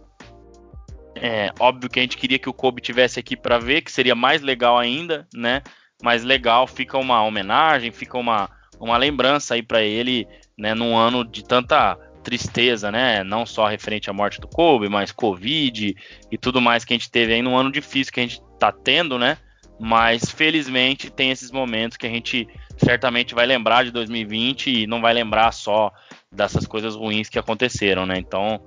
É, 1.15 1.51
óbvio 1.59 1.89
que 1.89 1.99
a 1.99 2.01
gente 2.01 2.17
queria 2.17 2.39
que 2.39 2.49
o 2.49 2.53
Kobe 2.53 2.81
tivesse 2.81 3.19
aqui 3.19 3.35
para 3.35 3.59
ver, 3.59 3.81
que 3.81 3.91
seria 3.91 4.15
mais 4.15 4.41
legal 4.41 4.77
ainda, 4.77 5.27
né? 5.33 5.61
Mais 6.01 6.23
legal, 6.23 6.65
fica 6.65 6.97
uma 6.97 7.21
homenagem, 7.23 7.91
fica 7.91 8.17
uma, 8.17 8.49
uma 8.79 8.97
lembrança 8.97 9.55
aí 9.55 9.61
para 9.61 9.81
ele, 9.81 10.27
né? 10.57 10.73
Num 10.73 10.95
ano 10.95 11.25
de 11.25 11.43
tanta 11.43 11.97
tristeza, 12.23 12.91
né? 12.91 13.23
Não 13.23 13.45
só 13.45 13.67
referente 13.67 14.09
à 14.09 14.13
morte 14.13 14.39
do 14.39 14.47
Kobe, 14.47 14.87
mas 14.87 15.11
Covid 15.11 15.95
e 16.31 16.37
tudo 16.37 16.61
mais 16.61 16.85
que 16.85 16.93
a 16.93 16.97
gente 16.97 17.11
teve 17.11 17.33
aí 17.33 17.41
num 17.41 17.57
ano 17.57 17.71
difícil 17.71 18.13
que 18.13 18.19
a 18.19 18.23
gente 18.23 18.41
tá 18.59 18.71
tendo, 18.71 19.17
né? 19.17 19.37
Mas 19.79 20.29
felizmente 20.29 21.09
tem 21.09 21.31
esses 21.31 21.51
momentos 21.51 21.97
que 21.97 22.05
a 22.05 22.09
gente 22.09 22.47
certamente 22.79 23.35
vai 23.35 23.45
lembrar 23.45 23.83
de 23.83 23.91
2020 23.91 24.83
e 24.83 24.87
não 24.87 25.01
vai 25.01 25.13
lembrar 25.13 25.51
só 25.51 25.91
dessas 26.31 26.65
coisas 26.65 26.95
ruins 26.95 27.29
que 27.29 27.37
aconteceram, 27.37 28.05
né? 28.05 28.15
Então, 28.17 28.61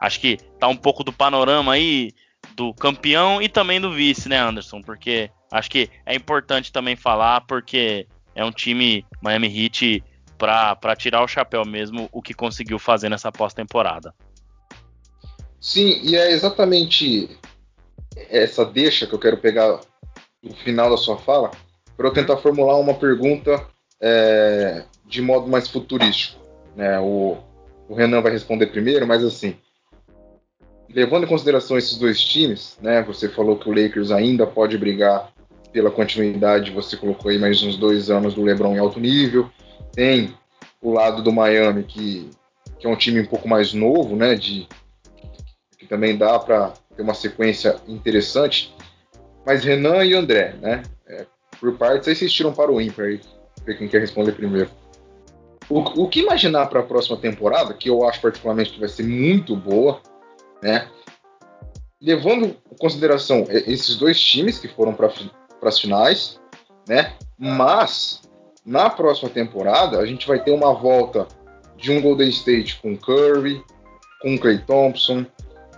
acho 0.00 0.20
que 0.20 0.36
tá 0.58 0.68
um 0.68 0.76
pouco 0.76 1.02
do 1.02 1.12
panorama 1.12 1.72
aí 1.72 2.12
do 2.54 2.72
campeão 2.72 3.42
e 3.42 3.48
também 3.48 3.80
do 3.80 3.92
vice, 3.92 4.28
né, 4.28 4.38
Anderson? 4.38 4.80
Porque 4.80 5.30
acho 5.50 5.70
que 5.70 5.90
é 6.04 6.14
importante 6.14 6.72
também 6.72 6.96
falar 6.96 7.40
porque 7.42 8.06
é 8.34 8.44
um 8.44 8.52
time 8.52 9.04
Miami 9.20 9.48
Heat 9.48 10.04
para 10.38 10.94
tirar 10.96 11.22
o 11.22 11.28
chapéu 11.28 11.64
mesmo 11.64 12.08
o 12.12 12.22
que 12.22 12.34
conseguiu 12.34 12.78
fazer 12.78 13.08
nessa 13.08 13.32
pós-temporada. 13.32 14.14
Sim, 15.60 16.00
e 16.02 16.14
é 16.14 16.30
exatamente 16.30 17.36
essa 18.30 18.64
deixa 18.64 19.06
que 19.06 19.14
eu 19.14 19.18
quero 19.18 19.38
pegar 19.38 19.80
no 20.42 20.54
final 20.54 20.88
da 20.90 20.96
sua 20.96 21.18
fala 21.18 21.50
para 21.96 22.08
eu 22.08 22.12
tentar 22.12 22.36
formular 22.38 22.78
uma 22.78 22.94
pergunta 22.94 23.64
é, 24.00 24.84
de 25.06 25.22
modo 25.22 25.48
mais 25.48 25.68
futurístico. 25.68 26.40
Né? 26.74 26.98
O, 27.00 27.38
o 27.88 27.94
Renan 27.94 28.20
vai 28.20 28.32
responder 28.32 28.66
primeiro, 28.66 29.06
mas 29.06 29.24
assim, 29.24 29.56
levando 30.88 31.24
em 31.24 31.28
consideração 31.28 31.76
esses 31.76 31.96
dois 31.98 32.20
times, 32.20 32.78
né? 32.80 33.02
Você 33.02 33.28
falou 33.28 33.56
que 33.56 33.68
o 33.68 33.72
Lakers 33.72 34.10
ainda 34.10 34.46
pode 34.46 34.78
brigar 34.78 35.32
pela 35.72 35.90
continuidade, 35.90 36.70
você 36.70 36.96
colocou 36.96 37.30
aí 37.30 37.38
mais 37.38 37.62
uns 37.62 37.76
dois 37.76 38.10
anos 38.10 38.34
do 38.34 38.42
LeBron 38.42 38.74
em 38.74 38.78
alto 38.78 39.00
nível. 39.00 39.50
Tem 39.92 40.34
o 40.80 40.92
lado 40.92 41.22
do 41.22 41.32
Miami, 41.32 41.84
que, 41.84 42.30
que 42.78 42.86
é 42.86 42.90
um 42.90 42.96
time 42.96 43.20
um 43.20 43.26
pouco 43.26 43.48
mais 43.48 43.72
novo, 43.72 44.16
né? 44.16 44.34
De, 44.34 44.66
que 45.78 45.86
também 45.86 46.16
dá 46.16 46.38
para 46.38 46.72
ter 46.96 47.02
uma 47.02 47.14
sequência 47.14 47.76
interessante. 47.86 48.74
Mas 49.44 49.64
Renan 49.64 50.04
e 50.04 50.14
André, 50.14 50.54
né? 50.60 50.82
É, 51.56 51.60
por 51.60 51.76
partes, 51.76 52.18
vocês 52.18 52.32
tiram 52.32 52.52
para 52.52 52.70
o 52.70 52.80
ímpar 52.80 53.06
aí, 53.06 53.20
ver 53.64 53.78
quem 53.78 53.88
quer 53.88 54.00
responder 54.00 54.32
primeiro. 54.32 54.70
O, 55.68 55.80
o 56.04 56.08
que 56.08 56.20
imaginar 56.20 56.66
para 56.66 56.80
a 56.80 56.84
próxima 56.84 57.16
temporada, 57.16 57.74
que 57.74 57.88
eu 57.88 58.06
acho 58.08 58.20
particularmente 58.20 58.72
que 58.72 58.80
vai 58.80 58.88
ser 58.88 59.02
muito 59.02 59.56
boa, 59.56 60.00
né? 60.62 60.88
Levando 62.00 62.46
em 62.46 62.76
consideração 62.78 63.46
esses 63.48 63.96
dois 63.96 64.20
times 64.20 64.58
que 64.58 64.68
foram 64.68 64.94
para 64.94 65.10
as 65.62 65.80
finais, 65.80 66.40
né? 66.88 67.14
Mas 67.38 68.22
na 68.64 68.90
próxima 68.90 69.30
temporada, 69.30 69.98
a 69.98 70.06
gente 70.06 70.26
vai 70.26 70.42
ter 70.42 70.52
uma 70.52 70.72
volta 70.72 71.26
de 71.76 71.92
um 71.92 72.00
Golden 72.00 72.28
State 72.28 72.80
com 72.80 72.96
Curry, 72.96 73.62
com 74.20 74.38
Clay 74.38 74.58
Thompson. 74.58 75.26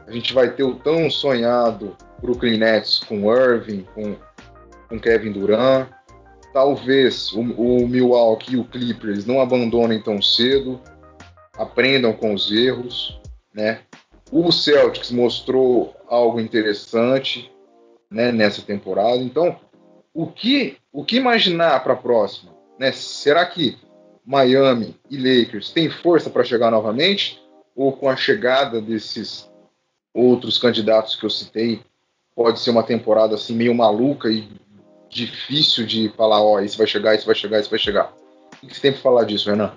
A 0.07 0.13
gente 0.13 0.33
vai 0.33 0.51
ter 0.51 0.63
o 0.63 0.75
tão 0.75 1.11
sonhado 1.11 1.97
Brooklyn 2.21 2.59
Nets 2.59 3.01
com 3.01 3.33
Irving, 3.33 3.87
com, 3.95 4.17
com 4.89 4.99
Kevin 4.99 5.33
Durant. 5.33 5.89
Talvez 6.53 7.33
o, 7.33 7.41
o 7.41 7.89
Milwaukee 7.89 8.55
e 8.55 8.57
o 8.57 8.65
Clippers 8.65 9.27
não 9.27 9.41
abandonem 9.41 10.01
tão 10.03 10.21
cedo, 10.21 10.81
aprendam 11.55 12.13
com 12.13 12.33
os 12.33 12.51
erros, 12.51 13.21
né? 13.53 13.81
O 14.31 14.51
Celtics 14.51 15.11
mostrou 15.11 15.95
algo 16.07 16.41
interessante, 16.41 17.51
né, 18.11 18.33
nessa 18.33 18.63
temporada. 18.63 19.19
Então, 19.19 19.59
o 20.13 20.27
que 20.27 20.77
o 20.93 21.05
que 21.05 21.17
imaginar 21.17 21.83
para 21.83 21.93
a 21.93 21.97
próxima, 21.97 22.53
né? 22.79 22.93
Será 22.93 23.45
que 23.47 23.77
Miami 24.25 24.97
e 25.11 25.17
Lakers 25.17 25.71
têm 25.71 25.89
força 25.89 26.29
para 26.29 26.45
chegar 26.45 26.71
novamente 26.71 27.41
ou 27.75 27.93
com 27.93 28.09
a 28.09 28.17
chegada 28.17 28.81
desses 28.81 29.49
outros 30.13 30.59
candidatos 30.59 31.15
que 31.15 31.25
eu 31.25 31.31
citei, 31.31 31.81
pode 32.35 32.59
ser 32.61 32.71
uma 32.71 32.83
temporada 32.83 33.37
assim 33.37 33.55
meio 33.55 33.75
maluca 33.75 34.29
e 34.29 34.49
difícil 35.11 35.87
de 35.87 36.09
falar, 36.11 36.43
ó, 36.43 36.57
oh, 36.57 36.61
isso 36.61 36.79
vai 36.79 36.87
chegar, 36.87 37.15
isso 37.15 37.27
vai 37.27 37.35
chegar, 37.35 37.61
isso 37.61 37.71
vai 37.71 37.79
chegar. 37.79 38.13
O 38.63 38.67
que 38.67 38.75
você 38.75 38.81
tem 38.81 38.93
para 38.93 39.01
falar 39.01 39.25
disso, 39.25 39.51
Renan? 39.51 39.73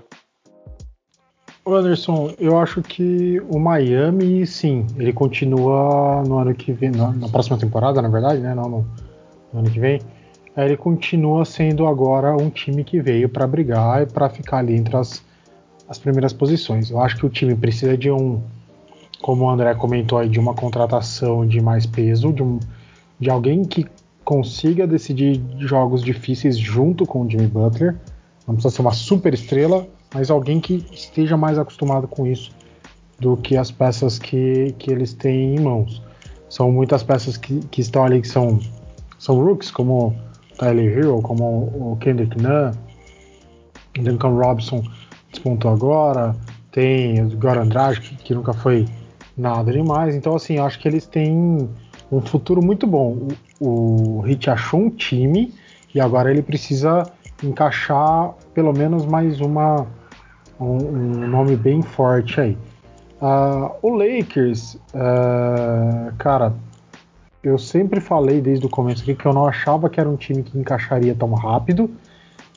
Anderson, 1.66 2.34
eu 2.40 2.58
acho 2.58 2.82
que 2.82 3.40
o 3.50 3.60
Miami, 3.60 4.46
sim, 4.48 4.88
ele 4.98 5.14
continua 5.14 6.24
no 6.28 6.40
ano 6.40 6.56
que 6.56 6.74
vem, 6.74 6.90
na, 6.90 7.12
na 7.12 7.30
próxima 7.30 7.58
temporada, 7.58 8.02
na 8.02 8.10
verdade, 8.10 8.42
né? 8.42 8.56
Não 8.56 8.68
no, 8.68 8.88
no 9.54 9.60
ano 9.60 9.70
que 9.70 9.80
vem. 9.80 10.02
Ele 10.58 10.76
continua 10.76 11.46
sendo 11.46 11.86
agora 11.86 12.36
um 12.36 12.50
time 12.50 12.84
que 12.84 13.00
veio 13.00 13.30
para 13.30 13.48
brigar 13.48 14.02
e 14.02 14.06
para 14.06 14.28
ficar 14.28 14.58
ali 14.58 14.76
entre 14.76 14.98
as, 14.98 15.24
as 15.88 16.00
primeiras 16.00 16.34
posições. 16.34 16.90
Eu 16.90 17.00
acho 17.00 17.18
que 17.18 17.26
o 17.26 17.30
time 17.30 17.56
precisa 17.56 17.96
de 17.96 18.12
um, 18.12 18.42
como 19.22 19.46
o 19.46 19.50
André 19.50 19.74
comentou 19.76 20.18
aí, 20.18 20.28
de 20.28 20.40
uma 20.40 20.54
contratação 20.54 21.46
de 21.46 21.62
mais 21.62 21.86
peso, 21.86 22.34
de, 22.34 22.42
um, 22.42 22.60
de 23.20 23.30
alguém 23.30 23.64
que 23.64 23.86
consiga 24.24 24.88
decidir 24.88 25.42
jogos 25.60 26.04
difíceis 26.04 26.58
junto 26.58 27.06
com 27.06 27.22
o 27.22 27.30
Jimmy 27.30 27.48
Butler. 27.48 27.96
Não 28.48 28.56
precisa 28.56 28.76
ser 28.76 28.82
uma 28.82 28.92
super 28.92 29.34
estrela, 29.34 29.88
mas 30.14 30.30
alguém 30.30 30.60
que 30.60 30.86
esteja 30.92 31.38
mais 31.38 31.58
acostumado 31.58 32.08
com 32.08 32.26
isso 32.28 32.52
do 33.20 33.38
que 33.38 33.56
as 33.56 33.72
peças 33.72 34.18
que, 34.18 34.74
que 34.80 34.92
eles 34.92 35.14
têm 35.14 35.56
em 35.56 35.60
mãos. 35.60 36.02
São 36.50 36.72
muitas 36.72 37.04
peças 37.04 37.38
que, 37.38 37.60
que 37.68 37.82
estão 37.82 38.04
ali 38.04 38.22
que 38.22 38.28
são, 38.28 38.60
são 39.18 39.42
rooks, 39.44 39.72
como 39.72 40.08
o 40.08 40.58
Tyler 40.58 40.98
Hero, 40.98 41.22
como 41.22 41.94
o 41.94 41.98
Kendrick 42.00 42.36
Nunn, 42.42 42.72
Duncan 43.94 44.30
Robinson 44.30 44.84
despontou 45.32 45.72
agora, 45.72 46.36
tem 46.72 47.22
o 47.24 47.30
Goran 47.38 47.64
Andrade, 47.64 48.02
que, 48.02 48.16
que 48.16 48.34
nunca 48.34 48.54
foi 48.54 48.86
nada 49.38 49.72
demais. 49.72 50.16
Então, 50.16 50.36
assim, 50.36 50.58
acho 50.58 50.80
que 50.80 50.88
eles 50.88 51.06
têm 51.06 51.70
um 52.12 52.22
futuro 52.22 52.64
muito 52.64 52.86
bom. 52.86 53.28
O, 53.62 54.22
Hit 54.22 54.50
achou 54.50 54.80
um 54.80 54.90
time 54.90 55.54
e 55.94 56.02
agora 56.02 56.32
ele 56.32 56.42
precisa 56.42 57.04
encaixar 57.44 58.34
pelo 58.56 58.74
menos 58.74 59.06
mais 59.06 59.40
uma 59.40 59.86
um, 60.60 60.78
um 60.78 61.28
nome 61.28 61.56
bem 61.56 61.82
forte 61.84 62.42
aí. 62.42 62.58
Uh, 63.22 63.72
o 63.84 63.90
Lakers, 63.90 64.76
uh, 64.96 66.12
cara, 66.18 66.56
eu 67.44 67.58
sempre 67.58 68.00
falei 68.00 68.42
desde 68.42 68.66
o 68.66 68.70
começo 68.70 69.04
aqui 69.04 69.14
que 69.14 69.26
eu 69.26 69.34
não 69.34 69.46
achava 69.46 69.90
que 69.90 70.00
era 70.00 70.10
um 70.10 70.16
time 70.16 70.42
que 70.42 70.58
encaixaria 70.58 71.14
tão 71.14 71.32
rápido 71.34 71.90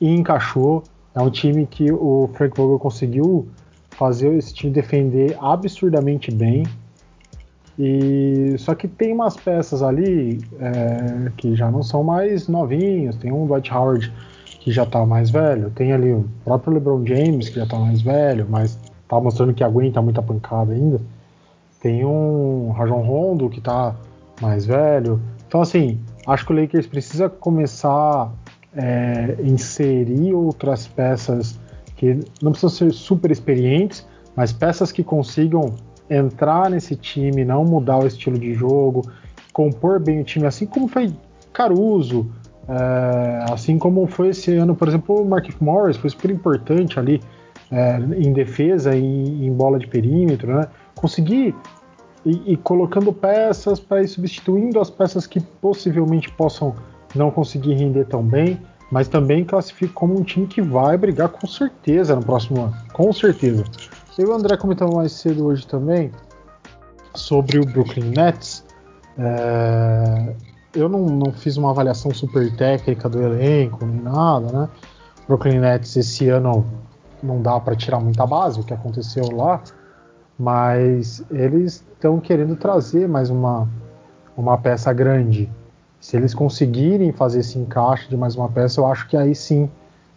e 0.01 0.09
encaixou. 0.09 0.83
É 1.13 1.21
um 1.21 1.29
time 1.29 1.67
que 1.67 1.91
o 1.91 2.29
Frank 2.33 2.57
Vogel 2.57 2.79
conseguiu 2.79 3.47
fazer 3.91 4.33
esse 4.35 4.53
time 4.53 4.71
defender 4.71 5.37
absurdamente 5.39 6.31
bem. 6.31 6.63
E 7.77 8.55
só 8.57 8.73
que 8.73 8.87
tem 8.87 9.13
umas 9.13 9.35
peças 9.35 9.83
ali 9.83 10.39
é, 10.59 11.31
que 11.35 11.55
já 11.55 11.69
não 11.69 11.83
são 11.83 12.03
mais 12.03 12.47
novinhos. 12.47 13.15
Tem 13.17 13.31
um 13.31 13.45
Dwight 13.45 13.73
Howard 13.73 14.11
que 14.59 14.71
já 14.71 14.85
tá 14.85 15.05
mais 15.05 15.29
velho. 15.29 15.69
Tem 15.71 15.91
ali 15.91 16.11
o 16.11 16.25
próprio 16.43 16.73
LeBron 16.73 17.05
James, 17.05 17.49
que 17.49 17.55
já 17.55 17.65
tá 17.65 17.77
mais 17.77 18.01
velho, 18.01 18.47
mas 18.49 18.79
tá 19.07 19.19
mostrando 19.19 19.53
que 19.53 19.63
aguenta 19.63 20.01
muita 20.01 20.21
pancada 20.21 20.73
ainda. 20.73 21.01
Tem 21.81 22.05
um 22.05 22.71
Rajon 22.71 23.01
Rondo 23.01 23.49
que 23.49 23.61
tá 23.61 23.95
mais 24.41 24.65
velho. 24.65 25.21
Então, 25.47 25.61
assim, 25.61 25.99
acho 26.25 26.45
que 26.45 26.53
o 26.53 26.59
Lakers 26.59 26.87
precisa 26.87 27.29
começar 27.29 27.91
a 27.91 28.31
é, 28.75 29.37
inserir 29.43 30.33
outras 30.33 30.87
peças 30.87 31.59
que 31.95 32.19
não 32.41 32.51
precisam 32.51 32.69
ser 32.69 32.91
super 32.91 33.31
experientes, 33.31 34.05
mas 34.35 34.51
peças 34.51 34.91
que 34.91 35.03
consigam 35.03 35.75
entrar 36.09 36.69
nesse 36.69 36.95
time, 36.95 37.43
não 37.43 37.63
mudar 37.63 37.99
o 37.99 38.07
estilo 38.07 38.37
de 38.37 38.53
jogo, 38.53 39.09
compor 39.51 39.99
bem 39.99 40.21
o 40.21 40.23
time, 40.23 40.45
assim 40.45 40.65
como 40.65 40.87
foi 40.87 41.13
Caruso, 41.53 42.29
é, 42.67 43.45
assim 43.51 43.77
como 43.77 44.05
foi 44.07 44.29
esse 44.29 44.53
ano, 44.55 44.75
por 44.75 44.87
exemplo, 44.87 45.21
o 45.21 45.25
Mark 45.25 45.49
Morris 45.61 45.97
foi 45.97 46.09
super 46.09 46.31
importante 46.31 46.99
ali 46.99 47.21
é, 47.71 47.97
em 48.17 48.33
defesa 48.33 48.95
e 48.95 49.45
em 49.45 49.51
bola 49.53 49.79
de 49.79 49.87
perímetro, 49.87 50.55
né? 50.55 50.67
Conseguir 50.95 51.55
e, 52.25 52.53
e 52.53 52.57
colocando 52.57 53.13
peças 53.13 53.79
para 53.79 54.01
ir 54.01 54.07
substituindo 54.07 54.79
as 54.79 54.89
peças 54.89 55.27
que 55.27 55.39
possivelmente 55.39 56.31
possam 56.31 56.75
não 57.13 57.31
conseguir 57.31 57.75
render 57.75 58.05
tão 58.05 58.23
bem, 58.23 58.59
mas 58.91 59.07
também 59.07 59.43
classifico 59.43 59.93
como 59.93 60.19
um 60.19 60.23
time 60.23 60.47
que 60.47 60.61
vai 60.61 60.97
brigar 60.97 61.29
com 61.29 61.47
certeza 61.47 62.15
no 62.15 62.23
próximo 62.23 62.61
ano, 62.61 62.73
com 62.91 63.13
certeza. 63.13 63.63
Eu 64.17 64.27
e 64.27 64.29
o 64.29 64.33
André 64.33 64.55
comentamos 64.55 64.95
mais 64.95 65.11
cedo 65.11 65.45
hoje 65.45 65.67
também 65.67 66.09
sobre 67.13 67.59
o 67.59 67.65
Brooklyn 67.65 68.11
Nets. 68.11 68.63
É, 69.17 70.33
eu 70.73 70.87
não, 70.87 71.05
não, 71.07 71.33
fiz 71.33 71.57
uma 71.57 71.71
avaliação 71.71 72.13
super 72.13 72.49
técnica 72.55 73.09
do 73.09 73.21
elenco 73.21 73.85
nem 73.85 74.01
nada, 74.01 74.51
né? 74.51 74.69
Brooklyn 75.27 75.59
Nets 75.59 75.97
esse 75.97 76.29
ano 76.29 76.65
não 77.21 77.41
dá 77.41 77.59
para 77.59 77.75
tirar 77.75 77.99
muita 77.99 78.25
base 78.25 78.57
o 78.57 78.63
que 78.63 78.73
aconteceu 78.73 79.29
lá, 79.35 79.61
mas 80.39 81.21
eles 81.29 81.85
estão 81.93 82.17
querendo 82.17 82.55
trazer 82.55 83.09
mais 83.09 83.29
uma, 83.29 83.67
uma 84.37 84.57
peça 84.57 84.93
grande. 84.93 85.49
Se 85.99 86.15
eles 86.15 86.33
conseguirem 86.33 87.11
fazer 87.11 87.39
esse 87.39 87.59
encaixe 87.59 88.07
de 88.07 88.15
mais 88.15 88.37
uma 88.37 88.47
peça, 88.47 88.79
eu 88.79 88.87
acho 88.87 89.09
que 89.09 89.17
aí 89.17 89.35
sim 89.35 89.69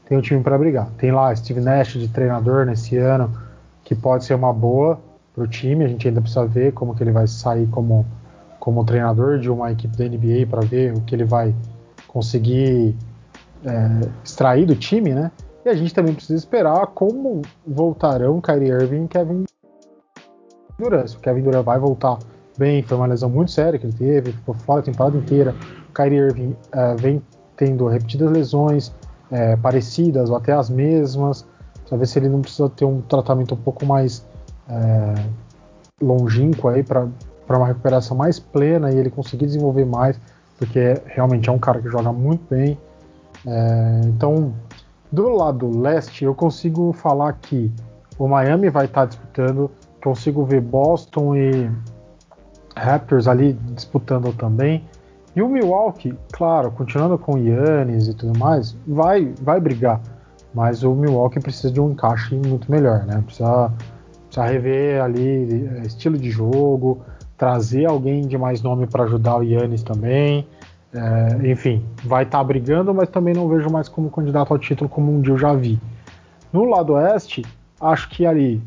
tem 0.06 0.16
um 0.16 0.20
time 0.20 0.40
para 0.40 0.56
brigar. 0.56 0.88
Tem 0.98 1.10
lá 1.10 1.34
Steve 1.34 1.60
Nash 1.60 1.94
de 1.94 2.06
treinador 2.06 2.64
nesse 2.64 2.96
ano, 2.96 3.47
que 3.88 3.94
pode 3.94 4.26
ser 4.26 4.34
uma 4.34 4.52
boa 4.52 5.00
para 5.34 5.42
o 5.42 5.48
time. 5.48 5.82
A 5.82 5.88
gente 5.88 6.06
ainda 6.06 6.20
precisa 6.20 6.44
ver 6.44 6.72
como 6.74 6.94
que 6.94 7.02
ele 7.02 7.10
vai 7.10 7.26
sair 7.26 7.66
como 7.68 8.04
como 8.60 8.84
treinador 8.84 9.38
de 9.38 9.48
uma 9.50 9.72
equipe 9.72 9.96
da 9.96 10.04
NBA 10.04 10.46
para 10.50 10.60
ver 10.60 10.92
o 10.92 11.00
que 11.00 11.14
ele 11.14 11.24
vai 11.24 11.54
conseguir 12.06 12.94
é, 13.64 14.08
extrair 14.22 14.66
do 14.66 14.76
time, 14.76 15.14
né? 15.14 15.30
E 15.64 15.70
a 15.70 15.74
gente 15.74 15.94
também 15.94 16.12
precisa 16.12 16.38
esperar 16.38 16.86
como 16.88 17.40
voltarão 17.66 18.42
Kyrie 18.42 18.68
Irving 18.68 19.04
e 19.04 19.08
Kevin 19.08 19.44
Durant. 20.78 21.14
O 21.14 21.20
Kevin 21.20 21.42
Durant 21.42 21.64
vai 21.64 21.78
voltar 21.78 22.18
bem, 22.58 22.82
foi 22.82 22.98
uma 22.98 23.06
lesão 23.06 23.30
muito 23.30 23.50
séria 23.50 23.78
que 23.78 23.86
ele 23.86 23.94
teve, 23.94 24.32
ficou 24.32 24.54
fora 24.54 24.80
a 24.80 24.82
temporada 24.82 25.16
inteira. 25.16 25.54
O 25.88 25.94
Kyrie 25.94 26.18
Irving 26.18 26.54
é, 26.72 26.94
vem 26.96 27.22
tendo 27.56 27.86
repetidas 27.86 28.30
lesões 28.30 28.92
é, 29.30 29.56
parecidas 29.56 30.28
ou 30.28 30.36
até 30.36 30.52
as 30.52 30.68
mesmas. 30.68 31.46
Precisa 31.88 31.96
ver 31.96 32.06
se 32.06 32.18
ele 32.18 32.28
não 32.28 32.42
precisa 32.42 32.68
ter 32.68 32.84
um 32.84 33.00
tratamento 33.00 33.54
um 33.54 33.58
pouco 33.58 33.86
mais 33.86 34.26
é, 34.68 35.14
longínquo 36.00 36.68
aí 36.68 36.82
para 36.82 37.08
para 37.48 37.56
uma 37.56 37.66
recuperação 37.66 38.14
mais 38.14 38.38
plena 38.38 38.92
e 38.92 38.98
ele 38.98 39.08
conseguir 39.08 39.46
desenvolver 39.46 39.86
mais, 39.86 40.20
porque 40.58 41.00
realmente 41.06 41.48
é 41.48 41.52
um 41.52 41.58
cara 41.58 41.80
que 41.80 41.88
joga 41.88 42.12
muito 42.12 42.44
bem. 42.50 42.78
É, 43.46 44.00
então, 44.04 44.52
do 45.10 45.30
lado 45.30 45.80
leste, 45.80 46.26
eu 46.26 46.34
consigo 46.34 46.92
falar 46.92 47.32
que 47.32 47.72
o 48.18 48.28
Miami 48.28 48.68
vai 48.68 48.84
estar 48.84 49.00
tá 49.00 49.06
disputando, 49.06 49.70
consigo 50.04 50.44
ver 50.44 50.60
Boston 50.60 51.34
e 51.34 51.70
Raptors 52.76 53.26
ali 53.26 53.54
disputando 53.74 54.30
também. 54.36 54.84
E 55.34 55.40
o 55.40 55.48
Milwaukee, 55.48 56.14
claro, 56.30 56.70
continuando 56.70 57.16
com 57.16 57.38
Yannis 57.38 58.08
e 58.08 58.14
tudo 58.14 58.38
mais, 58.38 58.76
vai, 58.86 59.32
vai 59.40 59.58
brigar. 59.58 60.02
Mas 60.54 60.82
o 60.82 60.94
Milwaukee 60.94 61.40
precisa 61.40 61.70
de 61.70 61.80
um 61.80 61.90
encaixe 61.90 62.34
muito 62.34 62.70
melhor, 62.70 63.04
né? 63.04 63.22
Precisa, 63.24 63.72
precisa 64.26 64.46
rever 64.46 65.02
ali 65.02 65.68
é, 65.76 65.86
estilo 65.86 66.16
de 66.16 66.30
jogo, 66.30 67.02
trazer 67.36 67.86
alguém 67.86 68.26
de 68.26 68.36
mais 68.38 68.62
nome 68.62 68.86
para 68.86 69.04
ajudar 69.04 69.38
o 69.38 69.42
Yannis 69.42 69.82
também. 69.82 70.46
É, 70.92 71.50
enfim, 71.50 71.84
vai 72.04 72.24
estar 72.24 72.38
tá 72.38 72.44
brigando, 72.44 72.94
mas 72.94 73.08
também 73.08 73.34
não 73.34 73.48
vejo 73.48 73.70
mais 73.70 73.88
como 73.88 74.10
candidato 74.10 74.52
ao 74.52 74.58
título 74.58 74.88
como 74.88 75.12
um 75.12 75.20
dia 75.20 75.34
eu 75.34 75.38
já 75.38 75.52
vi. 75.52 75.78
No 76.52 76.64
lado 76.64 76.94
oeste, 76.94 77.44
acho 77.80 78.08
que 78.08 78.24
ali 78.24 78.62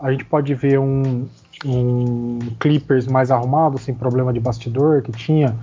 a 0.00 0.10
gente 0.10 0.24
pode 0.24 0.54
ver 0.54 0.78
um, 0.78 1.26
um 1.64 2.38
Clippers 2.58 3.06
mais 3.06 3.30
arrumado, 3.30 3.78
sem 3.78 3.94
problema 3.94 4.32
de 4.32 4.40
bastidor 4.40 5.02
que 5.02 5.12
tinha 5.12 5.54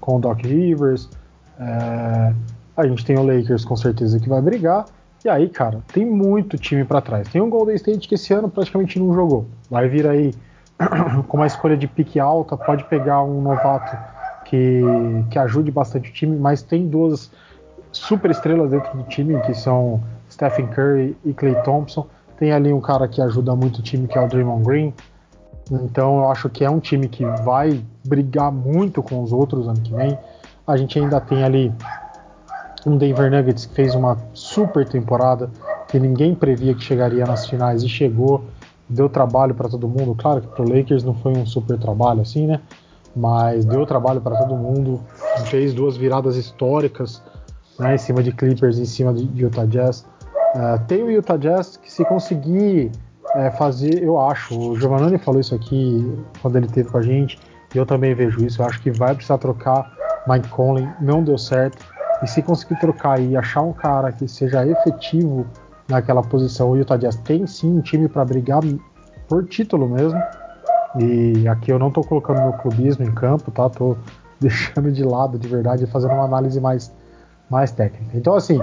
com 0.00 0.16
o 0.16 0.20
Doc 0.20 0.40
Rivers. 0.40 1.08
É, 1.58 2.34
a 2.76 2.86
gente 2.86 3.04
tem 3.04 3.18
o 3.18 3.22
Lakers 3.22 3.64
com 3.64 3.76
certeza 3.76 4.18
que 4.18 4.28
vai 4.28 4.40
brigar. 4.40 4.86
E 5.24 5.28
aí, 5.28 5.48
cara, 5.48 5.82
tem 5.92 6.06
muito 6.06 6.56
time 6.56 6.84
para 6.84 7.00
trás. 7.00 7.28
Tem 7.28 7.40
um 7.40 7.50
Golden 7.50 7.76
State 7.76 8.08
que 8.08 8.14
esse 8.14 8.32
ano 8.32 8.48
praticamente 8.48 8.98
não 8.98 9.14
jogou. 9.14 9.46
Vai 9.70 9.88
vir 9.88 10.06
aí 10.06 10.32
com 11.28 11.36
uma 11.36 11.46
escolha 11.46 11.76
de 11.76 11.86
pique 11.86 12.18
alta, 12.18 12.56
pode 12.56 12.84
pegar 12.84 13.22
um 13.22 13.42
novato 13.42 13.96
que, 14.46 14.82
que 15.30 15.38
ajude 15.38 15.70
bastante 15.70 16.10
o 16.10 16.12
time, 16.12 16.36
mas 16.36 16.62
tem 16.62 16.88
duas 16.88 17.30
super 17.92 18.30
estrelas 18.30 18.70
dentro 18.70 18.96
do 18.96 19.04
time, 19.04 19.38
que 19.42 19.54
são 19.54 20.00
Stephen 20.30 20.68
Curry 20.68 21.16
e 21.24 21.34
Clay 21.34 21.54
Thompson. 21.62 22.06
Tem 22.38 22.52
ali 22.52 22.72
um 22.72 22.80
cara 22.80 23.06
que 23.06 23.20
ajuda 23.20 23.54
muito 23.54 23.78
o 23.78 23.82
time, 23.82 24.08
que 24.08 24.16
é 24.16 24.20
o 24.20 24.26
Draymond 24.26 24.64
Green. 24.64 24.94
Então 25.70 26.18
eu 26.18 26.30
acho 26.30 26.48
que 26.48 26.64
é 26.64 26.70
um 26.70 26.80
time 26.80 27.08
que 27.08 27.24
vai 27.44 27.82
brigar 28.06 28.50
muito 28.50 29.02
com 29.02 29.22
os 29.22 29.32
outros 29.32 29.68
ano 29.68 29.80
que 29.80 29.94
vem. 29.94 30.18
A 30.66 30.76
gente 30.76 30.98
ainda 30.98 31.20
tem 31.20 31.44
ali 31.44 31.72
um 32.86 32.96
Denver 32.96 33.30
Nuggets 33.30 33.66
que 33.66 33.74
fez 33.74 33.94
uma 33.94 34.16
super 34.32 34.88
temporada, 34.88 35.50
que 35.88 35.98
ninguém 35.98 36.34
previa 36.34 36.74
que 36.74 36.82
chegaria 36.82 37.24
nas 37.24 37.46
finais 37.46 37.82
e 37.82 37.88
chegou, 37.88 38.44
deu 38.88 39.08
trabalho 39.08 39.54
para 39.54 39.68
todo 39.68 39.88
mundo. 39.88 40.14
Claro 40.14 40.40
que 40.40 40.48
para 40.48 40.64
o 40.64 40.68
Lakers 40.68 41.04
não 41.04 41.14
foi 41.14 41.32
um 41.32 41.46
super 41.46 41.78
trabalho 41.78 42.20
assim, 42.20 42.46
né? 42.46 42.60
Mas 43.14 43.64
deu 43.64 43.84
trabalho 43.84 44.20
para 44.20 44.36
todo 44.36 44.54
mundo, 44.54 45.00
fez 45.46 45.74
duas 45.74 45.96
viradas 45.96 46.36
históricas 46.36 47.22
né, 47.78 47.94
em 47.94 47.98
cima 47.98 48.22
de 48.22 48.30
Clippers 48.30 48.78
em 48.78 48.84
cima 48.84 49.12
de 49.12 49.28
Utah 49.40 49.66
Jazz. 49.66 50.06
Uh, 50.54 50.84
tem 50.86 51.02
o 51.02 51.10
Utah 51.10 51.36
Jazz 51.36 51.76
que 51.76 51.90
se 51.90 52.04
conseguir 52.04 52.92
é, 53.34 53.50
fazer, 53.50 54.02
eu 54.02 54.20
acho, 54.20 54.58
o 54.58 54.76
Giovannone 54.76 55.18
falou 55.18 55.40
isso 55.40 55.54
aqui 55.54 56.12
quando 56.42 56.56
ele 56.56 56.66
teve 56.66 56.90
com 56.90 56.98
a 56.98 57.02
gente, 57.02 57.38
e 57.74 57.78
eu 57.78 57.86
também 57.86 58.14
vejo 58.14 58.44
isso, 58.44 58.60
eu 58.60 58.66
acho 58.66 58.80
que 58.82 58.90
vai 58.90 59.14
precisar 59.14 59.38
trocar 59.38 59.92
Mike 60.26 60.48
Conley, 60.48 60.88
não 61.00 61.22
deu 61.22 61.38
certo, 61.38 61.78
e 62.22 62.26
se 62.26 62.42
conseguir 62.42 62.78
trocar 62.78 63.20
e 63.20 63.36
achar 63.36 63.62
um 63.62 63.72
cara 63.72 64.12
que 64.12 64.28
seja 64.28 64.66
efetivo 64.66 65.46
naquela 65.88 66.22
posição, 66.22 66.70
o 66.70 66.76
Utah 66.76 66.96
Jazz 66.96 67.16
tem 67.16 67.46
sim 67.46 67.78
um 67.78 67.80
time 67.80 68.08
para 68.08 68.24
brigar 68.24 68.60
por 69.28 69.44
título 69.46 69.88
mesmo. 69.88 70.20
E 70.98 71.46
aqui 71.48 71.70
eu 71.70 71.78
não 71.78 71.88
estou 71.88 72.04
colocando 72.04 72.42
meu 72.42 72.52
clubismo 72.54 73.04
em 73.04 73.12
campo, 73.12 73.50
tá? 73.50 73.68
Tô 73.68 73.96
deixando 74.40 74.90
de 74.90 75.04
lado 75.04 75.38
de 75.38 75.48
verdade 75.48 75.84
e 75.84 75.86
fazendo 75.86 76.14
uma 76.14 76.24
análise 76.24 76.60
mais, 76.60 76.92
mais 77.48 77.70
técnica. 77.70 78.16
Então, 78.16 78.34
assim, 78.34 78.58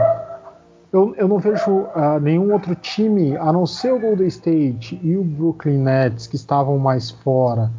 eu, 0.91 1.14
eu 1.16 1.28
não 1.28 1.38
vejo 1.38 1.72
uh, 1.72 2.20
nenhum 2.22 2.51
outro 2.51 2.76
time, 2.76 3.38
a 3.38 3.51
não 3.51 3.66
ser 3.66 3.93
o 3.93 3.99
Golden 3.99 4.28
State 4.28 4.99
e 5.03 5.16
o 5.16 5.24
Brooklyn 5.24 5.78
Nets, 5.78 6.28
que 6.28 6.36
estavam 6.36 6.78
mais 6.78 7.12
fora, 7.12 7.72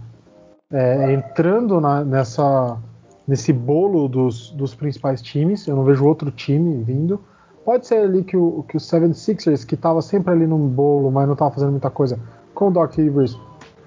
é, 0.71 1.13
entrando 1.13 1.81
na, 1.81 2.05
nessa, 2.05 2.77
nesse 3.29 3.53
bolo 3.53 4.09
dos, 4.09 4.51
dos 4.53 4.75
principais 4.75 5.21
times. 5.21 5.69
Eu 5.69 5.77
não 5.77 5.85
vejo 5.85 6.07
outro 6.07 6.31
time 6.31 6.83
vindo. 6.83 7.21
Pode 7.65 7.87
ser 7.87 7.97
ali 7.97 8.25
que 8.25 8.37
o, 8.37 8.65
que 8.67 8.79
o 8.79 8.81
76ers, 8.81 9.67
que 9.67 9.75
estava 9.75 10.01
sempre 10.01 10.33
ali 10.33 10.47
no 10.47 10.57
bolo, 10.57 11.11
mas 11.13 11.27
não 11.27 11.35
estava 11.35 11.51
fazendo 11.51 11.71
muita 11.71 11.91
coisa, 11.91 12.19
com 12.55 12.69
o 12.69 12.71
Doc 12.71 12.95
Rivers, 12.95 13.39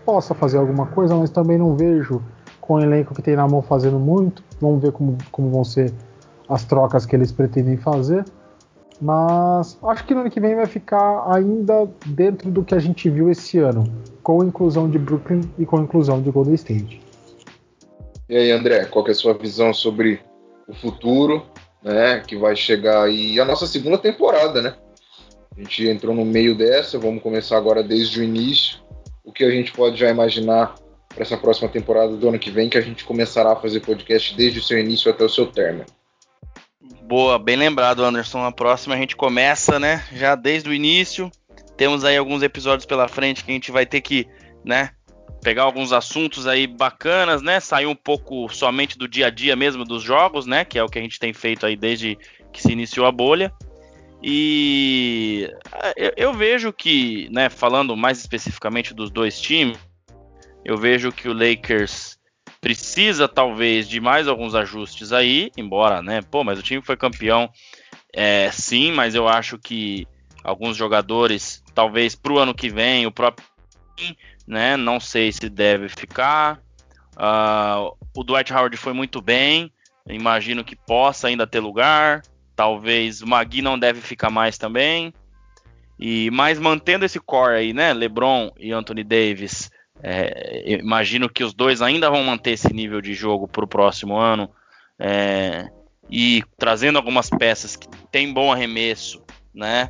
possa 0.06 0.36
fazer 0.36 0.60
alguma 0.60 0.86
coisa, 0.86 1.16
mas 1.16 1.32
também 1.32 1.58
não 1.58 1.76
vejo 1.76 2.22
com 2.60 2.76
o 2.76 2.80
elenco 2.80 3.16
que 3.16 3.24
tem 3.24 3.36
na 3.36 3.48
mão 3.48 3.64
fazendo 3.64 3.98
muito. 3.98 4.44
Vamos 4.62 4.84
ver 4.84 4.92
como, 4.92 5.18
como 5.32 5.50
vão 5.50 5.64
ser 5.64 5.92
as 6.48 6.64
trocas 6.64 7.08
que 7.08 7.16
eles 7.16 7.32
pretendem 7.32 7.76
fazer. 7.76 8.24
Mas 9.02 9.80
acho 9.82 10.06
que 10.06 10.14
no 10.14 10.22
ano 10.22 10.30
que 10.30 10.40
vem 10.40 10.56
vai 10.56 10.68
ficar 10.68 11.26
ainda 11.34 11.90
dentro 12.06 12.52
do 12.52 12.64
que 12.64 12.76
a 12.76 12.80
gente 12.80 13.10
viu 13.10 13.32
esse 13.32 13.58
ano, 13.58 13.84
com 14.22 14.44
a 14.44 14.46
inclusão 14.46 14.88
de 14.88 15.00
Brooklyn 15.00 15.42
e 15.58 15.66
com 15.66 15.78
a 15.78 15.82
inclusão 15.82 16.22
de 16.22 16.30
Golden 16.30 16.54
State. 16.54 17.11
E 18.32 18.38
aí, 18.38 18.50
André, 18.50 18.86
qual 18.86 19.06
é 19.08 19.12
a 19.12 19.14
sua 19.14 19.34
visão 19.34 19.74
sobre 19.74 20.22
o 20.66 20.74
futuro, 20.74 21.46
né, 21.84 22.24
que 22.26 22.38
vai 22.38 22.56
chegar 22.56 23.04
aí 23.04 23.38
a 23.38 23.44
nossa 23.44 23.68
segunda 23.68 23.98
temporada, 23.98 24.62
né? 24.62 24.74
A 25.54 25.60
gente 25.60 25.86
entrou 25.90 26.16
no 26.16 26.24
meio 26.24 26.56
dessa, 26.56 26.98
vamos 26.98 27.22
começar 27.22 27.58
agora 27.58 27.84
desde 27.84 28.22
o 28.22 28.24
início. 28.24 28.80
O 29.22 29.34
que 29.34 29.44
a 29.44 29.52
gente 29.52 29.74
pode 29.74 29.98
já 29.98 30.10
imaginar 30.10 30.76
para 31.10 31.24
essa 31.24 31.36
próxima 31.36 31.68
temporada 31.68 32.16
do 32.16 32.30
ano 32.30 32.40
que 32.40 32.50
vem, 32.50 32.70
que 32.70 32.78
a 32.78 32.82
gente 32.82 33.04
começará 33.04 33.52
a 33.52 33.58
fazer 33.58 33.82
podcast 33.82 34.34
desde 34.34 34.60
o 34.60 34.64
seu 34.64 34.80
início 34.80 35.12
até 35.12 35.26
o 35.26 35.30
seu 35.30 35.48
término. 35.48 35.86
Boa, 37.02 37.38
bem 37.38 37.58
lembrado, 37.58 38.02
Anderson. 38.02 38.46
A 38.46 38.52
próxima 38.54 38.96
a 38.96 38.98
gente 38.98 39.18
começa, 39.18 39.78
né? 39.78 40.06
Já 40.14 40.36
desde 40.36 40.70
o 40.70 40.74
início. 40.74 41.30
Temos 41.76 42.06
aí 42.06 42.16
alguns 42.16 42.42
episódios 42.44 42.86
pela 42.86 43.10
frente 43.10 43.44
que 43.44 43.52
a 43.52 43.54
gente 43.54 43.74
vai 43.74 43.86
ter 43.86 44.00
que, 44.00 44.26
né? 44.64 44.92
Pegar 45.42 45.64
alguns 45.64 45.92
assuntos 45.92 46.48
aí 46.48 46.68
bacanas, 46.68 47.42
né? 47.42 47.60
Sair 47.60 47.86
um 47.86 47.96
pouco 47.96 48.48
somente 48.50 48.98
do 48.98 49.08
dia 49.08 49.28
a 49.28 49.30
dia 49.30 49.56
mesmo 49.56 49.84
dos 49.84 50.04
jogos, 50.04 50.46
né? 50.46 50.64
Que 50.66 50.78
é 50.78 50.84
o 50.84 50.90
que 50.90 51.00
a 51.00 51.02
gente 51.02 51.20
tem 51.20 51.34
feito 51.34 51.66
aí 51.66 51.76
desde 51.76 52.18
que 52.52 52.62
se 52.62 52.72
iniciou 52.72 53.06
a 53.06 53.12
bolha. 53.12 53.54
E 54.24 55.50
eu, 55.96 56.14
eu 56.16 56.34
vejo 56.34 56.72
que, 56.72 57.28
né, 57.32 57.50
falando 57.50 57.98
mais 57.98 58.20
especificamente 58.20 58.94
dos 58.94 59.10
dois 59.10 59.40
times, 59.40 59.80
eu 60.64 60.78
vejo 60.78 61.12
que 61.12 61.28
o 61.28 61.34
Lakers 61.34 62.20
precisa 62.60 63.28
talvez 63.28 63.90
de 63.90 64.00
mais 64.00 64.28
alguns 64.28 64.54
ajustes 64.54 65.12
aí, 65.12 65.50
embora, 65.58 66.04
né, 66.04 66.22
pô, 66.22 66.44
mas 66.44 66.60
o 66.60 66.62
time 66.62 66.84
foi 66.84 66.96
campeão, 66.96 67.50
é, 68.14 68.52
sim, 68.52 68.92
mas 68.92 69.16
eu 69.16 69.28
acho 69.28 69.58
que 69.58 70.08
alguns 70.44 70.78
jogadores, 70.78 71.64
talvez 71.74 72.14
para 72.14 72.34
o 72.34 72.38
ano 72.38 72.54
que 72.54 72.70
vem, 72.70 73.08
o 73.08 73.12
próprio 73.12 73.48
né? 74.48 74.78
Não 74.78 75.00
sei 75.00 75.32
se 75.32 75.50
deve 75.50 75.90
ficar. 75.90 76.60
Uh, 77.16 77.96
o 78.16 78.24
Dwight 78.24 78.54
Howard 78.54 78.76
foi 78.78 78.94
muito 78.94 79.22
bem. 79.22 79.72
Imagino 80.08 80.64
que 80.64 80.76
possa 80.76 81.28
ainda 81.28 81.46
ter 81.46 81.60
lugar. 81.60 82.22
Talvez 82.56 83.22
o 83.22 83.28
Magui 83.28 83.62
não 83.62 83.78
deve 83.78 84.02
ficar 84.02 84.30
mais 84.30 84.58
também. 84.58 85.14
E 86.00 86.32
mas 86.32 86.60
mantendo 86.60 87.06
esse 87.06 87.20
core 87.20 87.56
aí, 87.56 87.74
né? 87.74 87.94
LeBron 87.94 88.52
e 88.60 88.72
Anthony 88.72 89.04
Davis. 89.04 89.70
É, 90.04 90.80
imagino 90.80 91.30
que 91.30 91.44
os 91.44 91.54
dois 91.54 91.82
ainda 91.82 92.10
vão 92.10 92.24
manter 92.24 92.52
esse 92.52 92.74
nível 92.74 93.02
de 93.02 93.14
jogo 93.14 93.48
para 93.48 93.64
o 93.64 93.68
próximo 93.68 94.18
ano. 94.18 94.50
É, 94.98 95.70
e 96.10 96.44
trazendo 96.58 96.98
algumas 96.98 97.30
peças 97.30 97.76
que 97.76 97.88
têm 98.12 98.34
bom 98.34 98.52
arremesso, 98.52 99.24
né? 99.54 99.90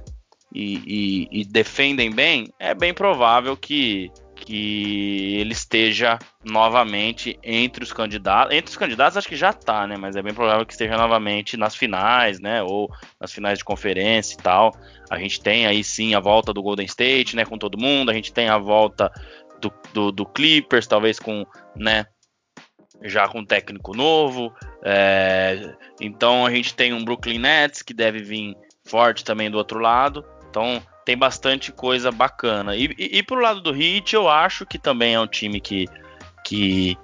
E, 0.53 1.27
e, 1.31 1.41
e 1.41 1.45
defendem 1.45 2.11
bem, 2.11 2.51
é 2.59 2.75
bem 2.75 2.93
provável 2.93 3.55
que 3.55 4.11
que 4.45 5.35
ele 5.39 5.53
esteja 5.53 6.17
novamente 6.43 7.39
entre 7.43 7.83
os 7.83 7.93
candidatos. 7.93 8.53
Entre 8.53 8.71
os 8.71 8.77
candidatos, 8.77 9.15
acho 9.15 9.27
que 9.27 9.35
já 9.35 9.51
está, 9.51 9.85
né? 9.85 9.95
Mas 9.97 10.15
é 10.15 10.21
bem 10.21 10.33
provável 10.33 10.65
que 10.65 10.73
esteja 10.73 10.97
novamente 10.97 11.55
nas 11.55 11.75
finais, 11.75 12.39
né? 12.39 12.63
Ou 12.63 12.89
nas 13.19 13.31
finais 13.31 13.59
de 13.59 13.63
conferência 13.63 14.33
e 14.33 14.37
tal. 14.37 14.75
A 15.09 15.19
gente 15.19 15.39
tem 15.39 15.67
aí 15.67 15.83
sim 15.83 16.15
a 16.15 16.19
volta 16.19 16.51
do 16.51 16.63
Golden 16.63 16.85
State, 16.87 17.35
né? 17.35 17.45
Com 17.45 17.57
todo 17.57 17.79
mundo. 17.79 18.09
A 18.09 18.13
gente 18.13 18.33
tem 18.33 18.49
a 18.49 18.57
volta 18.57 19.11
do, 19.61 19.71
do, 19.93 20.11
do 20.11 20.25
Clippers, 20.25 20.87
talvez 20.87 21.19
com, 21.19 21.45
né? 21.75 22.07
Já 23.03 23.27
com 23.27 23.45
técnico 23.45 23.95
novo. 23.95 24.51
É, 24.83 25.75
então 25.99 26.45
a 26.45 26.51
gente 26.51 26.73
tem 26.73 26.93
um 26.93 27.05
Brooklyn 27.05 27.39
Nets 27.39 27.83
que 27.83 27.93
deve 27.93 28.23
vir 28.23 28.55
forte 28.85 29.23
também 29.23 29.51
do 29.51 29.57
outro 29.57 29.79
lado. 29.79 30.25
Então 30.49 30.81
tem 31.11 31.17
bastante 31.17 31.73
coisa 31.73 32.09
bacana. 32.09 32.73
E, 32.73 32.85
e, 32.97 33.17
e 33.17 33.23
pro 33.23 33.41
lado 33.41 33.59
do 33.59 33.75
Heat, 33.75 34.15
eu 34.15 34.29
acho 34.29 34.65
que 34.65 34.79
também 34.79 35.15
é 35.15 35.19
um 35.19 35.27
time 35.27 35.59
que, 35.59 35.85
que 36.45 36.97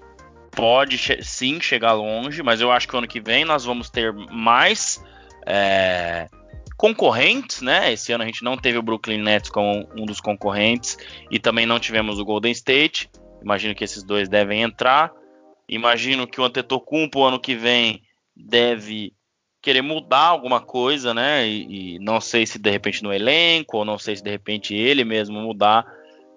pode 0.51 0.97
sim 1.21 1.59
chegar 1.59 1.91
longe, 1.91 2.41
mas 2.41 2.61
eu 2.61 2.71
acho 2.71 2.87
que 2.87 2.95
ano 2.95 3.07
que 3.07 3.19
vem 3.19 3.43
nós 3.43 3.65
vamos 3.65 3.89
ter 3.89 4.13
mais 4.13 5.03
é, 5.45 6.29
concorrentes, 6.77 7.61
né? 7.61 7.91
Esse 7.91 8.13
ano 8.13 8.23
a 8.23 8.27
gente 8.27 8.45
não 8.45 8.55
teve 8.55 8.77
o 8.77 8.81
Brooklyn 8.81 9.21
Nets 9.21 9.49
como 9.49 9.89
um 9.97 10.05
dos 10.05 10.21
concorrentes 10.21 10.97
e 11.29 11.37
também 11.37 11.65
não 11.65 11.77
tivemos 11.77 12.17
o 12.17 12.23
Golden 12.23 12.53
State. 12.53 13.09
Imagino 13.43 13.75
que 13.75 13.83
esses 13.83 14.03
dois 14.03 14.29
devem 14.29 14.61
entrar. 14.61 15.11
Imagino 15.67 16.25
que 16.25 16.39
o 16.39 16.45
Antetokounmpo 16.45 17.25
ano 17.25 17.41
que 17.41 17.55
vem 17.55 18.03
deve 18.33 19.11
querer 19.67 19.81
mudar 19.81 20.27
alguma 20.27 20.61
coisa, 20.61 21.13
né? 21.13 21.45
E, 21.45 21.95
e, 21.95 21.99
não 21.99 22.21
sei 22.21 22.45
se 22.45 22.57
de 22.57 22.71
repente 22.71 23.03
no 23.03 23.13
elenco, 23.13 23.75
ou 23.75 23.83
não 23.83 23.97
sei 23.97 24.15
se 24.15 24.23
de 24.23 24.29
repente 24.29 24.73
ele 24.73 25.03
mesmo 25.03 25.41
mudar. 25.41 25.85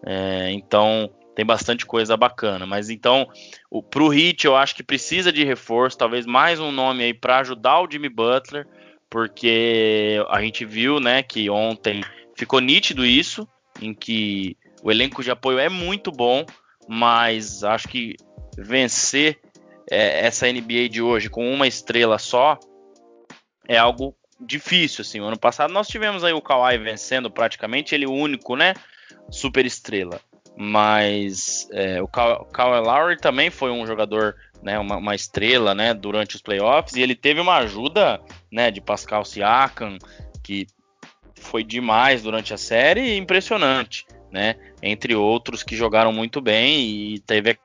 É, 0.04 0.50
então 0.50 1.08
tem 1.36 1.46
bastante 1.46 1.86
coisa 1.86 2.16
bacana. 2.16 2.66
Mas 2.66 2.90
então, 2.90 3.28
o, 3.70 3.84
pro 3.84 4.08
Hit 4.08 4.44
eu 4.44 4.56
acho 4.56 4.74
que 4.74 4.82
precisa 4.82 5.30
de 5.30 5.44
reforço, 5.44 5.96
talvez 5.96 6.26
mais 6.26 6.58
um 6.58 6.72
nome 6.72 7.04
aí 7.04 7.14
para 7.14 7.38
ajudar 7.38 7.80
o 7.80 7.88
Jimmy 7.88 8.08
Butler, 8.08 8.66
porque 9.08 10.16
a 10.28 10.40
gente 10.40 10.64
viu, 10.64 10.98
né, 10.98 11.22
que 11.22 11.48
ontem 11.48 12.02
ficou 12.34 12.58
nítido 12.58 13.06
isso, 13.06 13.46
em 13.80 13.94
que 13.94 14.56
o 14.82 14.90
elenco 14.90 15.22
de 15.22 15.30
apoio 15.30 15.60
é 15.60 15.68
muito 15.68 16.10
bom, 16.10 16.44
mas 16.88 17.62
acho 17.62 17.86
que 17.86 18.16
vencer 18.58 19.38
é, 19.88 20.26
essa 20.26 20.52
NBA 20.52 20.88
de 20.88 21.00
hoje 21.00 21.30
com 21.30 21.48
uma 21.48 21.68
estrela 21.68 22.18
só 22.18 22.58
é 23.70 23.78
algo 23.78 24.16
difícil, 24.40 25.02
assim. 25.02 25.20
O 25.20 25.26
ano 25.26 25.38
passado 25.38 25.72
nós 25.72 25.86
tivemos 25.86 26.24
aí 26.24 26.32
o 26.32 26.42
Kawhi 26.42 26.76
vencendo 26.76 27.30
praticamente, 27.30 27.94
ele 27.94 28.04
o 28.04 28.12
único, 28.12 28.56
né, 28.56 28.74
super 29.30 29.64
estrela. 29.64 30.20
Mas 30.56 31.68
é, 31.72 32.02
o 32.02 32.08
Kawhi 32.08 32.80
Lowry 32.80 33.16
também 33.16 33.48
foi 33.48 33.70
um 33.70 33.86
jogador, 33.86 34.34
né, 34.60 34.76
uma, 34.76 34.96
uma, 34.96 35.14
estrela, 35.14 35.72
né, 35.72 35.94
durante 35.94 36.34
os 36.34 36.42
playoffs 36.42 36.96
e 36.96 37.00
ele 37.00 37.14
teve 37.14 37.40
uma 37.40 37.58
ajuda, 37.58 38.20
né, 38.50 38.72
de 38.72 38.80
Pascal 38.80 39.24
Siakam, 39.24 39.98
que 40.42 40.66
foi 41.36 41.62
demais 41.62 42.24
durante 42.24 42.52
a 42.52 42.58
série, 42.58 43.16
impressionante, 43.16 44.04
né? 44.32 44.56
Entre 44.82 45.14
outros 45.14 45.62
que 45.62 45.76
jogaram 45.76 46.12
muito 46.12 46.40
bem 46.40 46.80
e 47.14 47.20
teve 47.20 47.56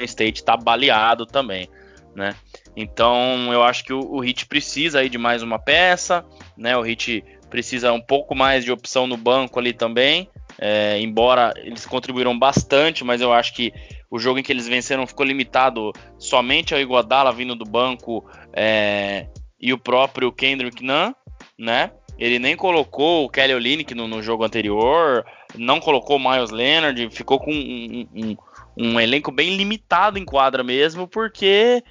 a 0.00 0.04
State 0.04 0.42
tá 0.42 0.56
baleado 0.56 1.26
também, 1.26 1.68
né? 2.16 2.34
Então 2.76 3.52
eu 3.52 3.62
acho 3.62 3.84
que 3.84 3.92
o, 3.92 4.00
o 4.00 4.20
Hit 4.20 4.46
precisa 4.46 5.00
aí 5.00 5.08
de 5.08 5.18
mais 5.18 5.42
uma 5.42 5.58
peça, 5.58 6.24
né? 6.56 6.76
O 6.76 6.82
Hit 6.82 7.24
precisa 7.48 7.92
um 7.92 8.00
pouco 8.00 8.34
mais 8.34 8.64
de 8.64 8.72
opção 8.72 9.06
no 9.06 9.16
banco 9.16 9.58
ali 9.58 9.72
também. 9.72 10.28
É, 10.58 11.00
embora 11.00 11.52
eles 11.56 11.84
contribuíram 11.84 12.38
bastante, 12.38 13.04
mas 13.04 13.20
eu 13.20 13.32
acho 13.32 13.54
que 13.54 13.72
o 14.10 14.18
jogo 14.18 14.38
em 14.38 14.42
que 14.42 14.52
eles 14.52 14.68
venceram 14.68 15.06
ficou 15.06 15.26
limitado 15.26 15.92
somente 16.18 16.72
ao 16.72 16.80
Iguodala 16.80 17.32
vindo 17.32 17.56
do 17.56 17.64
banco 17.64 18.24
é, 18.52 19.26
e 19.60 19.72
o 19.72 19.78
próprio 19.78 20.30
Kendrick 20.30 20.84
Nunn, 20.84 21.12
né? 21.58 21.90
Ele 22.16 22.38
nem 22.38 22.56
colocou 22.56 23.24
o 23.24 23.28
Kelly 23.28 23.54
Olynyk 23.54 23.94
no, 23.94 24.06
no 24.06 24.22
jogo 24.22 24.44
anterior, 24.44 25.24
não 25.56 25.80
colocou 25.80 26.16
o 26.16 26.30
Miles 26.30 26.50
Leonard, 26.50 27.10
ficou 27.10 27.40
com 27.40 27.50
um, 27.50 28.06
um, 28.14 28.36
um 28.76 29.00
elenco 29.00 29.32
bem 29.32 29.56
limitado 29.56 30.18
em 30.18 30.24
quadra 30.24 30.62
mesmo, 30.62 31.08
porque 31.08 31.82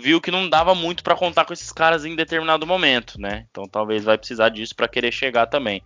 viu 0.00 0.20
que 0.20 0.30
não 0.30 0.48
dava 0.48 0.74
muito 0.74 1.02
para 1.02 1.16
contar 1.16 1.44
com 1.44 1.52
esses 1.52 1.72
caras 1.72 2.04
em 2.04 2.14
determinado 2.14 2.66
momento, 2.66 3.20
né? 3.20 3.46
Então 3.50 3.66
talvez 3.66 4.04
vai 4.04 4.18
precisar 4.18 4.48
disso 4.48 4.74
para 4.74 4.88
querer 4.88 5.12
chegar 5.12 5.46
também. 5.46 5.82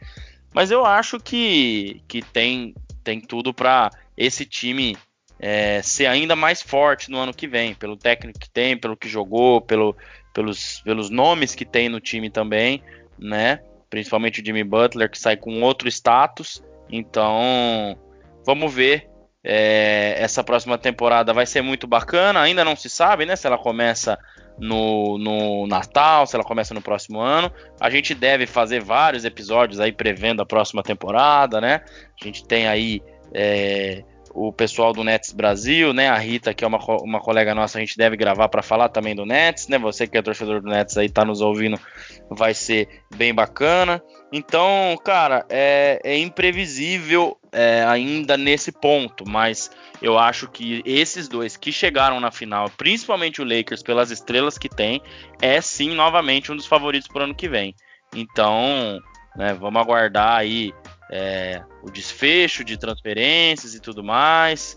Mas 0.52 0.70
eu 0.70 0.84
acho 0.84 1.20
que, 1.20 2.02
que 2.08 2.22
tem, 2.22 2.74
tem 3.04 3.20
tudo 3.20 3.52
para 3.52 3.90
esse 4.16 4.44
time 4.44 4.96
é, 5.38 5.82
ser 5.82 6.06
ainda 6.06 6.34
mais 6.34 6.62
forte 6.62 7.10
no 7.10 7.18
ano 7.18 7.34
que 7.34 7.46
vem, 7.46 7.74
pelo 7.74 7.96
técnico 7.96 8.38
que 8.38 8.48
tem, 8.48 8.76
pelo 8.76 8.96
que 8.96 9.08
jogou, 9.08 9.60
pelo, 9.60 9.94
pelos, 10.32 10.80
pelos 10.80 11.10
nomes 11.10 11.54
que 11.54 11.64
tem 11.64 11.88
no 11.88 12.00
time 12.00 12.30
também, 12.30 12.82
né? 13.18 13.60
Principalmente 13.90 14.40
o 14.40 14.44
Jimmy 14.44 14.64
Butler, 14.64 15.10
que 15.10 15.18
sai 15.18 15.36
com 15.36 15.62
outro 15.62 15.88
status. 15.88 16.62
Então, 16.90 17.98
vamos 18.44 18.72
ver 18.72 19.08
é, 19.48 20.16
essa 20.18 20.42
próxima 20.42 20.76
temporada 20.76 21.32
vai 21.32 21.46
ser 21.46 21.62
muito 21.62 21.86
bacana. 21.86 22.40
Ainda 22.40 22.64
não 22.64 22.74
se 22.74 22.90
sabe, 22.90 23.24
né? 23.24 23.36
Se 23.36 23.46
ela 23.46 23.56
começa 23.56 24.18
no, 24.58 25.16
no, 25.18 25.68
Natal, 25.68 26.26
se 26.26 26.34
ela 26.34 26.44
começa 26.44 26.74
no 26.74 26.82
próximo 26.82 27.20
ano. 27.20 27.52
A 27.80 27.88
gente 27.88 28.12
deve 28.12 28.44
fazer 28.44 28.82
vários 28.82 29.24
episódios 29.24 29.78
aí 29.78 29.92
prevendo 29.92 30.42
a 30.42 30.46
próxima 30.46 30.82
temporada, 30.82 31.60
né? 31.60 31.82
A 32.20 32.24
gente 32.24 32.44
tem 32.44 32.66
aí 32.66 33.00
é, 33.32 34.02
o 34.36 34.52
pessoal 34.52 34.92
do 34.92 35.02
Nets 35.02 35.32
Brasil, 35.32 35.94
né? 35.94 36.10
A 36.10 36.18
Rita, 36.18 36.52
que 36.52 36.62
é 36.62 36.68
uma, 36.68 36.78
uma 37.00 37.18
colega 37.18 37.54
nossa, 37.54 37.78
a 37.78 37.80
gente 37.80 37.96
deve 37.96 38.18
gravar 38.18 38.50
para 38.50 38.62
falar 38.62 38.90
também 38.90 39.16
do 39.16 39.24
Nets, 39.24 39.66
né? 39.66 39.78
Você 39.78 40.06
que 40.06 40.18
é 40.18 40.22
torcedor 40.22 40.60
do 40.60 40.68
Nets 40.68 40.98
aí 40.98 41.08
tá 41.08 41.24
nos 41.24 41.40
ouvindo, 41.40 41.80
vai 42.28 42.52
ser 42.52 42.86
bem 43.14 43.32
bacana. 43.32 44.02
Então, 44.30 44.94
cara, 45.02 45.46
é, 45.48 45.98
é 46.04 46.18
imprevisível 46.18 47.38
é, 47.50 47.82
ainda 47.84 48.36
nesse 48.36 48.70
ponto, 48.70 49.24
mas 49.26 49.70
eu 50.02 50.18
acho 50.18 50.48
que 50.48 50.82
esses 50.84 51.28
dois 51.28 51.56
que 51.56 51.72
chegaram 51.72 52.20
na 52.20 52.30
final, 52.30 52.68
principalmente 52.76 53.40
o 53.40 53.44
Lakers, 53.44 53.82
pelas 53.82 54.10
estrelas 54.10 54.58
que 54.58 54.68
tem, 54.68 55.00
é 55.40 55.62
sim 55.62 55.94
novamente 55.94 56.52
um 56.52 56.56
dos 56.56 56.66
favoritos 56.66 57.08
para 57.08 57.22
o 57.22 57.24
ano 57.24 57.34
que 57.34 57.48
vem. 57.48 57.74
Então, 58.14 59.00
né, 59.34 59.54
vamos 59.54 59.80
aguardar 59.80 60.36
aí 60.36 60.74
é, 61.10 61.62
o 61.82 61.90
desfecho 61.90 62.64
de 62.64 62.76
transferências 62.76 63.74
e 63.74 63.80
tudo 63.80 64.02
mais. 64.02 64.76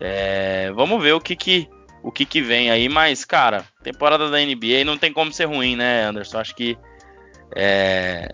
É, 0.00 0.72
vamos 0.72 1.02
ver 1.02 1.12
o 1.12 1.20
que 1.20 1.36
que, 1.36 1.68
o 2.02 2.10
que 2.10 2.24
que 2.24 2.42
vem 2.42 2.70
aí, 2.70 2.88
mas, 2.88 3.24
cara, 3.24 3.64
temporada 3.82 4.28
da 4.30 4.38
NBA 4.38 4.84
não 4.84 4.98
tem 4.98 5.12
como 5.12 5.32
ser 5.32 5.44
ruim, 5.44 5.76
né, 5.76 6.04
Anderson? 6.04 6.38
Acho 6.38 6.54
que, 6.54 6.76
é, 7.54 8.28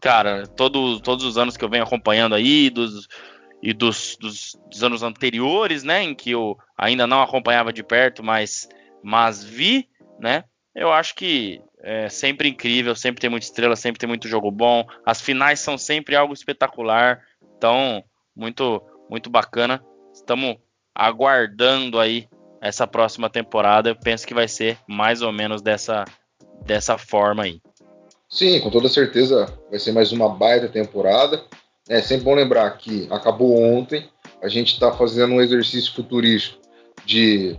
cara, 0.00 0.46
todo, 0.46 1.00
todos 1.00 1.24
os 1.24 1.38
anos 1.38 1.56
que 1.56 1.64
eu 1.64 1.70
venho 1.70 1.84
acompanhando 1.84 2.34
aí, 2.34 2.68
dos, 2.68 3.08
e 3.62 3.72
dos, 3.72 4.16
dos, 4.20 4.56
dos, 4.70 4.82
anos 4.82 5.02
anteriores, 5.02 5.82
né, 5.82 6.02
em 6.02 6.14
que 6.14 6.30
eu 6.30 6.56
ainda 6.76 7.06
não 7.06 7.22
acompanhava 7.22 7.72
de 7.72 7.82
perto, 7.82 8.22
mas, 8.22 8.68
mas 9.02 9.42
vi, 9.42 9.88
né, 10.20 10.44
eu 10.74 10.92
acho 10.92 11.14
que 11.14 11.60
é 11.80 12.08
sempre 12.08 12.48
incrível, 12.48 12.94
sempre 12.94 13.20
tem 13.20 13.30
muita 13.30 13.46
estrela, 13.46 13.76
sempre 13.76 13.98
tem 13.98 14.08
muito 14.08 14.28
jogo 14.28 14.50
bom. 14.50 14.84
As 15.04 15.20
finais 15.20 15.60
são 15.60 15.78
sempre 15.78 16.16
algo 16.16 16.34
espetacular. 16.34 17.22
Então, 17.56 18.02
muito, 18.34 18.82
muito 19.08 19.30
bacana. 19.30 19.82
Estamos 20.12 20.56
aguardando 20.94 22.00
aí 22.00 22.28
essa 22.60 22.86
próxima 22.86 23.30
temporada. 23.30 23.90
Eu 23.90 23.96
penso 23.96 24.26
que 24.26 24.34
vai 24.34 24.48
ser 24.48 24.78
mais 24.86 25.22
ou 25.22 25.32
menos 25.32 25.62
dessa, 25.62 26.04
dessa 26.64 26.98
forma 26.98 27.44
aí. 27.44 27.60
Sim, 28.28 28.60
com 28.60 28.70
toda 28.70 28.88
certeza 28.88 29.46
vai 29.70 29.78
ser 29.78 29.92
mais 29.92 30.12
uma 30.12 30.28
baita 30.28 30.68
temporada. 30.68 31.42
É 31.88 32.02
sempre 32.02 32.24
bom 32.24 32.34
lembrar 32.34 32.70
que 32.76 33.06
acabou 33.10 33.56
ontem. 33.56 34.08
A 34.42 34.48
gente 34.48 34.74
está 34.74 34.92
fazendo 34.92 35.34
um 35.34 35.40
exercício 35.40 35.94
futurístico 35.94 36.60
de 37.06 37.56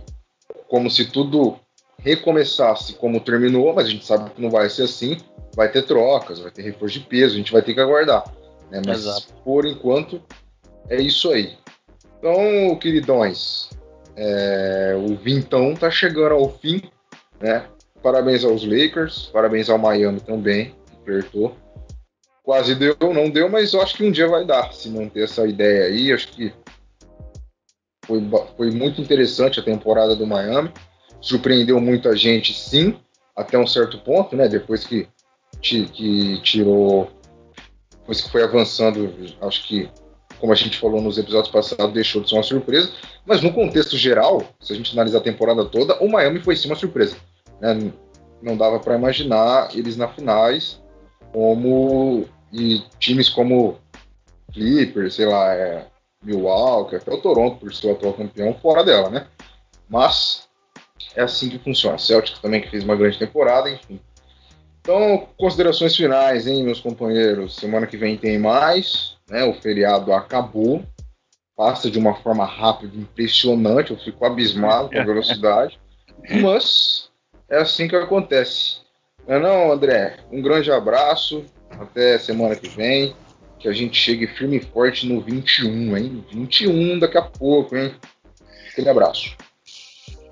como 0.68 0.88
se 0.88 1.10
tudo 1.10 1.58
recomeçasse 2.02 2.94
como 2.94 3.20
terminou, 3.20 3.74
mas 3.74 3.86
a 3.86 3.90
gente 3.90 4.04
sabe 4.04 4.30
que 4.30 4.40
não 4.40 4.50
vai 4.50 4.68
ser 4.68 4.84
assim. 4.84 5.18
Vai 5.54 5.70
ter 5.70 5.82
trocas, 5.82 6.38
vai 6.38 6.50
ter 6.50 6.62
reforço 6.62 6.98
de 6.98 7.06
peso, 7.06 7.34
a 7.34 7.38
gente 7.38 7.52
vai 7.52 7.62
ter 7.62 7.74
que 7.74 7.80
aguardar. 7.80 8.24
Né? 8.70 8.80
Mas 8.86 9.00
Exato. 9.00 9.34
por 9.44 9.66
enquanto 9.66 10.22
é 10.88 11.00
isso 11.00 11.30
aí. 11.30 11.58
Então, 12.18 12.76
queridões, 12.76 13.70
é, 14.16 14.94
o 14.96 15.16
Vintão 15.16 15.74
tá 15.74 15.90
chegando 15.90 16.34
ao 16.34 16.50
fim, 16.58 16.82
né? 17.40 17.66
Parabéns 18.02 18.44
aos 18.44 18.64
Lakers, 18.64 19.30
parabéns 19.32 19.68
ao 19.68 19.78
Miami 19.78 20.20
também, 20.20 20.74
que 20.86 20.96
apertou. 20.96 21.56
Quase 22.42 22.74
deu, 22.74 22.96
não 23.00 23.28
deu, 23.28 23.48
mas 23.48 23.72
eu 23.72 23.82
acho 23.82 23.96
que 23.96 24.04
um 24.04 24.10
dia 24.10 24.28
vai 24.28 24.44
dar, 24.44 24.72
se 24.72 24.88
manter 24.88 25.24
essa 25.24 25.46
ideia 25.46 25.84
aí. 25.84 26.12
Acho 26.12 26.28
que 26.28 26.52
foi, 28.06 28.22
foi 28.56 28.70
muito 28.70 29.00
interessante 29.00 29.60
a 29.60 29.62
temporada 29.62 30.16
do 30.16 30.26
Miami 30.26 30.72
surpreendeu 31.20 31.80
muita 31.80 32.16
gente, 32.16 32.54
sim, 32.54 32.96
até 33.36 33.58
um 33.58 33.66
certo 33.66 33.98
ponto, 33.98 34.36
né? 34.36 34.48
Depois 34.48 34.84
que, 34.84 35.08
que 35.60 36.40
tirou, 36.42 37.10
depois 38.00 38.20
que 38.20 38.30
foi 38.30 38.42
avançando, 38.42 39.14
acho 39.42 39.66
que, 39.66 39.90
como 40.38 40.52
a 40.52 40.56
gente 40.56 40.78
falou 40.78 41.00
nos 41.00 41.18
episódios 41.18 41.52
passados, 41.52 41.92
deixou 41.92 42.22
de 42.22 42.28
ser 42.28 42.36
uma 42.36 42.42
surpresa. 42.42 42.90
Mas 43.26 43.42
no 43.42 43.52
contexto 43.52 43.96
geral, 43.96 44.42
se 44.60 44.72
a 44.72 44.76
gente 44.76 44.92
analisar 44.92 45.18
a 45.18 45.22
temporada 45.22 45.64
toda, 45.64 45.98
o 46.02 46.10
Miami 46.10 46.40
foi 46.40 46.56
sim 46.56 46.68
uma 46.68 46.76
surpresa. 46.76 47.16
Né? 47.60 47.92
Não 48.42 48.56
dava 48.56 48.80
para 48.80 48.96
imaginar 48.96 49.68
eles 49.74 49.96
na 49.96 50.08
finais, 50.08 50.80
como 51.32 52.26
e 52.52 52.82
times 52.98 53.28
como 53.28 53.78
Clippers, 54.52 55.14
sei 55.14 55.26
lá, 55.26 55.54
é, 55.54 55.86
Milwaukee, 56.24 56.96
até 56.96 57.12
o 57.12 57.20
Toronto, 57.20 57.58
por 57.58 57.72
ser 57.72 57.88
o 57.88 57.92
atual 57.92 58.14
campeão, 58.14 58.54
fora 58.54 58.84
dela, 58.84 59.08
né? 59.08 59.26
Mas 59.88 60.48
é 61.14 61.22
assim 61.22 61.48
que 61.48 61.58
funciona. 61.58 61.98
Celtic 61.98 62.40
também 62.40 62.60
que 62.60 62.70
fez 62.70 62.84
uma 62.84 62.96
grande 62.96 63.18
temporada, 63.18 63.70
enfim. 63.70 64.00
Então, 64.80 65.28
considerações 65.36 65.94
finais, 65.94 66.46
hein, 66.46 66.64
meus 66.64 66.80
companheiros. 66.80 67.56
Semana 67.56 67.86
que 67.86 67.96
vem 67.96 68.16
tem 68.16 68.38
mais, 68.38 69.16
né? 69.28 69.44
O 69.44 69.54
feriado 69.54 70.12
acabou. 70.12 70.82
Passa 71.56 71.90
de 71.90 71.98
uma 71.98 72.14
forma 72.14 72.44
rápida, 72.46 72.96
impressionante. 72.96 73.90
Eu 73.90 73.98
fico 73.98 74.24
abismado 74.24 74.88
com 74.88 74.98
a 74.98 75.04
velocidade. 75.04 75.78
Mas 76.42 77.10
é 77.48 77.58
assim 77.58 77.86
que 77.86 77.96
acontece. 77.96 78.78
Não 79.28 79.36
é 79.36 79.38
não, 79.38 79.72
André? 79.72 80.16
Um 80.32 80.40
grande 80.40 80.72
abraço. 80.72 81.44
Até 81.70 82.18
semana 82.18 82.56
que 82.56 82.68
vem. 82.68 83.14
Que 83.58 83.68
a 83.68 83.72
gente 83.72 83.98
chegue 83.98 84.26
firme 84.26 84.56
e 84.56 84.60
forte 84.60 85.06
no 85.06 85.20
21, 85.20 85.96
hein? 85.98 86.24
21 86.32 86.98
daqui 86.98 87.18
a 87.18 87.22
pouco, 87.22 87.76
hein? 87.76 87.94
Aquele 88.72 88.88
abraço. 88.88 89.36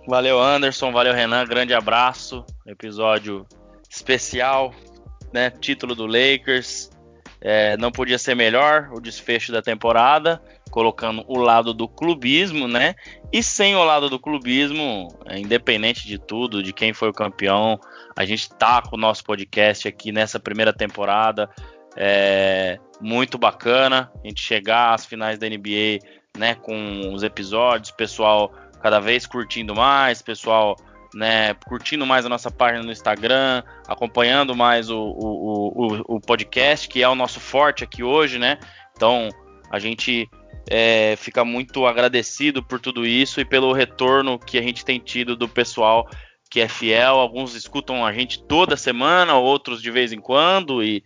Valeu, 0.08 0.40
Anderson. 0.40 0.90
Valeu, 0.90 1.12
Renan. 1.12 1.44
Grande 1.44 1.74
abraço. 1.74 2.42
Episódio 2.66 3.46
especial, 3.90 4.72
né? 5.34 5.50
Título 5.50 5.94
do 5.94 6.06
Lakers. 6.06 6.90
É, 7.42 7.76
não 7.76 7.92
podia 7.92 8.16
ser 8.16 8.34
melhor 8.34 8.88
o 8.94 9.02
desfecho 9.02 9.52
da 9.52 9.60
temporada, 9.60 10.42
colocando 10.70 11.22
o 11.28 11.36
lado 11.36 11.74
do 11.74 11.86
clubismo, 11.86 12.66
né? 12.66 12.94
E 13.30 13.42
sem 13.42 13.76
o 13.76 13.84
lado 13.84 14.08
do 14.08 14.18
clubismo, 14.18 15.08
é, 15.26 15.38
independente 15.38 16.06
de 16.06 16.18
tudo, 16.18 16.62
de 16.62 16.72
quem 16.72 16.94
foi 16.94 17.10
o 17.10 17.12
campeão, 17.12 17.78
a 18.16 18.24
gente 18.24 18.48
tá 18.48 18.80
com 18.80 18.96
o 18.96 18.98
nosso 18.98 19.22
podcast 19.22 19.86
aqui 19.86 20.10
nessa 20.10 20.40
primeira 20.40 20.72
temporada. 20.72 21.50
É, 21.94 22.78
muito 22.98 23.36
bacana 23.36 24.10
a 24.24 24.26
gente 24.26 24.40
chegar 24.40 24.94
às 24.94 25.04
finais 25.04 25.38
da 25.38 25.46
NBA, 25.46 25.98
né? 26.38 26.54
Com 26.54 27.12
os 27.12 27.22
episódios, 27.22 27.90
pessoal 27.90 28.50
cada 28.80 29.00
vez 29.00 29.26
curtindo 29.26 29.74
mais, 29.74 30.22
pessoal, 30.22 30.76
né, 31.14 31.54
curtindo 31.66 32.06
mais 32.06 32.26
a 32.26 32.28
nossa 32.28 32.50
página 32.50 32.82
no 32.82 32.92
Instagram, 32.92 33.62
acompanhando 33.86 34.54
mais 34.54 34.90
o, 34.90 34.98
o, 34.98 35.86
o, 35.86 36.16
o 36.16 36.20
podcast, 36.20 36.88
que 36.88 37.02
é 37.02 37.08
o 37.08 37.14
nosso 37.14 37.40
forte 37.40 37.84
aqui 37.84 38.02
hoje, 38.02 38.38
né? 38.38 38.58
Então 38.96 39.28
a 39.70 39.78
gente 39.78 40.28
é, 40.70 41.16
fica 41.16 41.44
muito 41.44 41.86
agradecido 41.86 42.62
por 42.62 42.78
tudo 42.80 43.06
isso 43.06 43.40
e 43.40 43.44
pelo 43.44 43.72
retorno 43.72 44.38
que 44.38 44.58
a 44.58 44.62
gente 44.62 44.84
tem 44.84 44.98
tido 44.98 45.34
do 45.34 45.48
pessoal 45.48 46.08
que 46.50 46.60
é 46.60 46.68
fiel. 46.68 47.16
Alguns 47.16 47.54
escutam 47.54 48.04
a 48.04 48.12
gente 48.12 48.42
toda 48.42 48.76
semana, 48.76 49.34
outros 49.34 49.82
de 49.82 49.90
vez 49.90 50.12
em 50.12 50.20
quando, 50.20 50.82
e 50.82 51.02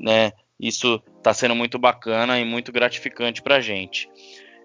né, 0.00 0.32
isso 0.58 1.02
está 1.18 1.32
sendo 1.32 1.54
muito 1.54 1.78
bacana 1.78 2.38
e 2.38 2.44
muito 2.44 2.72
gratificante 2.72 3.42
para 3.42 3.56
a 3.56 3.60
gente. 3.60 4.08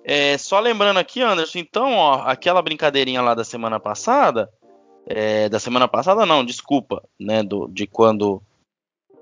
É, 0.03 0.37
só 0.37 0.59
lembrando 0.59 0.97
aqui, 0.97 1.21
Anderson, 1.21 1.59
então, 1.59 1.93
ó, 1.93 2.21
aquela 2.25 2.61
brincadeirinha 2.61 3.21
lá 3.21 3.35
da 3.35 3.43
semana 3.43 3.79
passada, 3.79 4.49
é, 5.05 5.49
da 5.49 5.59
semana 5.59 5.87
passada 5.87 6.25
não, 6.25 6.43
desculpa, 6.45 7.03
né, 7.19 7.43
do, 7.43 7.67
de 7.67 7.85
quando 7.85 8.41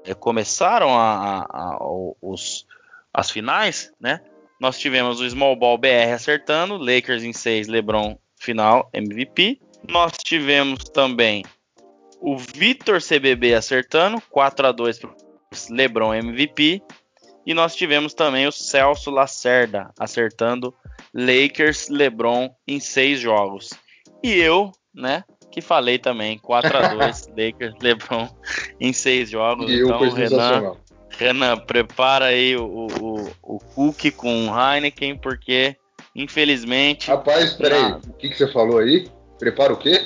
é, 0.03 0.13
começaram 0.13 0.97
a, 0.97 1.45
a, 1.49 1.75
a, 1.75 1.78
os, 2.21 2.65
as 3.13 3.30
finais, 3.30 3.91
né? 3.99 4.21
Nós 4.59 4.80
tivemos 4.80 5.19
o 5.19 5.30
Small 5.30 5.55
Ball 5.55 5.78
BR 5.78 6.13
acertando, 6.13 6.78
Lakers 6.78 7.23
em 7.23 7.34
6, 7.34 7.67
LeBron 7.67 8.17
final 8.36 8.89
MVP. 8.91 9.59
Nós 9.88 10.13
tivemos 10.17 10.84
também 10.86 11.43
o 12.19 12.38
Vitor 12.38 12.99
CBB 13.01 13.53
acertando, 13.53 14.21
4 14.32 14.67
a 14.67 14.71
2 14.71 14.99
para 14.99 15.11
LeBron 15.69 16.13
MVP. 16.13 16.82
E 17.47 17.53
nós 17.53 17.73
tivemos 17.73 18.13
também 18.13 18.45
o 18.45 18.51
Celso 18.51 19.09
Lacerda 19.09 19.89
acertando 19.97 20.75
Lakers 21.13 21.87
LeBron 21.87 22.53
em 22.67 22.77
6 22.77 23.21
jogos. 23.21 23.69
E 24.21 24.33
eu, 24.33 24.69
né, 24.93 25.23
que 25.49 25.61
falei 25.61 25.97
também, 25.97 26.37
4 26.37 26.77
a 26.77 26.87
2 26.93 27.29
Lakers 27.37 27.75
LeBron 27.81 28.27
em 28.81 28.91
6 28.91 29.29
jogos. 29.29 29.71
E 29.71 29.79
então, 29.79 30.09
Renan, 30.09 30.73
Renan, 31.09 31.57
prepara 31.59 32.25
aí 32.25 32.57
o, 32.57 32.87
o, 33.01 33.31
o 33.41 33.59
cookie 33.59 34.11
com 34.11 34.49
Heineken, 34.53 35.17
porque 35.17 35.77
infelizmente. 36.13 37.07
Rapaz, 37.07 37.53
peraí, 37.53 37.81
na... 37.81 37.97
o 37.97 38.13
que, 38.13 38.27
que 38.27 38.37
você 38.37 38.51
falou 38.51 38.79
aí? 38.79 39.09
Prepara 39.39 39.71
o 39.71 39.77
quê? 39.77 40.05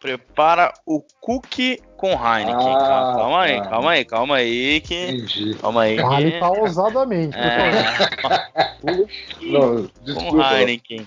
Prepara 0.00 0.72
o 0.84 1.00
cookie 1.20 1.80
com 2.00 2.12
Heineken. 2.12 2.74
Ah, 2.74 3.12
calma 3.14 3.42
aí, 3.42 3.58
tá. 3.58 3.68
calma 3.68 3.90
aí, 3.90 4.04
calma 4.06 4.36
aí 4.36 4.80
que. 4.80 4.94
Entendi. 4.94 5.54
Calma 5.56 5.82
aí. 5.82 5.96
Vale 5.96 6.32
que... 6.32 6.38
pausadamente. 6.38 7.36
É... 7.36 7.70
Não, 9.52 9.90
desculpa, 10.02 10.30
com 10.30 10.42
Heineken. 10.42 11.06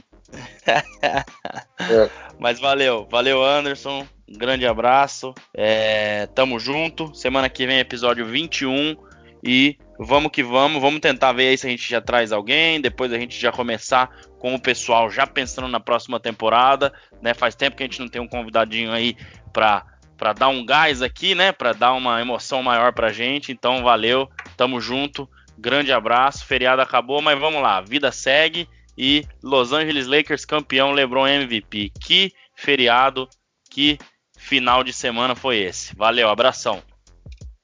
é. 1.01 2.09
Mas 2.37 2.59
valeu, 2.59 3.07
valeu 3.09 3.43
Anderson. 3.43 4.05
Um 4.29 4.37
grande 4.37 4.67
abraço. 4.67 5.33
É, 5.53 6.27
tamo 6.27 6.59
junto. 6.59 7.13
Semana 7.15 7.49
que 7.49 7.65
vem, 7.65 7.79
episódio 7.79 8.25
21. 8.27 8.95
E 9.43 9.77
vamos 9.97 10.31
que 10.31 10.43
vamos. 10.43 10.79
Vamos 10.79 10.99
tentar 10.99 11.33
ver 11.33 11.49
aí 11.49 11.57
se 11.57 11.65
a 11.65 11.69
gente 11.71 11.89
já 11.89 12.01
traz 12.01 12.31
alguém. 12.31 12.79
Depois 12.79 13.11
a 13.11 13.17
gente 13.17 13.39
já 13.39 13.51
começar 13.51 14.11
com 14.37 14.53
o 14.53 14.61
pessoal 14.61 15.09
já 15.09 15.25
pensando 15.25 15.67
na 15.67 15.79
próxima 15.79 16.19
temporada. 16.19 16.93
Né? 17.19 17.33
Faz 17.33 17.55
tempo 17.55 17.75
que 17.75 17.83
a 17.83 17.85
gente 17.87 17.99
não 17.99 18.07
tem 18.07 18.21
um 18.21 18.27
convidadinho 18.27 18.91
aí 18.91 19.15
pra, 19.51 19.85
pra 20.23 20.31
dar 20.31 20.47
um 20.47 20.65
gás 20.65 21.01
aqui, 21.01 21.35
né? 21.35 21.51
Pra 21.51 21.73
dar 21.73 21.91
uma 21.91 22.21
emoção 22.21 22.63
maior 22.63 22.93
pra 22.93 23.11
gente. 23.11 23.51
Então, 23.51 23.83
valeu. 23.83 24.29
Tamo 24.55 24.79
junto. 24.79 25.27
Grande 25.57 25.91
abraço. 25.91 26.45
Feriado 26.45 26.81
acabou, 26.81 27.21
mas 27.21 27.37
vamos 27.37 27.61
lá. 27.61 27.81
Vida 27.81 28.09
segue. 28.09 28.69
E 28.97 29.25
Los 29.43 29.73
Angeles 29.73 30.07
Lakers 30.07 30.45
campeão, 30.45 30.93
LeBron 30.93 31.27
MVP. 31.27 31.91
Que 31.99 32.31
feriado, 32.55 33.27
que 33.69 33.97
final 34.37 34.81
de 34.81 34.93
semana 34.93 35.35
foi 35.35 35.57
esse. 35.57 35.93
Valeu, 35.93 36.29
abração. 36.29 36.81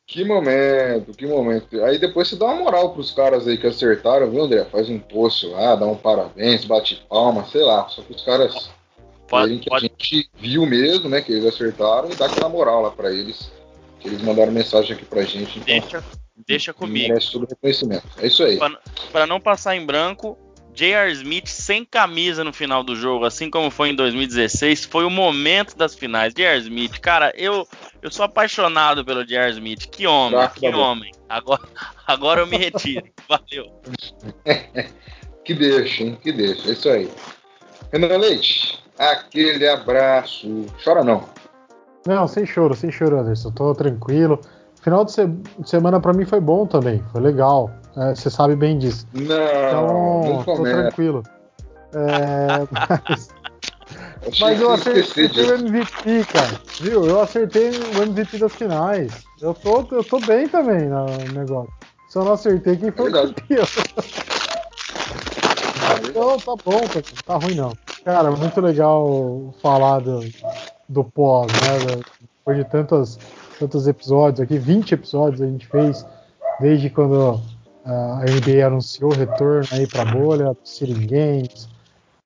Que 0.06 0.26
momento, 0.26 1.14
que 1.14 1.26
momento. 1.26 1.82
Aí 1.86 1.98
depois 1.98 2.28
você 2.28 2.36
dá 2.36 2.48
uma 2.48 2.64
moral 2.64 2.92
pros 2.92 3.12
caras 3.12 3.48
aí 3.48 3.58
que 3.58 3.68
acertaram, 3.68 4.30
viu, 4.30 4.44
André? 4.44 4.66
Faz 4.66 4.90
um 4.90 5.00
post 5.00 5.46
lá, 5.46 5.78
dá 5.78 5.86
um 5.86 5.96
parabéns, 5.96 6.66
bate 6.66 7.02
palma, 7.08 7.46
sei 7.46 7.62
lá. 7.62 7.88
Só 7.88 8.02
que 8.02 8.12
os 8.12 8.22
caras 8.22 8.70
pode, 9.30 9.60
que 9.60 9.70
pode. 9.70 9.86
a 9.86 9.90
gente 9.90 10.30
viu 10.40 10.66
mesmo, 10.66 11.10
né, 11.10 11.22
que 11.22 11.32
eles 11.32 11.46
acertaram 11.46 12.10
e 12.12 12.16
dá 12.16 12.26
aquela 12.26 12.50
moral 12.50 12.82
lá 12.82 12.92
para 12.92 13.12
eles. 13.12 13.52
Que 14.00 14.08
eles 14.08 14.22
mandaram 14.22 14.52
mensagem 14.52 14.96
aqui 14.96 15.06
pra 15.06 15.24
gente. 15.24 15.60
Então, 15.60 15.66
deixa, 15.66 16.04
deixa 16.48 16.74
comigo. 16.74 17.10
Merece 17.10 17.32
todo 17.32 17.46
reconhecimento. 17.48 18.08
É 18.18 18.28
isso 18.28 18.44
aí. 18.44 18.58
Para 19.12 19.28
não 19.28 19.42
passar 19.42 19.76
em 19.76 19.86
branco, 19.86 20.38
J.R. 20.74 21.12
Smith 21.12 21.48
sem 21.48 21.84
camisa 21.84 22.42
no 22.44 22.54
final 22.54 22.84
do 22.84 22.96
jogo, 22.96 23.26
assim 23.26 23.50
como 23.50 23.70
foi 23.70 23.90
em 23.90 23.96
2016, 23.96 24.86
foi 24.86 25.04
o 25.04 25.10
momento 25.10 25.76
das 25.76 25.94
finais. 25.94 26.34
J.R. 26.34 26.60
Smith, 26.60 27.00
cara, 27.00 27.34
eu, 27.36 27.68
eu 28.02 28.10
sou 28.10 28.24
apaixonado 28.24 29.04
pelo 29.04 29.26
J.R. 29.26 29.52
Smith. 29.52 29.88
Que 29.90 30.08
homem, 30.08 30.40
que 30.56 30.68
homem. 30.68 31.12
Agora, 31.28 31.62
agora 32.08 32.42
eu 32.42 32.48
me 32.48 32.58
retiro. 32.58 33.06
Valeu. 33.28 33.82
que 35.44 35.54
deixa, 35.54 36.04
hein? 36.04 36.18
Que 36.22 36.32
deixa. 36.32 36.70
É 36.70 36.72
isso 36.72 36.90
aí. 36.90 37.10
Renan 37.92 38.18
Leite, 38.18 38.80
aquele 39.00 39.68
abraço. 39.68 40.66
Chora 40.84 41.04
não. 41.04 41.24
Não, 42.06 42.28
sem 42.28 42.46
choro, 42.46 42.76
sem 42.76 42.92
choro, 42.92 43.20
Anderson. 43.20 43.52
Tô 43.52 43.74
tranquilo. 43.74 44.40
Final 44.82 45.04
de, 45.04 45.12
se 45.12 45.26
de 45.28 45.70
semana 45.70 46.00
para 46.00 46.14
mim 46.14 46.26
foi 46.26 46.40
bom 46.40 46.66
também, 46.66 47.04
foi 47.12 47.22
legal. 47.22 47.70
É, 47.98 48.16
você 48.16 48.30
sabe 48.30 48.56
bem 48.56 48.78
disso. 48.78 49.06
Não, 49.14 50.42
então, 50.42 50.56
tô 50.56 50.64
tranquilo. 50.64 51.24
É, 51.94 52.68
mas, 53.10 54.40
mas 54.40 54.62
eu 54.62 54.72
acertei 54.72 55.26
o 55.26 55.56
MVP, 55.56 56.26
cara. 56.32 56.62
Viu? 56.80 57.06
Eu 57.06 57.20
acertei 57.20 57.72
o 57.72 58.04
MVP 58.04 58.38
das 58.38 58.54
finais. 58.54 59.12
Eu 59.42 59.54
tô, 59.54 59.86
eu 59.92 60.04
tô 60.04 60.20
bem 60.20 60.48
também 60.48 60.88
no 60.88 61.06
negócio. 61.34 61.74
Só 62.10 62.24
não 62.24 62.34
acertei 62.34 62.78
quem 62.78 62.92
foi 62.92 63.08
é 63.08 63.10
o 63.10 63.14
campeão. 63.14 63.66
Então 66.10 66.38
tá 66.38 66.54
bom, 66.64 66.82
tá 67.26 67.36
ruim 67.36 67.56
não. 67.56 67.74
Cara, 68.12 68.32
muito 68.32 68.60
legal 68.60 69.54
falar 69.62 70.00
do, 70.00 70.22
do 70.90 71.04
pós, 71.04 71.46
né? 71.46 72.02
Depois 72.40 72.58
de 72.58 72.64
tantos, 72.64 73.20
tantos 73.60 73.88
episódios 73.88 74.42
aqui, 74.42 74.58
20 74.58 74.94
episódios 74.94 75.44
a 75.44 75.46
gente 75.46 75.68
fez 75.68 76.04
desde 76.60 76.90
quando 76.90 77.40
a 77.86 78.22
NBA 78.22 78.66
anunciou 78.66 79.12
o 79.12 79.16
retorno 79.16 79.68
aí 79.74 79.86
para 79.86 80.02
a 80.02 80.06
bolha, 80.06 80.46
dos 80.56 80.72
Seeding 80.76 81.06
Games, 81.06 81.70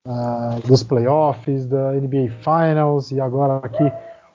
uh, 0.07 0.65
dos 0.65 0.83
playoffs, 0.83 1.65
da 1.65 1.91
NBA 1.91 2.31
Finals 2.39 3.11
e 3.11 3.19
agora 3.19 3.57
aqui 3.57 3.91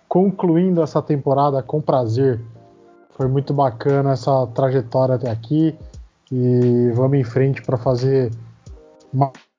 concluindo 0.06 0.82
essa 0.82 1.00
temporada 1.00 1.62
com 1.62 1.80
prazer. 1.80 2.42
Foi 3.12 3.26
muito 3.26 3.54
bacana 3.54 4.12
essa 4.12 4.46
trajetória 4.48 5.14
até 5.14 5.30
aqui 5.30 5.74
e 6.30 6.90
vamos 6.94 7.18
em 7.18 7.24
frente 7.24 7.62
para 7.62 7.78
fazer 7.78 8.30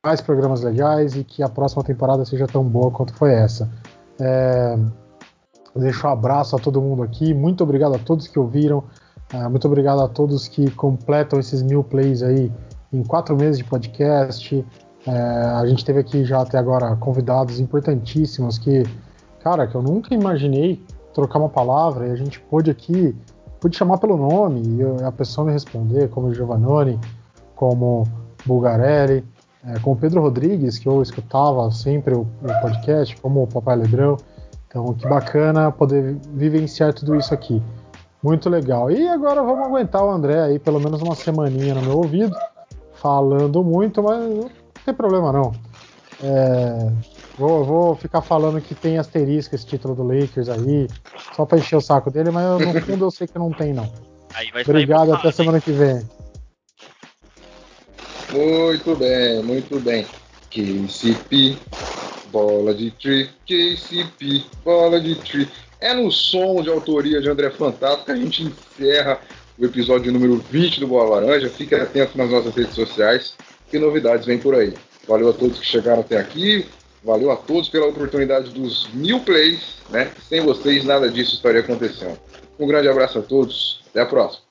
mais 0.10 0.22
programas 0.22 0.62
legais 0.64 1.16
e 1.16 1.24
que 1.24 1.44
a 1.44 1.48
próxima 1.48 1.84
temporada 1.84 2.26
seja 2.26 2.48
tão 2.48 2.64
boa 2.64 2.90
quanto 2.90 3.14
foi 3.14 3.32
essa. 3.32 3.70
É, 4.20 4.76
deixo 5.76 6.08
um 6.08 6.10
abraço 6.10 6.56
a 6.56 6.60
todo 6.60 6.82
mundo 6.82 7.04
aqui, 7.04 7.32
muito 7.32 7.64
obrigado 7.64 7.94
a 7.94 8.00
todos 8.00 8.28
que 8.28 8.40
ouviram. 8.40 8.84
Uh, 9.32 9.48
muito 9.48 9.68
obrigado 9.68 10.02
a 10.02 10.08
todos 10.08 10.48
que 10.48 10.72
completam 10.72 11.40
esses 11.40 11.62
mil 11.62 11.84
plays 11.84 12.24
aí 12.24 12.52
em 12.92 13.04
quatro 13.04 13.36
meses 13.38 13.60
de 13.60 13.64
podcast. 13.64 14.56
Uh, 15.06 15.58
a 15.62 15.68
gente 15.68 15.86
teve 15.86 16.00
aqui 16.00 16.26
já 16.26 16.42
até 16.42 16.58
agora 16.58 16.96
convidados 16.96 17.60
importantíssimos 17.60 18.58
que, 18.58 18.82
cara, 19.44 19.68
que 19.68 19.76
eu 19.76 19.84
nunca 19.84 20.16
imaginei 20.16 20.84
trocar 21.14 21.38
uma 21.38 21.50
palavra 21.50 22.08
e 22.08 22.12
a 22.12 22.16
gente 22.16 22.40
pôde 22.40 22.72
aqui, 22.72 23.16
pôde 23.62 23.78
chamar 23.78 24.00
pelo 24.00 24.18
nome 24.18 24.64
e 24.66 25.04
a 25.04 25.12
pessoa 25.12 25.46
me 25.46 25.54
responder, 25.54 26.10
como 26.10 26.34
Giovannone, 26.34 27.00
como 27.56 28.08
Bulgarelli, 28.44 29.24
é, 29.70 29.80
como 29.80 29.96
Pedro 29.96 30.22
Rodrigues, 30.22 30.78
que 30.78 30.88
eu 30.88 31.02
escutava 31.02 31.70
sempre 31.72 32.16
o, 32.16 32.22
o 32.22 32.62
podcast, 32.62 33.16
como 33.18 33.44
o 33.44 33.48
Papai 33.48 33.76
Lebrão. 33.76 34.18
Então, 34.68 34.94
que 34.94 35.08
bacana 35.08 35.72
poder 35.72 36.18
vivenciar 36.34 36.94
tudo 36.94 37.16
isso 37.16 37.34
aqui. 37.34 37.62
Muito 38.22 38.50
legal. 38.50 38.92
E 38.92 39.08
agora 39.08 39.42
vamos 39.42 39.66
aguentar 39.66 40.04
o 40.04 40.12
André 40.12 40.42
aí 40.42 40.60
pelo 40.60 40.80
menos 40.80 41.02
uma 41.02 41.16
semaninha 41.16 41.74
no 41.74 41.82
meu 41.82 41.98
ouvido, 41.98 42.36
falando 42.94 43.64
muito, 43.64 44.04
mas 44.04 44.20
não 44.20 44.50
tem 44.86 44.94
problema 44.94 45.32
não. 45.32 45.52
É, 46.22 46.92
vou, 47.38 47.64
vou, 47.64 47.96
ficar 47.96 48.22
falando 48.22 48.62
que 48.62 48.76
tem 48.76 48.98
asterisco 48.98 49.56
esse 49.56 49.66
título 49.66 49.96
do 49.96 50.04
Lakers 50.04 50.50
aí, 50.50 50.88
só 51.34 51.46
pra 51.46 51.58
encher 51.58 51.78
o 51.78 51.82
saco 51.82 52.12
dele, 52.12 52.30
mas 52.30 52.60
no 52.60 52.82
fundo 52.82 53.06
eu 53.06 53.12
sei 53.12 53.26
que 53.26 53.40
não 53.40 53.52
tem 53.52 53.74
não. 53.74 53.90
Obrigado, 54.68 55.14
até 55.14 55.32
semana 55.32 55.62
que 55.62 55.72
vem. 55.72 56.02
Muito 58.32 58.96
bem, 58.96 59.42
muito 59.42 59.80
bem. 59.80 60.06
KCP, 60.52 61.58
bola 62.32 62.74
de 62.74 62.92
tree, 62.92 63.30
KCP, 63.48 64.44
bola 64.64 65.00
de 65.00 65.16
tree. 65.16 65.48
É 65.82 65.94
no 65.94 66.12
som 66.12 66.62
de 66.62 66.70
autoria 66.70 67.22
de 67.22 67.30
André 67.30 67.50
Fantasma 67.50 68.06
que 68.06 68.12
a 68.12 68.16
gente 68.16 68.44
encerra 68.44 69.20
o 69.58 69.66
episódio 69.66 70.12
número 70.12 70.38
20 70.52 70.80
do 70.80 70.88
Bola 70.88 71.20
Laranja. 71.20 71.50
Fique 71.50 71.74
atento 71.74 72.18
nas 72.18 72.30
nossas 72.30 72.54
redes 72.54 72.76
sociais, 72.76 73.34
que 73.70 73.80
novidades 73.80 74.26
vêm 74.26 74.38
por 74.38 74.54
aí. 74.54 74.74
Valeu 75.08 75.30
a 75.30 75.34
todos 75.34 75.60
que 75.60 75.66
chegaram 75.66 76.02
até 76.02 76.18
aqui. 76.18 76.66
Valeu 77.04 77.32
a 77.32 77.36
todos 77.36 77.70
pela 77.70 77.88
oportunidade 77.88 78.52
dos 78.52 78.90
mil 78.94 79.22
plays, 79.22 79.78
né? 79.90 80.12
Sem 80.28 80.42
vocês, 80.42 80.84
nada 80.84 81.10
disso 81.10 81.36
estaria 81.36 81.62
acontecendo. 81.62 82.20
Um 82.60 82.68
grande 82.68 82.90
abraço 82.90 83.20
a 83.20 83.22
todos. 83.22 83.82
Até 83.90 84.02
a 84.02 84.06
próxima. 84.06 84.49